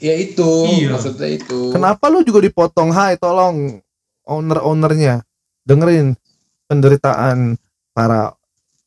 Ya 0.00 0.16
itu, 0.16 0.48
Iya. 0.64 0.96
maksudnya 0.96 1.28
itu. 1.28 1.76
Kenapa 1.76 2.08
lu 2.08 2.24
juga 2.24 2.40
dipotong? 2.40 2.88
Hai, 2.88 3.20
tolong 3.20 3.84
owner-ownernya 4.24 5.20
dengerin 5.60 6.16
penderitaan 6.64 7.60
para 7.92 8.32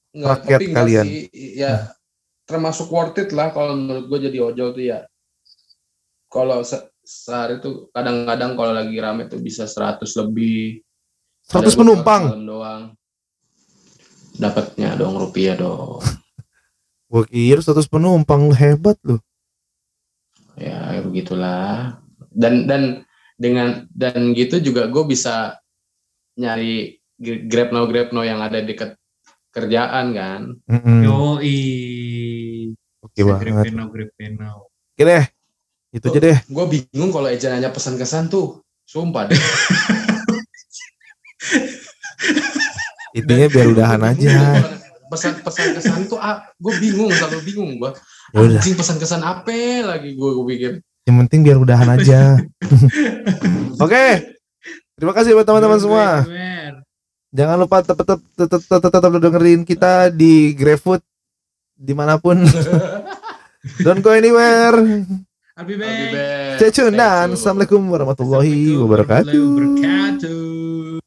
Nggak, 0.09 0.29
rakyat 0.41 0.59
tapi 0.59 0.73
kalian. 0.73 1.05
sih, 1.05 1.21
ya 1.53 1.93
termasuk 2.43 2.89
worth 2.89 3.15
it 3.15 3.29
lah 3.29 3.53
kalau 3.53 3.77
menurut 3.77 4.09
gue 4.09 4.19
jadi 4.25 4.37
ojol 4.41 4.73
tuh 4.73 4.83
ya. 4.83 5.05
Kalau 6.27 6.65
se- 6.65 6.89
sehari 7.01 7.59
tuh 7.59 7.89
kadang-kadang 7.91 8.53
kalau 8.53 8.73
lagi 8.73 8.95
rame 8.97 9.25
tuh 9.27 9.41
bisa 9.41 9.65
100 9.65 10.01
lebih. 10.21 10.81
100 11.49 11.57
Ada 11.57 11.69
gua 11.69 11.79
penumpang. 11.81 12.21
doang. 12.41 12.83
Dapatnya 14.37 14.95
dong 14.95 15.19
rupiah 15.19 15.53
dong. 15.57 15.99
Gua 17.11 17.27
kira 17.27 17.59
100 17.59 17.91
penumpang 17.91 18.47
lu 18.47 18.55
hebat 18.55 18.95
lu. 19.03 19.19
ya 20.55 20.95
ya 20.95 21.01
begitulah. 21.03 21.99
Dan 22.31 22.63
dan 22.63 23.03
dengan 23.35 23.83
dan 23.91 24.31
gitu 24.31 24.63
juga 24.63 24.87
gue 24.87 25.03
bisa 25.03 25.59
nyari 26.39 26.95
grab 27.19 27.75
no 27.75 27.83
grab 27.91 28.15
no 28.15 28.23
yang 28.23 28.39
ada 28.39 28.63
deket 28.63 28.95
kerjaan 29.51 30.15
kan. 30.15 30.41
Mm-mm. 30.71 31.03
Yoi. 31.03 31.59
Oke 33.03 33.27
banget. 33.27 33.67
Gripeno, 33.67 33.83
Gripeno. 33.91 34.51
Oke 34.71 35.03
deh. 35.03 35.25
Itu 35.91 36.07
aja 36.07 36.19
deh. 36.23 36.37
Gue 36.47 36.65
bingung 36.71 37.11
kalau 37.11 37.27
ejananya 37.27 37.69
pesan 37.69 37.99
kesan 37.99 38.31
tuh. 38.31 38.63
Sumpah 38.87 39.27
deh. 39.27 39.35
Intinya 43.17 43.47
biar 43.51 43.67
udahan 43.71 44.01
aja. 44.01 44.63
pesan 45.11 45.43
pesan 45.43 45.75
kesan 45.75 46.07
tuh 46.07 46.15
ah, 46.15 46.39
gue 46.55 46.71
bingung 46.79 47.11
selalu 47.11 47.43
bingung 47.43 47.75
gue 47.75 47.91
Ya 48.31 48.47
anjing 48.47 48.79
pesan 48.79 48.95
kesan 48.95 49.19
apa 49.19 49.51
lagi 49.83 50.15
gue 50.15 50.29
gue 50.31 50.45
pikir 50.55 50.71
Yang 51.03 51.15
penting 51.27 51.39
biar 51.43 51.59
udahan 51.59 51.91
aja. 51.99 52.39
Oke. 53.75 54.31
Terima 54.95 55.11
kasih 55.11 55.35
buat 55.35 55.43
teman-teman 55.43 55.81
semua. 55.81 56.23
Wer. 56.23 56.79
Jangan 57.33 57.57
lupa 57.59 57.81
tetap 57.83 57.97
tetap 58.05 58.19
tetap 58.37 58.61
tetap, 58.63 58.91
tetap 58.93 59.11
dengerin 59.19 59.61
kita 59.67 60.07
di 60.13 60.53
GrabFood 60.55 61.01
di 61.73 61.91
mana 61.91 62.15
pun. 62.21 62.37
Don't 63.83 63.99
go 63.99 64.13
anywhere. 64.13 64.77
I'll 65.57 65.65
be 65.65 65.73
I'll 65.73 65.79
be 65.79 65.83
back. 65.83 66.11
back. 66.15 66.59
Stay 66.63 66.71
tune 66.71 66.95
dan. 66.95 67.35
Assalamualaikum 67.35 67.83
warahmatullahi 67.91 68.79
wabarakatuh. 68.79 71.00